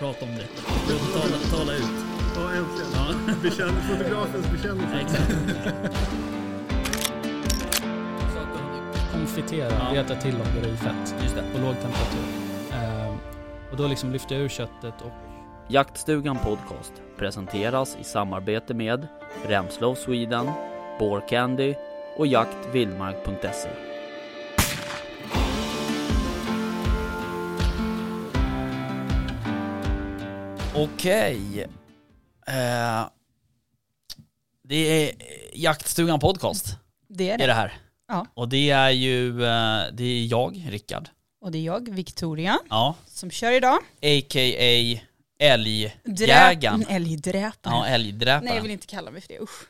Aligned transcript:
prata 0.00 0.24
om 0.24 0.30
det. 0.36 0.46
Tala, 1.12 1.36
tala 1.58 1.72
ut. 1.76 1.82
Ja, 2.36 2.42
äntligen. 2.52 2.90
Ja, 2.94 3.34
Bekänn, 3.42 3.76
fotografens 3.88 4.50
bekännelse. 4.50 5.00
exakt. 5.00 5.32
Konfitera, 9.12 9.68
Ja. 9.70 10.00
reta 10.00 10.14
till 10.14 10.34
om 10.34 10.62
det 10.62 10.68
i 10.68 10.76
fett 10.76 11.14
Just 11.22 11.34
det. 11.34 11.42
på 11.52 11.58
låg 11.58 11.74
temperatur. 11.74 12.24
Ehm, 12.72 13.14
och 13.70 13.76
då 13.76 13.86
liksom 13.86 14.12
lyfter 14.12 14.34
jag 14.34 14.44
ur 14.44 14.48
köttet 14.48 14.94
och 15.02 15.10
Jaktstugan 15.68 16.38
Podcast 16.44 16.92
presenteras 17.18 17.96
i 18.00 18.04
samarbete 18.04 18.74
med 18.74 19.06
Remslow 19.46 19.94
Sweden, 19.94 20.50
Candy 21.28 21.74
och 22.16 22.26
jaktvildmark.se. 22.26 23.68
Okej. 30.74 31.66
Eh, 32.46 33.08
det 34.64 34.76
är 34.76 35.12
Jaktstugan 35.54 36.20
Podcast. 36.20 36.76
Det 37.08 37.30
är 37.30 37.34
Är 37.34 37.38
det. 37.38 37.46
det 37.46 37.52
här. 37.54 37.78
Ja. 38.08 38.26
Och 38.34 38.48
det 38.48 38.70
är 38.70 38.90
ju, 38.90 39.28
eh, 39.44 39.82
det 39.92 40.04
är 40.04 40.26
jag, 40.26 40.66
Rickard. 40.68 41.08
Och 41.40 41.52
det 41.52 41.58
är 41.58 41.62
jag, 41.62 41.90
Victoria, 41.94 42.58
Ja. 42.70 42.94
som 43.06 43.30
kör 43.30 43.52
idag. 43.52 43.78
A.k.a. 44.02 45.00
Älgjägaren. 45.38 46.84
Älgdräparen. 46.88 47.76
Ja, 47.78 47.86
älgdräparen. 47.86 48.44
Nej, 48.44 48.54
jag 48.54 48.62
vill 48.62 48.70
inte 48.70 48.86
kalla 48.86 49.10
mig 49.10 49.20
för 49.20 49.28
det. 49.28 49.40
Usch. 49.40 49.62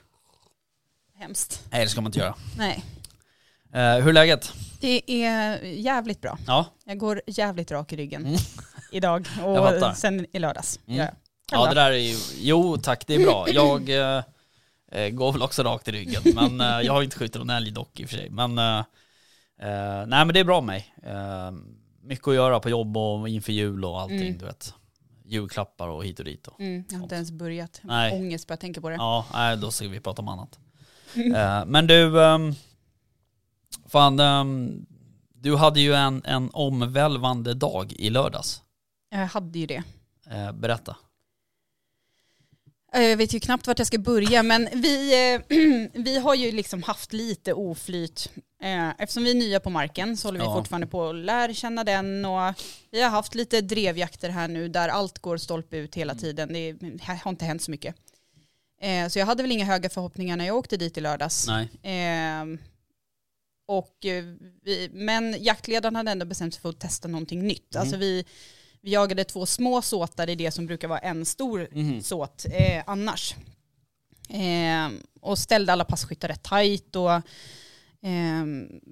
Hemskt. 1.18 1.62
Nej, 1.70 1.84
det 1.84 1.90
ska 1.90 2.00
man 2.00 2.08
inte 2.08 2.18
göra. 2.18 2.34
Nej. 2.56 2.84
Eh, 3.74 3.94
hur 3.96 4.08
är 4.08 4.12
läget? 4.12 4.52
Det 4.80 5.02
är 5.24 5.56
jävligt 5.64 6.20
bra. 6.20 6.38
Ja. 6.46 6.66
Jag 6.84 6.98
går 6.98 7.22
jävligt 7.26 7.70
rak 7.70 7.92
i 7.92 7.96
ryggen 7.96 8.26
Mm. 8.26 8.38
Idag 8.92 9.26
och 9.44 9.96
sen 9.96 10.26
i 10.32 10.38
lördags. 10.38 10.80
Mm. 10.86 10.98
Ja. 10.98 11.06
Ja, 11.52 11.68
det 11.68 11.74
där 11.74 11.90
är 11.90 11.96
ju, 11.96 12.16
jo 12.40 12.76
tack, 12.76 13.06
det 13.06 13.14
är 13.14 13.18
bra. 13.24 13.46
Jag 13.52 13.88
eh, 13.90 14.22
eh, 14.92 15.08
går 15.10 15.32
väl 15.32 15.42
också 15.42 15.62
rakt 15.62 15.88
i 15.88 15.92
ryggen, 15.92 16.22
men 16.34 16.60
eh, 16.60 16.80
jag 16.86 16.92
har 16.92 17.02
inte 17.02 17.16
skjutit 17.18 17.36
någon 17.36 17.50
älg 17.50 17.70
dock 17.70 18.00
i 18.00 18.04
och 18.04 18.08
för 18.08 18.16
sig. 18.16 18.30
Men, 18.30 18.58
eh, 18.58 18.78
eh, 19.60 20.06
nej 20.06 20.24
men 20.24 20.28
det 20.28 20.40
är 20.40 20.44
bra 20.44 20.60
med 20.60 20.66
mig. 20.66 20.94
Eh, 21.14 21.50
mycket 22.02 22.28
att 22.28 22.34
göra 22.34 22.60
på 22.60 22.70
jobb 22.70 22.96
och 22.96 23.28
inför 23.28 23.52
jul 23.52 23.84
och 23.84 24.00
allting, 24.00 24.20
Mm. 24.20 24.38
du 24.38 24.44
vet. 24.44 24.74
Julklappar 25.24 25.88
och 25.88 26.04
hit 26.04 26.18
och 26.18 26.24
dit. 26.24 26.46
Och. 26.46 26.60
Mm, 26.60 26.84
jag 26.90 26.96
har 26.98 27.02
inte 27.02 27.14
ens 27.14 27.30
börjat. 27.30 27.80
Nej. 27.84 28.12
Ångest 28.12 28.46
bara 28.46 28.52
jag 28.52 28.60
tänker 28.60 28.80
på 28.80 28.88
det. 28.88 28.94
Ja, 28.94 29.26
nej, 29.32 29.56
då 29.56 29.70
ska 29.70 29.88
vi 29.88 30.00
prata 30.00 30.22
om 30.22 30.28
annat. 30.28 30.58
Eh, 31.14 31.64
men 31.66 31.86
du, 31.86 32.24
ehm, 32.24 32.54
fan, 33.88 34.20
ehm, 34.20 34.86
du 35.34 35.56
hade 35.56 35.80
ju 35.80 35.94
en, 35.94 36.22
en 36.24 36.50
omvälvande 36.52 37.54
dag 37.54 37.92
i 37.92 38.10
lördags. 38.10 38.62
Jag 39.10 39.26
hade 39.26 39.58
ju 39.58 39.66
det. 39.66 39.82
Eh, 40.30 40.52
berätta. 40.52 40.96
Eh, 42.92 43.02
Jag 43.02 43.16
vet 43.16 43.32
ju 43.34 43.40
knappt 43.40 43.66
vart 43.66 43.78
jag 43.78 43.86
ska 43.86 43.98
börja 43.98 44.42
men 44.42 44.68
vi, 44.72 45.32
eh, 45.34 45.40
vi 46.02 46.18
har 46.18 46.34
ju 46.34 46.52
liksom 46.52 46.82
haft 46.82 47.12
lite 47.12 47.52
oflyt. 47.52 48.30
Eh, 48.62 48.88
Eftersom 48.98 49.24
vi 49.24 49.30
är 49.30 49.34
nya 49.34 49.60
på 49.60 49.70
marken 49.70 50.16
så 50.16 50.28
håller 50.28 50.38
vi 50.40 50.44
Ja. 50.46 50.54
fortfarande 50.54 50.86
på 50.86 51.08
att 51.08 51.14
lära 51.16 51.54
känna 51.54 51.84
den 51.84 52.24
och 52.24 52.54
vi 52.90 53.02
har 53.02 53.10
haft 53.10 53.34
lite 53.34 53.60
drevjakter 53.60 54.28
här 54.28 54.48
nu 54.48 54.68
där 54.68 54.88
allt 54.88 55.18
går 55.18 55.36
stolpe 55.36 55.76
ut 55.76 55.94
hela 55.94 56.12
Mm. 56.12 56.20
tiden. 56.22 56.52
Det 56.52 57.02
har 57.22 57.30
inte 57.30 57.44
hänt 57.44 57.62
så 57.62 57.70
mycket. 57.70 57.94
Så 59.10 59.18
jag 59.18 59.26
hade 59.26 59.42
väl 59.42 59.52
inga 59.52 59.64
höga 59.64 59.90
förhoppningar 59.90 60.36
när 60.36 60.46
jag 60.46 60.56
åkte 60.56 60.76
dit 60.76 60.98
i 60.98 61.00
lördags. 61.00 61.46
Nej. 61.46 61.68
Och 63.66 63.96
vi, 64.62 64.90
men 64.92 65.36
jaktledaren 65.42 65.96
hade 65.96 66.10
ändå 66.10 66.26
bestämt 66.26 66.54
sig 66.54 66.60
för 66.62 66.68
att 66.68 66.80
testa 66.80 67.08
någonting 67.08 67.42
nytt. 67.46 67.74
Mm. 67.74 67.80
Alltså 67.82 67.96
vi, 67.96 68.24
vi 68.82 68.90
jagade 68.90 69.24
två 69.24 69.46
små 69.46 69.82
såtar 69.82 70.28
i 70.30 70.34
det 70.34 70.50
som 70.50 70.66
brukar 70.66 70.88
vara 70.88 70.98
en 70.98 71.24
stor 71.26 71.68
Mhm. 71.72 72.02
såt 72.02 72.46
eh, 72.50 72.82
annars. 72.86 73.34
Eh, 74.28 74.88
och 75.20 75.38
ställde 75.38 75.72
alla 75.72 75.84
passkyttar 75.84 76.28
rätt 76.28 76.42
tajt 76.42 76.96
och 76.96 77.12
eh, 77.12 78.44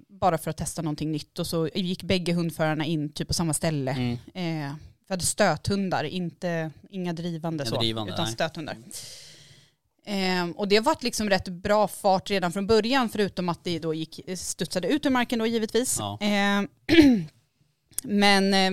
bara 0.09 0.39
för 0.39 0.51
att 0.51 0.57
testa 0.57 0.83
någonting 0.83 1.13
nytt. 1.13 1.39
Och 1.39 1.47
så 1.47 1.69
gick 1.75 2.03
bägge 2.03 2.33
hundförarna 2.33 2.85
in 2.85 3.13
typ 3.13 3.29
på 3.29 3.35
samma 3.35 3.55
ställe. 3.55 3.91
Mm. 3.91 4.13
Eh, 4.35 4.75
vi 5.09 5.13
hade 5.13 5.25
stöthundar, 5.25 6.05
inte, 6.05 6.71
inga 6.91 7.13
drivande, 7.13 7.65
Inga 7.65 7.71
så, 7.71 7.79
drivande, 7.81 8.13
utan 8.13 8.25
nej. 8.25 8.35
stöthundar. 8.35 8.77
Eh, 10.07 10.49
och 10.57 10.69
det 10.69 10.81
varit 10.81 11.03
liksom 11.03 11.31
rätt 11.31 11.49
bra 11.49 11.89
fart 11.89 12.31
redan 12.31 12.53
från 12.53 12.67
början, 12.67 13.09
förutom 13.09 13.49
att 13.49 13.65
det 13.65 13.79
då 13.79 13.95
gick, 13.95 14.21
studsade 14.37 14.89
ut 14.89 15.07
ur 15.07 15.11
marken 15.11 15.39
då 15.39 15.47
givetvis. 15.47 15.97
Ja. 15.99 16.19
Eh, 16.21 16.63
men 18.03 18.55
eh, 18.55 18.71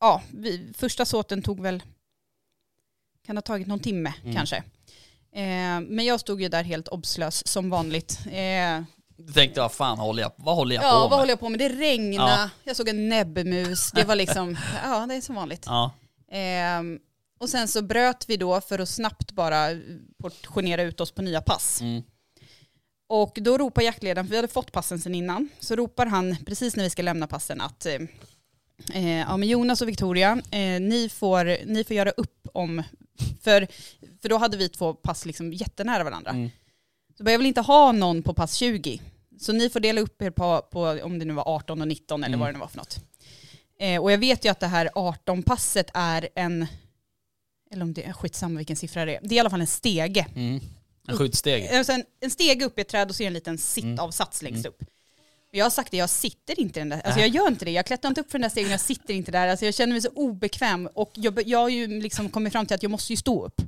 ja, 0.00 0.22
vi, 0.34 0.72
första 0.76 1.04
såten 1.04 1.42
tog 1.42 1.60
väl, 1.60 1.82
kan 3.26 3.36
ha 3.36 3.42
tagit 3.42 3.66
någon 3.66 3.80
timme 3.80 4.14
Mm. 4.22 4.34
kanske. 4.36 4.56
Eh, 5.32 5.80
men 5.80 6.04
jag 6.04 6.20
stod 6.20 6.42
ju 6.42 6.48
där 6.48 6.62
helt 6.64 6.88
obslös 6.88 7.46
som 7.48 7.70
vanligt. 7.70 8.18
Eh, 8.26 8.82
Du 9.16 9.32
tänkte, 9.32 9.60
vad 9.60 9.72
fan 9.72 9.98
håller 9.98 10.22
jag, 10.22 10.32
vad 10.36 10.56
håller 10.56 10.74
jag 10.74 10.84
ja, 10.84 10.90
på 10.90 10.98
vad 10.98 11.10
med? 11.10 11.18
håller 11.18 11.32
jag 11.32 11.40
på 11.40 11.48
med? 11.48 11.58
Det 11.58 11.68
regnade, 11.68 12.30
Ja. 12.32 12.50
jag 12.64 12.76
såg 12.76 12.88
en 12.88 13.08
näbbmus, 13.08 13.90
det 13.92 14.04
var 14.04 14.16
liksom, 14.16 14.56
ja 14.84 15.06
det 15.06 15.14
är 15.14 15.20
som 15.20 15.34
vanligt. 15.34 15.62
Ja. 15.66 15.90
Ehm, 16.30 16.98
och 17.40 17.48
sen 17.48 17.68
så 17.68 17.82
bröt 17.82 18.24
vi 18.28 18.36
då 18.36 18.60
för 18.60 18.78
att 18.78 18.88
snabbt 18.88 19.32
bara 19.32 19.68
portionera 20.22 20.82
ut 20.82 21.00
oss 21.00 21.10
på 21.12 21.22
nya 21.22 21.40
pass. 21.40 21.80
Mm. 21.80 22.02
Och 23.08 23.38
då 23.40 23.58
ropar 23.58 23.82
jaktledaren, 23.82 24.26
för 24.26 24.30
vi 24.30 24.36
hade 24.36 24.48
fått 24.48 24.72
passen 24.72 24.98
sen 25.00 25.14
innan, 25.14 25.48
så 25.60 25.76
ropar 25.76 26.06
han 26.06 26.36
precis 26.46 26.76
när 26.76 26.84
vi 26.84 26.90
ska 26.90 27.02
lämna 27.02 27.26
passen 27.26 27.60
att 27.60 27.86
eh, 28.94 29.06
eh, 29.06 29.18
ja, 29.18 29.36
men 29.36 29.48
Jonas 29.48 29.82
och 29.82 29.88
Victoria, 29.88 30.42
eh, 30.50 30.80
ni, 30.80 31.08
får, 31.14 31.66
ni 31.66 31.84
får 31.84 31.96
göra 31.96 32.10
upp 32.10 32.48
om, 32.52 32.82
för, 33.42 33.66
för 34.22 34.28
då 34.28 34.36
hade 34.38 34.56
vi 34.56 34.68
två 34.68 34.94
pass 34.94 35.26
liksom 35.26 35.52
jättenära 35.52 36.04
varandra. 36.04 36.30
Mm. 36.30 36.50
Så 37.16 37.24
bara, 37.24 37.30
jag 37.30 37.38
vill 37.38 37.46
inte 37.46 37.60
ha 37.60 37.92
någon 37.92 38.22
på 38.22 38.34
pass 38.34 38.54
20. 38.54 39.00
Så 39.40 39.52
ni 39.52 39.70
får 39.70 39.80
dela 39.80 40.00
upp 40.00 40.22
er 40.22 40.30
på, 40.30 40.62
på 40.70 40.80
om 41.02 41.18
det 41.18 41.24
nu 41.24 41.32
var 41.32 41.48
18 41.48 41.80
och 41.80 41.88
19 41.88 42.24
eller 42.24 42.28
Mm. 42.34 42.40
vad 42.40 42.48
det 42.48 42.52
nu 42.52 42.58
var 42.58 42.68
för 42.68 42.76
något. 42.76 42.98
Eh, 43.80 44.02
och 44.02 44.12
jag 44.12 44.18
vet 44.18 44.44
ju 44.44 44.48
att 44.48 44.60
det 44.60 44.66
här 44.66 44.86
18-passet 44.94 45.90
är 45.94 46.28
en, 46.34 46.66
eller 47.72 47.82
om 47.82 47.92
det 47.92 48.04
är 48.04 48.12
skitsamma 48.12 48.58
vilken 48.58 48.76
siffra 48.76 49.04
det 49.04 49.16
är, 49.16 49.20
det 49.22 49.34
är 49.34 49.36
i 49.36 49.40
alla 49.40 49.50
fall 49.50 49.60
en 49.60 49.66
stege. 49.66 50.26
Mm. 50.36 50.60
En 51.08 51.16
skjutsteg. 51.16 51.68
Alltså 51.68 51.92
en, 51.92 52.04
en 52.20 52.30
stege 52.30 52.64
upp 52.64 52.78
i 52.78 52.80
ett 52.82 52.88
träd 52.88 53.08
och 53.08 53.14
så 53.16 53.22
är 53.22 53.24
det 53.24 53.28
en 53.28 53.32
liten 53.32 53.58
sittavsats 53.58 54.42
längst 54.42 54.66
Mm. 54.66 54.72
upp. 54.78 54.84
Jag 55.50 55.64
har 55.64 55.70
sagt 55.70 55.90
det, 55.90 55.96
jag 55.96 56.10
sitter 56.10 56.60
inte 56.60 56.78
i 56.78 56.80
den 56.80 56.88
där, 56.88 56.96
alltså 57.04 57.20
Äh. 57.20 57.26
jag 57.26 57.34
gör 57.34 57.48
inte 57.48 57.64
det, 57.64 57.70
jag 57.70 57.86
klättrar 57.86 58.08
inte 58.08 58.20
upp 58.20 58.30
för 58.30 58.38
den 58.38 58.42
där 58.42 58.48
stegen, 58.48 58.70
jag 58.70 58.80
sitter 58.80 59.14
inte 59.14 59.30
där, 59.32 59.48
alltså 59.48 59.64
jag 59.64 59.74
känner 59.74 59.92
mig 59.92 60.02
så 60.02 60.08
obekväm 60.08 60.88
och 60.94 61.10
jag, 61.14 61.46
jag 61.48 61.58
har 61.58 61.68
ju 61.68 62.00
liksom 62.00 62.28
kommit 62.28 62.52
fram 62.52 62.66
till 62.66 62.74
att 62.74 62.82
jag 62.82 62.90
måste 62.90 63.12
ju 63.12 63.16
stå 63.16 63.44
upp. 63.46 63.60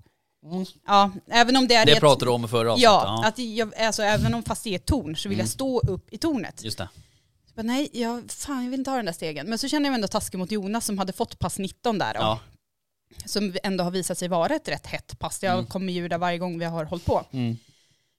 Mm. 0.47 0.65
Ja, 0.87 1.11
även 1.31 1.57
om 1.57 1.69
det 1.69 1.75
är 1.75 1.87
Det 1.87 1.93
ett- 1.93 2.01
pratade 2.01 2.25
du 2.25 2.31
om 2.31 2.45
i 2.45 2.49
förra 2.49 2.73
avsnittet. 2.73 2.85
Ja, 2.85 3.25
att 3.27 3.39
jag, 3.39 3.75
alltså, 3.75 4.03
även 4.03 4.35
om 4.35 4.43
fast 4.43 4.65
det 4.65 4.71
är 4.71 4.77
ett 4.77 4.87
torn 4.87 5.17
så 5.17 5.29
vill 5.29 5.37
Mm. 5.39 5.45
jag 5.45 5.49
stå 5.53 5.81
upp 5.81 6.13
i 6.13 6.19
tornet. 6.19 6.65
Just 6.65 6.79
det. 6.79 6.89
Bara, 7.55 7.63
nej, 7.63 7.89
jag, 7.93 8.31
fan, 8.31 8.65
jag 8.65 8.71
vill 8.71 8.81
inte 8.81 8.91
ha 8.91 8.97
den 8.97 9.07
där 9.07 9.12
stegen. 9.12 9.47
Men 9.47 9.59
så 9.59 9.69
känner 9.69 9.87
jag 9.87 9.91
mig 9.93 9.97
ändå 9.99 10.09
taskig 10.09 10.39
mot 10.39 10.51
Jonas 10.51 10.87
som 10.87 10.99
hade 10.99 11.12
fått 11.12 11.39
pass 11.39 11.59
19 11.59 11.99
där. 11.99 12.15
Då, 12.15 12.21
Ja. 12.21 12.39
Som 13.25 13.57
ändå 13.62 13.85
har 13.85 13.91
visat 13.91 14.19
sig 14.19 14.29
vara 14.29 14.55
ett 14.55 14.69
rätt 14.69 14.87
hett 14.87 15.19
pass. 15.19 15.43
Jag 15.43 15.53
Mm. 15.55 15.67
kommer 15.67 15.93
ju 15.93 16.09
där 16.09 16.19
varje 16.19 16.39
gång 16.39 16.59
vi 16.59 16.65
har 16.65 16.85
hållit 16.85 17.05
på. 17.05 17.25
Mm. 17.33 17.57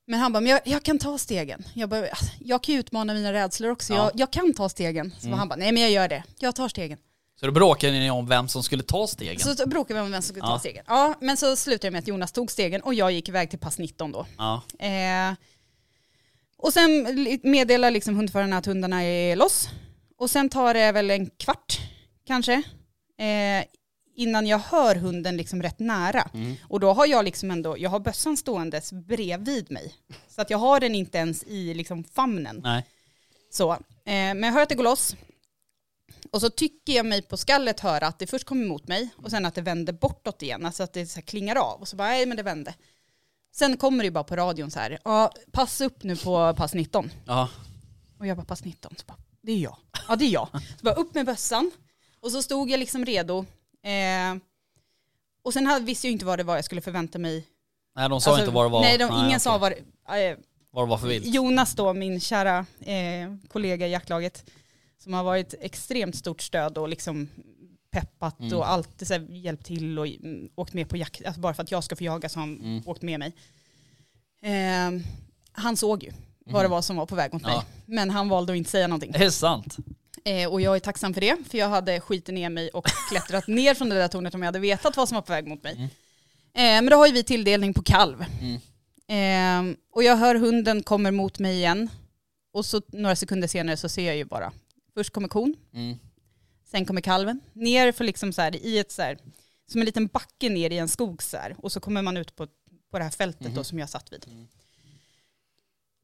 Men 0.08 0.20
han 0.20 0.34
bara, 0.34 0.42
men 0.42 0.52
jag, 0.52 0.60
jag 0.64 0.84
kan 0.84 1.00
ta 1.00 1.18
stegen. 1.18 1.64
Jag, 1.74 1.90
bara, 1.90 2.10
"Alltså, 2.10 2.26
jag 2.40 2.64
kan 2.64 2.74
ju 2.76 2.80
utmana 2.80 3.14
mina 3.14 3.34
rädslor 3.34 3.72
också. 3.72 3.94
Ja. 3.94 4.00
Jag, 4.00 4.12
jag 4.20 4.32
kan 4.32 4.54
ta 4.54 4.70
stegen. 4.70 5.14
Så 5.20 5.28
Mm. 5.28 5.40
han 5.40 5.48
bara, 5.50 5.56
nej 5.56 5.72
men 5.72 5.82
jag 5.82 5.92
gör 5.92 6.08
det. 6.08 6.24
Jag 6.40 6.56
tar 6.56 6.70
stegen. 6.70 6.98
Så 7.40 7.46
då 7.46 7.52
bråkade 7.52 7.94
ni 7.94 8.12
om 8.12 8.28
vem 8.28 8.48
som 8.48 8.64
skulle 8.64 8.84
ta 8.84 9.08
stegen? 9.08 9.40
Så, 9.40 9.68
bråkade 9.70 10.00
vi 10.00 10.06
om 10.06 10.12
vem 10.12 10.22
som 10.22 10.28
skulle 10.36 10.46
Ja. 10.46 10.52
ta 10.54 10.60
stegen. 10.60 10.84
Ja, 10.88 11.14
men 11.22 11.38
så 11.38 11.56
slutade 11.56 11.88
det 11.88 11.92
med 11.92 12.00
att 12.00 12.08
Jonas 12.08 12.32
tog 12.32 12.52
stegen 12.52 12.82
och 12.82 12.94
jag 12.94 13.12
gick 13.12 13.30
iväg 13.30 13.50
till 13.50 13.60
pass 13.60 13.78
19 13.78 14.12
då. 14.12 14.26
Ja. 14.38 14.62
Eh, 14.80 15.34
och 16.58 16.74
sen 16.74 17.08
meddelar 17.44 17.92
liksom 17.92 18.16
hundförarna 18.16 18.58
att 18.58 18.66
hundarna 18.66 19.04
är 19.04 19.36
loss. 19.36 19.70
Och 20.18 20.30
sen 20.30 20.50
tar 20.50 20.74
det 20.74 20.92
väl 20.92 21.12
en 21.12 21.30
kvart 21.30 21.80
kanske 22.28 22.54
eh, 23.18 23.66
innan 24.16 24.48
jag 24.48 24.60
hör 24.60 24.96
hunden 24.96 25.38
liksom 25.38 25.62
rätt 25.62 25.80
nära. 25.80 26.30
Mm. 26.34 26.56
Och 26.68 26.80
då 26.80 26.94
har 26.94 27.06
jag 27.06 27.26
liksom 27.26 27.52
ändå, 27.52 27.78
jag 27.78 27.90
har 27.90 28.00
bössan 28.00 28.38
ståendes 28.38 28.94
bredvid 28.94 29.72
mig. 29.72 29.96
Så 30.28 30.42
att 30.42 30.50
jag 30.50 30.58
har 30.58 30.80
den 30.80 30.96
inte 30.96 31.18
ens 31.18 31.44
i 31.44 31.74
liksom 31.74 32.04
famnen. 32.04 32.62
Nej. 32.64 32.86
Så, 33.50 33.72
eh, 33.72 33.78
men 34.06 34.44
jag 34.44 34.52
hör 34.52 34.62
att 34.62 34.70
det 34.70 34.76
går 34.76 34.84
loss. 34.84 35.16
Och 36.32 36.42
så 36.42 36.50
tycker 36.50 36.94
jag 36.94 37.06
mig 37.06 37.22
på 37.22 37.38
skallet 37.38 37.80
höra 37.80 38.08
att 38.08 38.20
det 38.20 38.28
först 38.28 38.46
kommer 38.46 38.66
emot 38.66 38.88
mig 38.88 39.10
och 39.16 39.32
sen 39.32 39.46
att 39.46 39.56
det 39.56 39.62
vänder 39.62 39.94
bortåt 39.94 40.42
igen. 40.42 40.66
Alltså 40.66 40.84
att 40.84 40.94
det 40.94 41.06
så 41.06 41.22
klingar 41.22 41.56
av 41.56 41.82
och 41.82 41.88
så 41.88 41.96
bara, 41.96 42.08
nej 42.08 42.26
men 42.26 42.38
det 42.38 42.44
vände. 42.44 42.74
Sen 43.54 43.78
kommer 43.78 43.98
det 43.98 44.06
ju 44.06 44.12
bara 44.12 44.24
på 44.24 44.36
radion 44.36 44.72
så 44.72 44.80
här, 44.80 45.00
ja 45.04 45.32
pass 45.52 45.82
upp 45.82 46.04
nu 46.04 46.16
på 46.16 46.54
pass 46.58 46.74
19. 46.74 47.12
Ja. 47.26 47.50
Och 48.20 48.28
jag 48.28 48.38
bara 48.38 48.46
pass 48.46 48.64
19, 48.64 48.96
så 48.98 49.06
bara, 49.06 49.18
det 49.42 49.52
är 49.52 49.58
jag. 49.58 49.78
Ja 50.08 50.16
det 50.16 50.26
är 50.26 50.30
jag. 50.30 50.48
Så 50.52 50.84
bara 50.86 50.96
upp 50.96 51.14
med 51.14 51.26
bössan. 51.26 51.72
Och 52.20 52.32
så 52.32 52.42
stod 52.42 52.70
jag 52.70 52.80
liksom 52.80 53.06
redo. 53.06 53.46
Eh, 53.84 54.42
och 55.44 55.54
sen 55.54 55.66
hade, 55.68 55.86
visste 55.86 56.08
jag 56.08 56.12
inte 56.12 56.26
vad 56.26 56.40
det 56.40 56.44
var 56.44 56.56
jag 56.56 56.66
skulle 56.66 56.82
förvänta 56.82 57.20
mig. 57.20 57.48
Nej, 57.96 58.10
de 58.10 58.22
sa 58.22 58.30
Alltså, 58.32 58.44
inte 58.46 58.56
vad 58.56 58.66
det 58.66 58.70
var. 58.70 58.82
Nej, 58.82 58.98
de, 58.98 59.04
ingen 59.04 59.26
okej. 59.26 59.40
sa 59.40 59.58
vad 59.58 59.72
eh, 59.72 60.38
vad 60.72 60.86
det 60.88 60.90
var 60.90 60.98
för 60.98 61.08
vilt. 61.08 61.26
Jonas 61.26 61.76
då, 61.76 61.94
min 61.94 62.20
kära 62.20 62.66
eh, 62.80 63.36
kollega 63.48 63.88
i 63.88 63.92
jaktlaget, 63.92 64.46
som 64.98 65.14
har 65.14 65.24
varit 65.24 65.54
extremt 65.62 66.16
stort 66.16 66.42
stöd 66.42 66.78
och 66.78 66.90
liksom 66.90 67.30
peppat 67.92 68.40
Mm. 68.40 68.58
och 68.58 68.70
alltid 68.70 69.08
så 69.08 69.14
här, 69.14 69.22
hjälpt 69.30 69.66
till 69.66 70.00
och 70.00 70.08
mm, 70.08 70.50
åkt 70.56 70.74
med 70.74 70.90
på 70.90 70.98
jakt, 70.98 71.26
alltså 71.26 71.42
bara 71.42 71.54
för 71.54 71.64
att 71.64 71.72
jag 71.72 71.84
ska 71.84 71.96
få 71.96 72.04
jaga 72.04 72.30
så 72.30 72.40
har 72.40 72.48
han 72.48 72.60
Mm. 72.62 72.82
åkt 72.86 73.02
med 73.02 73.20
mig. 73.20 73.34
Eh, 74.44 75.02
han 75.52 75.78
såg 75.78 76.04
ju 76.04 76.12
vad 76.46 76.64
det 76.66 76.68
var 76.68 76.82
som 76.82 76.96
var 76.96 77.06
på 77.06 77.16
väg 77.16 77.34
mot 77.34 77.42
mig. 77.42 77.52
Ja. 77.56 77.64
Men 77.86 78.10
han 78.10 78.30
valde 78.30 78.54
att 78.54 78.58
inte 78.58 78.70
säga 78.70 78.88
någonting. 78.88 79.12
Det 79.12 79.26
är 79.26 79.30
sant. 79.30 79.78
Eh, 80.26 80.50
och 80.52 80.62
jag 80.62 80.76
är 80.76 80.80
tacksam 80.80 81.14
för 81.14 81.22
det, 81.22 81.38
för 81.50 81.58
jag 81.58 81.70
hade 81.70 82.00
skitit 82.02 82.34
ner 82.36 82.50
mig 82.50 82.70
och 82.70 82.86
klättrat 83.10 83.48
ner 83.48 83.74
från 83.74 83.90
det 83.90 83.96
där 83.96 84.08
tornet 84.08 84.36
om 84.36 84.42
jag 84.42 84.48
hade 84.48 84.60
vetat 84.60 84.98
vad 84.98 85.08
som 85.10 85.16
var 85.16 85.22
på 85.22 85.32
väg 85.34 85.48
mot 85.48 85.64
mig. 85.64 85.74
Mm. 85.74 85.86
Eh, 86.54 86.84
men 86.84 86.86
då 86.86 86.96
har 86.98 87.08
ju 87.08 87.14
vi 87.14 87.24
tilldelning 87.24 87.74
på 87.74 87.84
kalv. 87.84 88.26
Mm. 88.42 88.60
Eh, 89.72 89.76
och 89.92 90.04
jag 90.04 90.16
hör 90.18 90.36
hunden 90.36 90.84
kommer 90.84 91.12
mot 91.12 91.40
mig 91.40 91.56
igen. 91.56 91.90
Och 92.54 92.66
så 92.66 92.82
några 92.88 93.16
sekunder 93.16 93.48
senare 93.48 93.78
så 93.78 93.90
ser 93.90 94.04
jag 94.08 94.16
ju 94.18 94.26
bara, 94.26 94.52
först 94.94 95.10
kommer 95.14 95.28
kon, 95.28 95.56
Mm. 95.74 95.98
sen 96.72 96.86
kommer 96.86 97.02
kalven. 97.02 97.40
Ner 97.54 97.92
för 97.92 98.04
liksom 98.04 98.34
så 98.34 98.42
här, 98.42 98.56
i 98.66 98.80
ett 98.80 98.92
så 98.92 99.02
här, 99.02 99.18
som 99.72 99.82
en 99.82 99.86
liten 99.86 100.08
backe 100.08 100.50
ner 100.50 100.70
i 100.70 100.78
en 100.78 100.88
skog 100.90 101.24
så 101.24 101.38
här. 101.38 101.56
Och 101.58 101.72
så 101.72 101.80
kommer 101.80 102.02
man 102.02 102.18
ut 102.18 102.36
på, 102.36 102.48
på 102.92 102.98
det 102.98 103.04
här 103.04 103.12
fältet 103.12 103.48
då 103.48 103.52
Mhm. 103.54 103.64
som 103.64 103.80
jag 103.80 103.90
satt 103.90 104.14
vid. 104.14 104.26
Mm. 104.28 104.48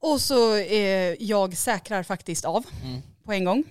Och 0.02 0.22
så 0.22 0.56
eh, 0.56 1.14
jag 1.24 1.58
säkrar 1.58 2.04
faktiskt 2.04 2.46
av 2.46 2.66
Mm. 2.84 3.02
på 3.24 3.34
en 3.34 3.44
gång. 3.46 3.64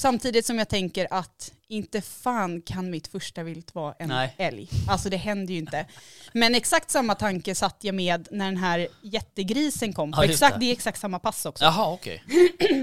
Samtidigt 0.00 0.46
som 0.46 0.58
jag 0.58 0.68
tänker 0.68 1.06
att 1.10 1.52
inte 1.68 2.00
fan 2.00 2.62
kan 2.62 2.90
mitt 2.90 3.08
första 3.08 3.42
vilt 3.42 3.74
vara 3.74 3.94
en 3.98 4.08
Nej. 4.08 4.34
älg. 4.38 4.68
Alltså 4.88 5.10
det 5.10 5.16
händer 5.16 5.52
ju 5.54 5.58
inte. 5.60 5.86
Men 6.32 6.54
exakt 6.54 6.90
samma 6.90 7.14
tanke 7.14 7.54
satt 7.54 7.76
jag 7.84 7.94
med 7.94 8.28
när 8.30 8.44
den 8.44 8.56
här 8.56 8.88
jättegrisen 9.02 9.92
kom. 9.92 10.12
Ja, 10.16 10.24
exakt, 10.24 10.60
det. 10.60 10.66
är 10.66 10.72
exakt 10.72 11.00
samma 11.00 11.18
pass 11.18 11.46
också. 11.46 11.64
Jaha, 11.64 11.92
okej. 11.92 12.24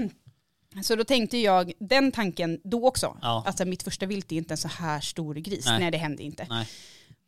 Så 0.82 0.96
då 0.96 1.04
tänkte 1.04 1.38
jag 1.38 1.72
den 1.80 2.12
tanken 2.12 2.60
då 2.64 2.88
också. 2.88 3.18
Ja. 3.22 3.42
Alltså 3.46 3.64
mitt 3.64 3.82
första 3.82 4.06
vilt 4.06 4.32
är 4.32 4.36
inte 4.36 4.54
en 4.54 4.58
så 4.58 4.68
här 4.68 5.00
stor 5.00 5.34
gris. 5.34 5.66
Nej. 5.66 5.80
Nej, 5.80 5.90
det 5.90 5.98
hände 5.98 6.22
inte. 6.22 6.46
Nej. 6.50 6.68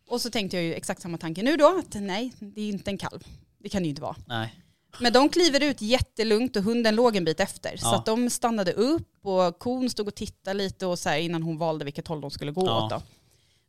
Och 0.09 0.21
så 0.21 0.31
tänkte 0.31 0.57
jag 0.57 0.65
ju 0.65 0.75
exakt 0.75 1.03
samma 1.03 1.19
tanke 1.19 1.43
nu 1.43 1.57
då. 1.57 1.79
Att 1.79 1.95
nej, 2.01 2.33
det 2.39 2.61
är 2.61 2.69
inte 2.69 2.91
en 2.91 2.99
kalv. 2.99 3.25
Det 3.59 3.69
kan 3.69 3.83
det 3.83 3.87
ju 3.87 3.91
inte 3.91 4.03
vara. 4.03 4.17
Nej. 4.27 4.55
Men 5.01 5.13
de 5.13 5.29
kliver 5.29 5.63
ut 5.63 5.81
jättelugnt 5.81 6.57
och 6.57 6.63
hunden 6.63 6.95
låg 6.95 7.17
en 7.17 7.25
bit 7.25 7.41
efter. 7.41 7.77
Så 7.77 7.87
Ja. 7.87 7.97
att 7.97 8.07
de 8.07 8.31
stannade 8.31 8.73
upp 8.73 9.09
och 9.23 9.59
kon 9.59 9.91
stod 9.91 10.09
och 10.09 10.15
tittade 10.15 10.55
lite 10.59 10.87
och 10.87 10.99
så 10.99 11.09
här 11.09 11.19
innan 11.19 11.43
hon 11.43 11.59
valde 11.59 11.85
vilket 11.85 12.09
håll 12.09 12.21
de 12.21 12.31
skulle 12.31 12.53
gå 12.53 12.67
Ja. 12.67 12.85
åt. 12.85 12.91
Då. 12.91 13.03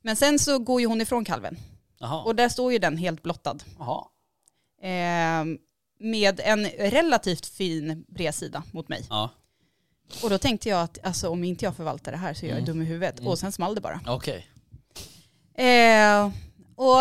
Men 0.02 0.16
sen 0.16 0.40
så 0.40 0.60
går 0.60 0.82
ju 0.82 0.88
hon 0.88 1.02
ifrån 1.02 1.26
kalven. 1.26 1.58
Jaha. 2.00 2.24
Och 2.24 2.36
där 2.36 2.50
står 2.50 2.72
ju 2.74 2.80
den 2.80 2.98
helt 2.98 3.24
blottad. 3.24 3.58
Eh, 4.82 5.46
med 6.00 6.40
en 6.44 6.66
relativt 6.70 7.46
fin 7.46 8.06
bredsida 8.08 8.64
mot 8.72 8.90
mig. 8.90 9.06
Ja, 9.10 9.30
Och 10.24 10.30
då 10.30 10.38
tänkte 10.38 10.70
jag 10.70 10.82
att 10.82 10.98
alltså, 11.06 11.30
om 11.30 11.44
inte 11.44 11.66
jag 11.66 11.76
förvaltar 11.76 12.12
det 12.12 12.18
här 12.18 12.34
så 12.34 12.46
är 12.46 12.50
jag 12.50 12.58
Mm. 12.58 12.66
dum 12.66 12.82
i 12.82 12.86
huvudet. 12.86 13.20
Mm. 13.20 13.32
Och 13.32 13.40
sen 13.40 13.52
small 13.52 13.76
det 13.76 13.82
bara. 13.82 14.00
okej. 14.08 14.48
Eh, 15.56 16.32
och 16.76 16.98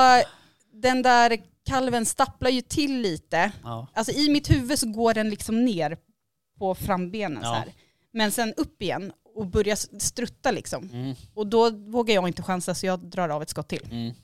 den 0.72 1.02
där 1.02 1.38
kalven 1.66 2.06
stapplar 2.06 2.50
ju 2.50 2.60
till 2.60 3.00
lite. 3.00 3.52
Ja. 3.62 3.86
Alltså 3.94 4.12
i 4.12 4.28
mitt 4.30 4.50
huvud 4.50 4.78
så 4.78 4.86
går 4.92 5.14
den 5.14 5.30
liksom 5.30 5.64
ner 5.64 5.96
på 6.58 6.74
frambenen 6.74 7.42
så 7.42 7.48
Ja. 7.48 7.52
här. 7.54 7.72
Men 8.12 8.32
sen 8.32 8.54
upp 8.56 8.82
igen 8.82 9.12
och 9.34 9.46
börjar 9.46 9.98
strutta 10.00 10.50
liksom. 10.50 10.90
Mm. 10.92 11.14
Och 11.34 11.46
då 11.46 11.70
vågar 11.70 12.14
jag 12.14 12.28
inte 12.28 12.42
chansa 12.42 12.74
så 12.74 12.86
jag 12.86 13.00
drar 13.00 13.28
av 13.28 13.42
ett 13.42 13.50
skott 13.50 13.68
till. 13.68 13.88
Mm. 13.90 14.14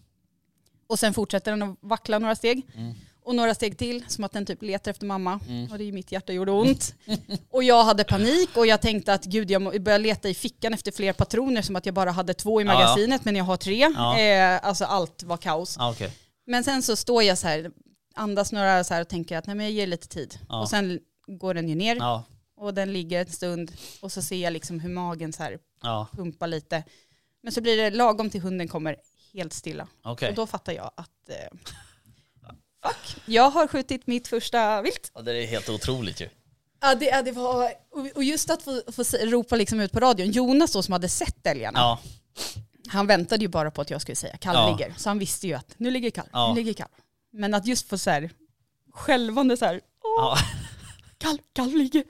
Och 0.87 0.99
sen 0.99 1.15
fortsätter 1.15 1.51
den 1.51 1.63
att 1.63 1.77
vackla 1.81 2.19
några 2.19 2.37
steg. 2.37 2.67
Mm. 2.75 2.95
Och 3.23 3.35
några 3.35 3.55
steg 3.55 3.79
till, 3.79 4.05
som 4.09 4.25
att 4.25 4.33
den 4.33 4.47
typ 4.47 4.63
letar 4.63 4.91
efter 4.91 5.07
mamma. 5.07 5.41
Mm. 5.49 5.73
Och 5.73 5.79
det 5.79 5.85
är 5.85 5.93
mitt 5.93 6.13
hjärta 6.13 6.33
gjorde 6.33 6.53
ont. 6.53 6.95
och 7.51 7.65
jag 7.65 7.85
hade 7.85 8.05
panik 8.05 8.57
och 8.57 8.67
jag 8.67 8.81
tänkte 8.81 9.15
att 9.15 9.25
gud 9.25 9.51
jag 9.51 9.83
började 9.83 9.99
leta 10.05 10.29
i 10.29 10.35
fickan 10.35 10.75
efter 10.75 10.93
fler 10.93 11.13
patroner 11.13 11.63
som 11.63 11.77
att 11.77 11.87
jag 11.87 11.95
bara 11.95 12.11
hade 12.11 12.35
två 12.35 12.61
i 12.61 12.65
Ja, 12.65 12.73
ja. 12.73 12.79
magasinet 12.79 13.25
men 13.25 13.37
jag 13.37 13.45
har 13.45 13.57
tre. 13.57 13.93
Ja. 13.95 14.19
Eh, 14.19 14.61
alltså 14.63 14.85
allt 14.85 15.23
var 15.23 15.37
kaos. 15.37 15.77
Ja, 15.79 15.91
okej. 15.91 16.13
Men 16.47 16.65
sen 16.65 16.83
så 16.83 16.97
står 16.97 17.23
jag 17.23 17.39
så 17.39 17.49
här, 17.49 17.71
andas 18.15 18.53
några 18.53 18.85
så 18.85 18.95
här 18.95 19.01
och 19.01 19.09
tänker 19.09 19.39
att 19.39 19.47
nej 19.47 19.57
men 19.57 19.67
jag 19.67 19.73
ger 19.73 19.87
lite 19.87 20.09
tid. 20.09 20.39
Ja. 20.49 20.61
Och 20.61 20.69
sen 20.69 20.99
går 21.27 21.55
den 21.55 21.69
ju 21.69 21.75
ner 21.75 21.97
Ja. 21.97 22.25
Och 22.57 22.75
den 22.75 22.93
ligger 22.93 23.21
en 23.21 23.33
stund 23.33 23.73
och 24.01 24.13
så 24.13 24.23
ser 24.23 24.37
jag 24.37 24.53
liksom 24.53 24.81
hur 24.81 24.91
magen 24.91 25.33
så 25.33 25.43
här 25.43 25.59
Ja, 25.83 26.09
pumpar 26.13 26.47
lite. 26.47 26.85
Men 27.43 27.53
så 27.53 27.61
blir 27.61 27.77
det 27.77 27.91
lagom 27.91 28.31
till 28.31 28.41
hunden 28.41 28.69
kommer 28.69 28.97
helt 29.33 29.53
stilla. 29.53 29.89
okej. 30.03 30.29
Och 30.29 30.35
då 30.35 30.47
fattar 30.47 30.73
jag 30.73 30.91
att 30.97 31.29
eh, 31.29 31.59
fuck, 32.83 33.17
jag 33.27 33.51
har 33.51 33.67
skjutit 33.67 34.07
mitt 34.07 34.29
första 34.29 34.83
vilt. 34.83 35.11
Ja, 35.15 35.23
det 35.23 35.43
är 35.43 35.47
helt 35.47 35.69
otroligt 35.69 36.21
ju. 36.21 36.29
Ja, 36.81 36.95
det, 36.95 37.05
ja, 37.05 37.23
det 37.23 37.33
var, 37.33 37.73
och- 38.15 38.25
just 38.25 38.51
att 38.51 38.63
få, 38.63 38.83
få 38.93 39.03
ropa 39.21 39.57
liksom 39.57 39.81
ut 39.81 39.93
på 39.93 40.01
radion, 40.01 40.31
Jonas 40.31 40.73
då 40.73 40.83
som 40.83 40.93
hade 40.93 41.09
sett 41.09 41.47
älgarna, 41.47 41.79
Ja, 41.79 42.01
han 42.89 43.07
väntade 43.07 43.43
ju 43.45 43.49
bara 43.49 43.71
på 43.71 43.81
att 43.81 43.91
jag 43.91 44.01
skulle 44.03 44.17
säga 44.17 44.37
kalv 44.37 44.57
Ja. 44.59 44.71
ligger. 44.77 44.95
Så 44.97 45.11
han 45.11 45.19
visste 45.19 45.47
ju 45.47 45.55
att 45.55 45.75
nu 45.77 45.91
ligger 45.91 46.11
kalv, 46.11 46.29
Ja. 46.33 46.49
nu 46.49 46.55
ligger 46.55 46.73
kalv. 46.73 46.89
Men 47.33 47.55
att 47.55 47.67
just 47.67 47.89
få 47.89 47.99
så 47.99 48.11
här 48.11 48.31
skälvande 48.93 49.57
så 49.57 49.65
här, 49.65 49.81
åh, 50.19 50.39
ja. 51.19 51.29
kalv, 51.29 51.39
kalv 51.53 51.75
ligger. 51.77 52.05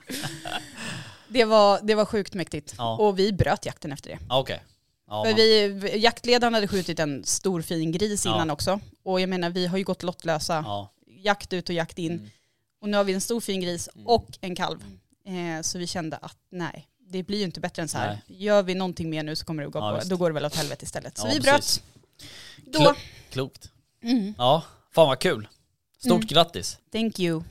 det, 1.27 1.45
var, 1.45 1.79
det 1.83 1.95
var 1.95 2.05
sjukt 2.05 2.33
mäktigt. 2.33 2.75
Ja. 2.77 2.97
Och 2.97 3.19
vi 3.19 3.33
bröt 3.33 3.65
jakten 3.65 3.91
efter 3.91 4.09
det. 4.09 4.19
okej. 4.29 4.63
Ja, 5.09 5.23
För 5.23 5.31
man- 5.31 5.35
vi, 5.79 5.97
jaktledaren 5.97 6.53
hade 6.53 6.67
skjutit 6.67 6.99
en 6.99 7.23
stor 7.23 7.61
fin 7.61 7.91
gris 7.91 8.25
Ja. 8.25 8.35
innan 8.35 8.49
också. 8.49 8.79
Och 9.03 9.21
jag 9.21 9.29
menar 9.29 9.49
vi 9.49 9.67
har 9.67 9.77
ju 9.77 9.83
gått 9.83 10.03
lottlösa, 10.03 10.63
ja. 10.65 10.93
jakt 11.07 11.53
ut 11.53 11.69
och 11.69 11.75
jakt 11.75 11.99
in. 11.99 12.11
Mm. 12.11 12.29
Och 12.81 12.89
nu 12.89 12.97
har 12.97 13.03
vi 13.03 13.13
en 13.13 13.21
stor 13.21 13.41
fin 13.41 13.61
gris 13.61 13.89
Mm. 13.95 14.07
och 14.07 14.27
en 14.41 14.55
kalv. 14.55 14.83
Eh, 15.25 15.61
så 15.61 15.77
vi 15.77 15.87
kände 15.87 16.17
att 16.17 16.37
nej, 16.51 16.87
det 17.09 17.23
blir 17.23 17.37
ju 17.37 17.43
inte 17.43 17.59
bättre 17.59 17.81
än 17.81 17.87
så 17.87 17.97
här. 17.97 18.07
Nej. 18.27 18.37
Gör 18.43 18.63
vi 18.63 18.75
någonting 18.75 19.09
mer 19.09 19.23
nu 19.23 19.35
så 19.35 19.45
kommer 19.45 19.63
det 19.63 19.67
att 19.67 19.73
gå 19.73 19.79
Ja, 19.79 19.89
på, 19.91 19.95
visst. 19.95 20.09
då 20.09 20.17
går 20.17 20.29
det 20.29 20.33
väl 20.33 20.45
åt 20.45 20.55
helvete 20.55 20.85
istället. 20.85 21.17
Så 21.17 21.27
Ja, 21.27 21.31
vi 21.33 21.41
precis. 21.41 21.81
bröt. 21.81 22.73
Då, 22.73 22.79
Klo- 22.79 22.95
Klokt. 23.31 23.69
mm, 24.03 24.33
Ja, 24.37 24.63
fan 24.91 25.07
vad 25.07 25.19
kul. 25.19 25.47
Stort 25.99 26.11
Mm. 26.11 26.27
grattis. 26.27 26.77
thank 26.91 27.19
you. 27.19 27.43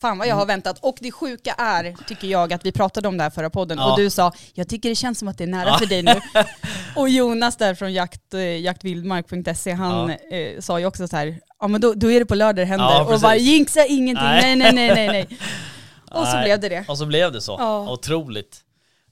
Fan 0.00 0.18
vad 0.18 0.26
jag 0.26 0.32
Mm. 0.32 0.38
har 0.38 0.46
väntat. 0.46 0.78
Och 0.82 0.96
det 1.00 1.12
sjuka 1.12 1.52
är, 1.58 1.96
tycker 2.08 2.28
jag, 2.28 2.52
att 2.52 2.64
vi 2.66 2.72
pratade 2.72 3.08
om 3.08 3.16
det 3.16 3.22
här 3.22 3.30
förra 3.30 3.50
podden 3.50 3.78
Ja. 3.78 3.90
och 3.92 3.98
du 3.98 4.10
sa, 4.10 4.32
jag 4.54 4.68
tycker 4.68 4.88
det 4.88 4.94
känns 4.94 5.18
som 5.18 5.28
att 5.28 5.38
det 5.38 5.44
är 5.44 5.48
nära 5.48 5.68
Ja. 5.68 5.78
för 5.78 5.86
dig 5.86 6.02
nu. 6.02 6.14
och 6.96 7.08
Jonas 7.08 7.56
där 7.56 7.74
från 7.74 7.92
jakt, 7.92 8.34
eh, 8.34 8.40
jaktvildmark.se, 8.40 9.72
han 9.72 10.10
eh, 10.10 10.60
sa 10.60 10.78
ju 10.80 10.86
också 10.86 11.08
så 11.08 11.16
här, 11.16 11.40
ja 11.60 11.68
men 11.68 11.80
då, 11.80 11.94
då 11.94 12.10
är 12.10 12.20
det 12.20 12.26
på 12.26 12.34
lördag 12.34 12.56
det 12.56 12.64
händer. 12.64 12.86
Ja, 12.86 13.14
och 13.14 13.20
bara 13.20 13.36
jinxa 13.36 13.86
ingenting, 13.86 14.24
Nej. 14.24 14.56
nej 14.56 14.72
nej 14.72 14.94
nej 14.94 15.08
nej. 15.08 15.28
Och 16.10 16.26
så 16.26 16.32
Nej. 16.34 16.44
blev 16.44 16.60
det 16.60 16.68
det. 16.68 16.84
Och 16.88 16.98
så 16.98 17.06
blev 17.06 17.32
det 17.32 17.40
så. 17.40 17.56
Ja. 17.58 17.90
Otroligt. 17.92 18.60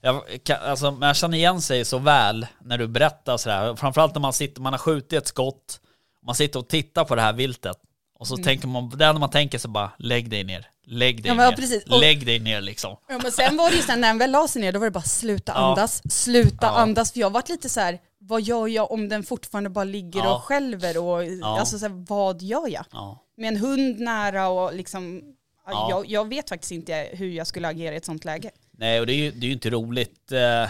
Jag, 0.01 0.21
kan, 0.43 0.57
alltså, 0.65 0.91
man 0.91 1.13
känner 1.13 1.37
igen 1.37 1.61
sig 1.61 1.85
så 1.85 1.97
väl 1.97 2.47
när 2.61 2.77
du 2.77 2.87
berättar 2.87 3.37
sådär. 3.37 3.75
Framförallt 3.75 4.13
när 4.15 4.21
man 4.21 4.33
sitter, 4.33 4.61
man 4.61 4.73
har 4.73 4.77
skjutit 4.77 5.13
ett 5.13 5.27
skott, 5.27 5.79
man 6.25 6.35
sitter 6.35 6.59
och 6.59 6.67
tittar 6.67 7.03
på 7.05 7.15
det 7.15 7.21
här 7.21 7.33
viltet. 7.33 7.77
Och 8.19 8.27
så 8.27 8.33
Mm. 8.33 8.43
tänker 8.43 8.67
man, 8.67 8.89
det 8.89 9.05
enda 9.05 9.19
man 9.19 9.29
tänker 9.29 9.57
så 9.57 9.67
bara, 9.67 9.91
lägg 9.97 10.29
dig 10.29 10.43
ner. 10.43 10.67
Lägg 10.91 11.23
dig 11.23 11.31
Ja, 11.31 11.35
ner. 11.49 11.55
precis. 11.55 11.83
Lägg 11.87 12.25
dig 12.25 12.39
ner 12.39 12.61
liksom. 12.61 12.97
Ja, 13.07 13.19
men 13.23 13.31
sen 13.31 13.57
var 13.57 13.69
det 13.69 13.75
ju 13.75 13.81
sen 13.81 14.01
när 14.01 14.07
den 14.07 14.17
väl 14.17 14.31
la 14.31 14.47
sig 14.47 14.61
ner, 14.61 14.71
då 14.71 14.79
var 14.79 14.85
det 14.87 14.91
bara 14.91 15.03
sluta 15.03 15.51
Ja. 15.55 15.59
andas, 15.69 16.01
sluta 16.13 16.65
Ja. 16.65 16.69
andas. 16.77 17.11
För 17.13 17.19
jag 17.19 17.29
varit 17.29 17.49
lite 17.49 17.69
så 17.69 17.79
här, 17.79 17.99
vad 18.19 18.41
gör 18.41 18.67
jag 18.67 18.91
om 18.91 19.09
den 19.09 19.23
fortfarande 19.23 19.69
bara 19.69 19.83
ligger 19.83 20.19
Ja. 20.19 20.35
och 20.35 20.43
skälver? 20.43 20.97
Och. 20.97 21.23
Alltså 21.59 21.79
så 21.79 21.87
här, 21.87 22.05
vad 22.09 22.41
gör 22.41 22.67
jag? 22.67 22.85
Ja. 22.91 23.25
Med 23.37 23.47
en 23.47 23.57
hund 23.57 23.99
nära 23.99 24.47
och 24.49 24.73
liksom, 24.73 25.21
Ja. 25.67 25.87
jag, 25.89 26.05
jag 26.09 26.27
vet 26.29 26.49
faktiskt 26.49 26.71
inte 26.71 27.09
hur 27.13 27.29
jag 27.29 27.47
skulle 27.47 27.67
agera 27.67 27.93
i 27.93 27.97
ett 27.97 28.05
sånt 28.05 28.25
läge. 28.25 28.51
Nej, 28.71 28.99
och 28.99 29.05
det 29.07 29.13
är 29.13 29.17
ju, 29.17 29.31
det 29.31 29.45
är 29.45 29.47
ju 29.47 29.53
inte 29.53 29.69
roligt. 29.69 30.31
Eh, 30.31 30.69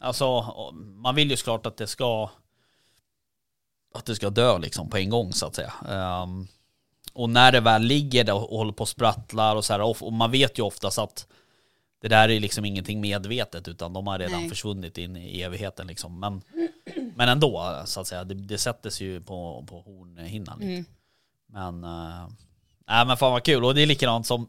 alltså, 0.00 0.42
man 0.74 1.14
vill 1.14 1.30
ju 1.30 1.36
såklart 1.36 1.66
att 1.66 1.76
det 1.76 1.86
ska 1.86 2.30
att 3.94 4.06
det 4.06 4.14
ska 4.16 4.30
dö 4.30 4.58
liksom 4.58 4.90
på 4.90 4.96
en 4.96 5.10
gång 5.10 5.32
så 5.32 5.46
att 5.46 5.54
säga. 5.54 5.72
Ehm, 5.88 6.48
och 7.18 7.30
när 7.30 7.52
det 7.52 7.60
väl 7.60 7.82
ligger 7.82 8.24
där 8.24 8.34
och 8.34 8.58
håller 8.58 8.72
på 8.72 8.80
och 8.80 8.88
sprattlar 8.88 9.56
och 9.56 9.64
så 9.64 9.72
här, 9.72 10.02
och, 10.02 10.12
man 10.12 10.30
vet 10.30 10.58
ju 10.58 10.62
oftast 10.62 10.98
att 10.98 11.26
det 12.00 12.08
där 12.08 12.28
är 12.28 12.40
liksom 12.40 12.64
ingenting 12.64 13.00
medvetet 13.00 13.68
utan 13.68 13.92
de 13.92 14.06
har 14.06 14.18
redan 14.18 14.40
Nej. 14.40 14.48
försvunnit 14.48 14.98
in 14.98 15.16
i 15.16 15.42
evigheten 15.42 15.86
liksom. 15.86 16.20
Men, 16.20 16.42
men 17.14 17.28
ändå 17.28 17.82
så 17.84 18.00
att 18.00 18.06
säga, 18.06 18.24
det, 18.24 18.34
det 18.34 18.58
sätter 18.58 18.90
sig 18.90 19.06
ju 19.06 19.20
på, 19.20 19.64
på 19.68 19.80
hornhinnan. 19.80 20.58
lite. 20.58 20.72
Mm. 20.72 20.84
Men, 21.46 21.80
nej 22.86 23.06
men 23.06 23.16
fan 23.16 23.32
vad 23.32 23.42
kul. 23.42 23.64
Och 23.64 23.74
det 23.74 23.82
är 23.82 23.86
likadant 23.86 24.26
som 24.26 24.48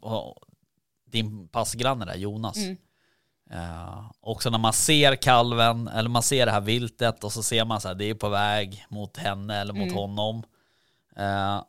din 1.06 1.48
passgranne 1.48 2.06
där, 2.06 2.16
Jonas. 2.16 2.58
Mm. 2.58 2.78
Uh, 3.54 4.12
också 4.22 4.50
när 4.50 4.58
man 4.58 4.74
ser 4.74 5.16
kalven, 5.16 5.88
eller 5.88 6.10
man 6.10 6.24
ser 6.24 6.46
det 6.46 6.52
här 6.52 6.62
viltet 6.62 7.24
och 7.24 7.32
så 7.32 7.44
ser 7.44 7.66
man 7.66 7.82
så 7.82 7.88
här, 7.88 7.96
det 7.96 8.06
är 8.06 8.14
på 8.14 8.30
väg 8.30 8.86
mot 8.90 9.18
henne 9.18 9.56
eller 9.58 9.74
mot 9.74 9.84
Mm. 9.84 9.96
honom. 9.96 10.44
Uh, 11.20 11.62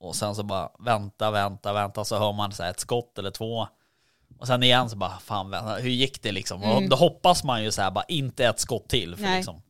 och 0.00 0.16
sen 0.16 0.34
så 0.34 0.42
bara 0.42 0.70
vänta, 0.78 1.30
vänta, 1.30 1.72
vänta, 1.72 2.04
så 2.04 2.18
hör 2.18 2.32
man 2.32 2.52
så 2.52 2.62
ett 2.62 2.80
skott 2.80 3.18
eller 3.18 3.30
två. 3.30 3.68
Och 4.38 4.46
sen 4.46 4.62
igen 4.62 4.90
så 4.90 4.96
bara, 4.96 5.18
fan 5.18 5.50
vänta, 5.50 5.74
hur 5.74 5.90
gick 5.90 6.22
det 6.22 6.32
liksom? 6.32 6.62
Och 6.62 6.76
Mm. 6.76 6.88
då 6.88 6.96
hoppas 6.96 7.44
man 7.44 7.64
ju 7.64 7.72
så 7.72 7.82
här, 7.82 7.90
bara 7.90 8.04
inte 8.08 8.46
ett 8.46 8.60
skott 8.60 8.88
till. 8.88 9.16
För 9.16 9.22
Nej. 9.22 9.36
liksom, 9.36 9.62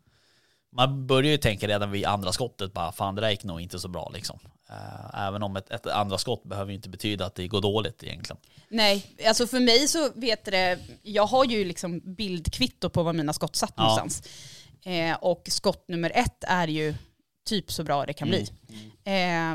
man 0.73 1.06
börjar 1.06 1.30
ju 1.30 1.37
tänka 1.38 1.68
redan 1.68 1.90
vid 1.90 2.04
andra 2.06 2.32
skottet, 2.32 2.73
bara 2.73 2.92
fan 2.92 3.14
det 3.14 3.20
där 3.20 3.30
gick 3.30 3.44
nog 3.44 3.61
inte 3.61 3.78
så 3.78 3.88
bra 3.88 4.11
liksom. 4.14 4.38
Eh, 4.70 5.26
även 5.26 5.42
om 5.42 5.56
ett, 5.56 5.70
ett 5.70 5.87
andra 5.87 6.18
skott 6.18 6.42
behöver 6.44 6.70
ju 6.70 6.76
inte 6.76 6.88
betyda 6.88 7.26
att 7.26 7.35
det 7.35 7.49
går 7.49 7.61
dåligt 7.61 8.02
egentligen. 8.02 8.40
Nej, 8.68 9.16
alltså 9.26 9.47
för 9.47 9.61
mig 9.61 9.88
så 9.88 10.11
vet 10.14 10.44
det, 10.44 10.78
jag 11.02 11.26
har 11.26 11.44
ju 11.44 11.64
liksom 11.64 12.00
bildkvitto 12.14 12.90
på 12.90 13.02
var 13.02 13.12
mina 13.12 13.32
skott 13.32 13.56
satt 13.56 13.73
Ja. 13.76 13.82
någonstans. 13.82 14.23
Eh, 14.85 15.14
och 15.16 15.42
skott 15.50 15.88
nummer 15.88 16.12
ett 16.14 16.44
är 16.49 16.68
ju 16.68 16.94
typ 17.48 17.72
så 17.72 17.84
bra 17.84 18.06
det 18.06 18.12
kan 18.12 18.28
bli. 18.28 18.46
Eh, 19.04 19.54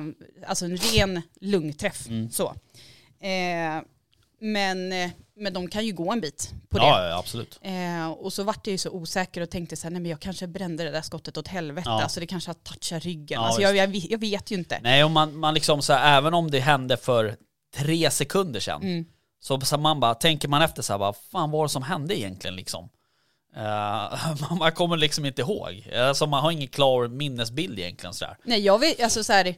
alltså 0.50 0.65
en 0.65 0.77
ren 0.77 1.21
lungträff. 1.41 2.07
Mm. 2.07 2.29
Så. 2.31 2.55
Eh, 3.19 3.81
men, 4.39 4.89
men 5.35 5.53
de 5.53 5.67
kan 5.67 5.85
ju 5.85 5.93
gå 5.93 6.12
en 6.12 6.21
bit 6.21 6.53
på 6.69 6.77
det. 6.77 6.83
Ja, 6.83 7.07
ja, 7.07 7.17
absolut. 7.19 7.59
Eh, 7.62 8.07
och 8.12 8.33
så 8.33 8.43
vart 8.43 8.67
jag 8.67 8.71
ju 8.71 8.77
så 8.77 8.89
osäker 8.89 9.41
och 9.41 9.50
tänkte 9.50 9.75
så 9.75 9.83
här, 9.83 9.91
nej 9.91 10.01
men 10.01 10.12
jag 10.12 10.19
kanske 10.19 10.47
brände 10.47 10.83
det 10.83 10.91
där 10.91 11.01
skottet 11.01 11.38
åt 11.38 11.47
helvete. 11.47 11.89
Ja. 11.89 12.03
Alltså 12.03 12.19
det 12.19 12.27
kanske 12.27 12.50
har 12.50 12.53
touchat 12.55 13.03
ryggen. 13.03 13.41
Ja, 13.41 13.45
alltså 13.45 13.62
jag, 13.62 13.75
jag, 13.75 13.95
jag 13.95 14.17
vet 14.17 14.51
ju 14.51 14.55
inte. 14.55 14.79
Nej, 14.83 15.03
och 15.03 15.12
man, 15.12 15.38
man 15.38 15.53
liksom 15.53 15.81
så 15.81 15.93
här, 15.93 16.17
även 16.17 16.33
om 16.33 16.51
det 16.51 16.59
hände 16.59 16.97
för 16.97 17.35
tre 17.75 18.12
sekunder 18.12 18.59
sedan, 18.59 18.81
Mm. 18.81 19.05
så, 19.39 19.62
så 19.62 19.77
man 19.77 20.00
bara, 20.00 20.15
tänker 20.15 20.47
man 20.47 20.62
efter 20.62 20.81
så 20.81 20.93
här, 20.93 20.97
bara, 21.00 21.13
fan 21.13 21.51
vad 21.51 21.59
var 21.59 21.65
det 21.65 21.69
som 21.69 21.83
hände 21.83 22.19
egentligen 22.19 22.55
liksom? 22.55 22.89
Eh, 23.55 24.36
man 24.60 24.72
kommer 24.72 24.98
liksom 24.98 25.25
inte 25.25 25.41
ihåg. 25.41 25.89
Alltså 25.95 26.25
man 26.27 26.43
har 26.43 26.51
ingen 26.51 26.67
klar 26.67 27.07
minnesbild 27.07 27.79
egentligen 27.79 28.13
sådär. 28.13 28.38
Nej 28.43 28.60
jag 28.60 28.79
vet, 28.79 29.03
alltså 29.03 29.24
så 29.24 29.33
här, 29.33 29.55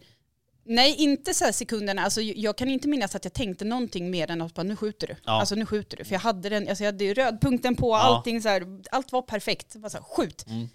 nej 0.64 0.96
inte 0.96 1.34
så 1.34 1.54
sekunderna, 1.54 2.02
alltså 2.02 2.22
jag 2.22 2.58
kan 2.58 2.70
inte 2.70 2.88
minnas 2.88 3.16
att 3.16 3.26
jag 3.26 3.34
tänkte 3.34 3.66
någonting 3.66 4.12
mer 4.12 4.32
än 4.32 4.42
att 4.42 4.54
bara, 4.54 4.64
nu 4.64 4.76
skjuter 4.76 5.08
du. 5.08 5.16
Ja. 5.26 5.32
Alltså 5.40 5.56
nu 5.56 5.66
skjuter 5.66 5.98
du. 5.98 6.06
För 6.06 6.14
jag 6.14 6.20
hade 6.20 6.50
den, 6.50 6.70
alltså 6.70 6.84
jag 6.84 6.92
hade 6.92 7.14
rödpunkten 7.14 7.76
på, 7.76 7.96
allting 7.96 8.42
så 8.42 8.50
här, 8.50 8.64
allt 8.92 9.12
var 9.12 9.22
perfekt. 9.22 9.76
Bara 9.76 9.90
så 9.90 9.98
här, 9.98 10.04
skjut. 10.06 10.46
Mm. 10.48 10.70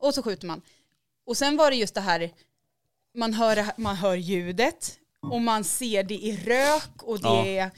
Och 0.00 0.14
så 0.14 0.22
skjuter 0.22 0.46
man. 0.46 0.62
Och 1.26 1.36
sen 1.36 1.56
var 1.56 1.70
det 1.70 1.76
just 1.76 1.94
det 1.94 2.00
här, 2.00 2.30
man 3.14 3.34
hör, 3.34 3.66
man 3.76 3.96
hör 3.96 4.14
ljudet 4.16 4.98
och 5.22 5.40
man 5.42 5.64
ser 5.64 6.02
det 6.02 6.14
i 6.14 6.36
rök 6.36 7.02
och 7.02 7.20
det 7.20 7.28
Ja. 7.28 7.46
är, 7.46 7.70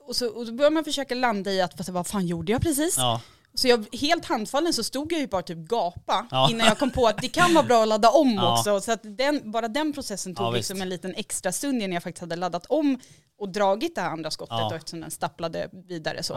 och, 0.00 0.16
så, 0.16 0.28
och 0.28 0.46
då 0.46 0.52
börjar 0.52 0.70
man 0.70 0.84
försöka 0.84 1.14
landa 1.14 1.50
i 1.52 1.60
att 1.60 1.88
vad 1.88 2.06
fan 2.06 2.26
gjorde 2.26 2.52
jag 2.52 2.62
precis? 2.62 2.94
Ja, 2.98 3.20
Så 3.54 3.68
jag, 3.68 3.86
helt 3.92 4.24
handfallen 4.24 4.72
så 4.72 4.84
stod 4.84 5.12
jag 5.12 5.20
ju 5.20 5.26
bara 5.26 5.42
typ 5.42 5.58
gapa 5.58 6.26
Ja. 6.30 6.50
innan 6.50 6.66
jag 6.66 6.78
kom 6.78 6.90
på 6.90 7.06
att 7.06 7.18
det 7.22 7.28
kan 7.28 7.54
vara 7.54 7.64
bra 7.64 7.82
att 7.82 7.88
ladda 7.88 8.10
om 8.10 8.34
Ja. 8.34 8.58
också. 8.58 8.80
Så 8.80 8.92
att 8.92 9.00
den, 9.02 9.50
bara 9.50 9.68
den 9.68 9.92
processen 9.92 10.34
tog 10.34 10.46
Ja, 10.46 10.50
liksom 10.50 10.74
visst. 10.74 10.82
en 10.82 10.88
liten 10.88 11.14
extra 11.14 11.52
stund 11.52 11.82
innan 11.82 11.92
jag 11.92 12.02
faktiskt 12.02 12.20
hade 12.20 12.36
laddat 12.36 12.66
om 12.66 13.00
och 13.38 13.48
dragit 13.48 13.94
det 13.94 14.00
här 14.00 14.10
andra 14.10 14.30
skottet 14.30 14.56
Ja. 14.58 14.66
och 14.66 14.74
eftersom 14.76 15.00
den 15.00 15.10
stapplade 15.10 15.68
vidare 15.88 16.22
så. 16.22 16.34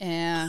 Eh, 0.00 0.46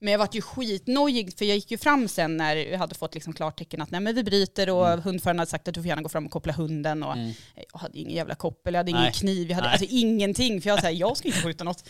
men 0.00 0.12
jag 0.12 0.18
vart 0.18 0.34
ju 0.34 0.42
skitnojig 0.42 1.38
för 1.38 1.44
jag 1.44 1.54
gick 1.56 1.70
ju 1.70 1.78
fram 1.78 2.08
sen 2.08 2.36
när 2.36 2.56
jag 2.56 2.78
hade 2.78 2.94
fått 2.94 3.14
liksom 3.14 3.32
klartecken 3.32 3.82
att 3.82 3.90
nej 3.90 4.00
men 4.00 4.14
vi 4.14 4.24
bryter 4.24 4.70
och 4.70 4.86
hundföraren 5.02 5.38
hade 5.38 5.50
sagt 5.50 5.68
att 5.68 5.74
du 5.74 5.80
får 5.80 5.88
gärna 5.88 6.02
gå 6.02 6.08
fram 6.08 6.26
och 6.26 6.32
koppla 6.32 6.52
hunden 6.52 7.02
och 7.02 7.12
Mm. 7.12 7.32
jag 7.72 7.78
hade 7.78 7.98
ingen 7.98 8.16
jävla 8.16 8.34
koppel, 8.34 8.74
jag 8.74 8.78
hade 8.78 8.90
ingen 8.90 9.02
Nej. 9.02 9.12
kniv, 9.12 9.48
jag 9.48 9.54
hade 9.54 9.66
Nej. 9.68 9.72
alltså 9.74 9.86
ingenting 9.90 10.60
för 10.62 10.68
jag 10.68 10.80
sa 10.80 10.90
jag 10.90 11.16
ska 11.16 11.28
inte 11.28 11.40
skjuta 11.42 11.64
något. 11.64 11.88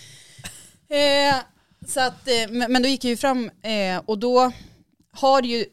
Eh, 0.88 1.36
så 1.86 2.00
att, 2.00 2.28
eh, 2.28 2.68
men, 2.68 2.82
då 2.82 2.88
gick 2.88 3.04
jag 3.04 3.10
ju 3.10 3.16
fram 3.16 3.50
eh, 3.62 3.98
och 4.06 4.18
då 4.18 4.52
har 5.12 5.42
ju, 5.42 5.64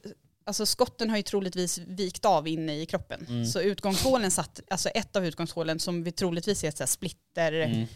alltså 0.46 0.66
skotten 0.66 1.10
har 1.10 1.18
ju 1.18 1.24
troligtvis 1.24 1.78
vikt 1.78 2.26
av 2.26 2.48
inne 2.48 2.82
i 2.82 2.86
kroppen. 2.86 3.26
Mm. 3.30 3.46
Så 3.46 3.62
utgångshålen 3.62 4.32
satt, 4.32 4.60
alltså 4.70 4.90
ett 4.90 5.16
av 5.16 5.26
utgångshålen 5.26 5.80
som 5.80 6.04
vi 6.04 6.12
troligtvis 6.12 6.64
är 6.64 6.68
ett 6.70 6.78
så 6.78 6.84
här 6.84 6.88
splitter, 6.88 7.52
Mm. 7.54 7.88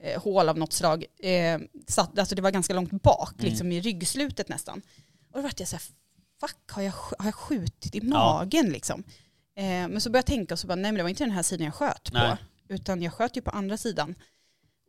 eh, 0.00 0.22
hål 0.22 0.48
av 0.48 0.58
något 0.58 0.72
slag, 0.72 1.04
satt, 1.88 2.18
alltså 2.18 2.34
det 2.34 2.42
var 2.42 2.50
ganska 2.50 2.74
långt 2.74 3.02
bak, 3.02 3.32
Mm. 3.38 3.50
liksom 3.50 3.72
i 3.72 3.80
ryggslutet 3.80 4.48
nästan. 4.48 4.82
Och 5.32 5.38
då 5.38 5.42
vart 5.42 5.60
jag 5.60 5.68
så 5.68 5.76
här, 5.76 5.82
fuck 6.40 6.70
har 6.70 6.82
jag, 6.82 6.92
har 7.18 7.24
jag 7.24 7.34
skjutit 7.34 7.94
i 7.94 8.00
magen 8.00 8.70
liksom? 8.70 9.02
Eh, 9.56 9.64
men 9.64 10.00
så 10.00 10.10
började 10.10 10.18
jag 10.32 10.36
tänka 10.38 10.54
och 10.54 10.58
så 10.58 10.66
bara, 10.66 10.74
nej 10.74 10.92
men 10.92 10.94
det 10.94 11.02
var 11.02 11.10
inte 11.10 11.24
den 11.24 11.30
här 11.30 11.42
sidan 11.42 11.64
jag 11.64 11.74
sköt 11.74 12.12
på, 12.12 12.18
Nej. 12.18 12.36
utan 12.68 13.02
jag 13.02 13.12
sköt 13.14 13.36
ju 13.36 13.40
på 13.42 13.50
andra 13.50 13.76
sidan. 13.76 14.14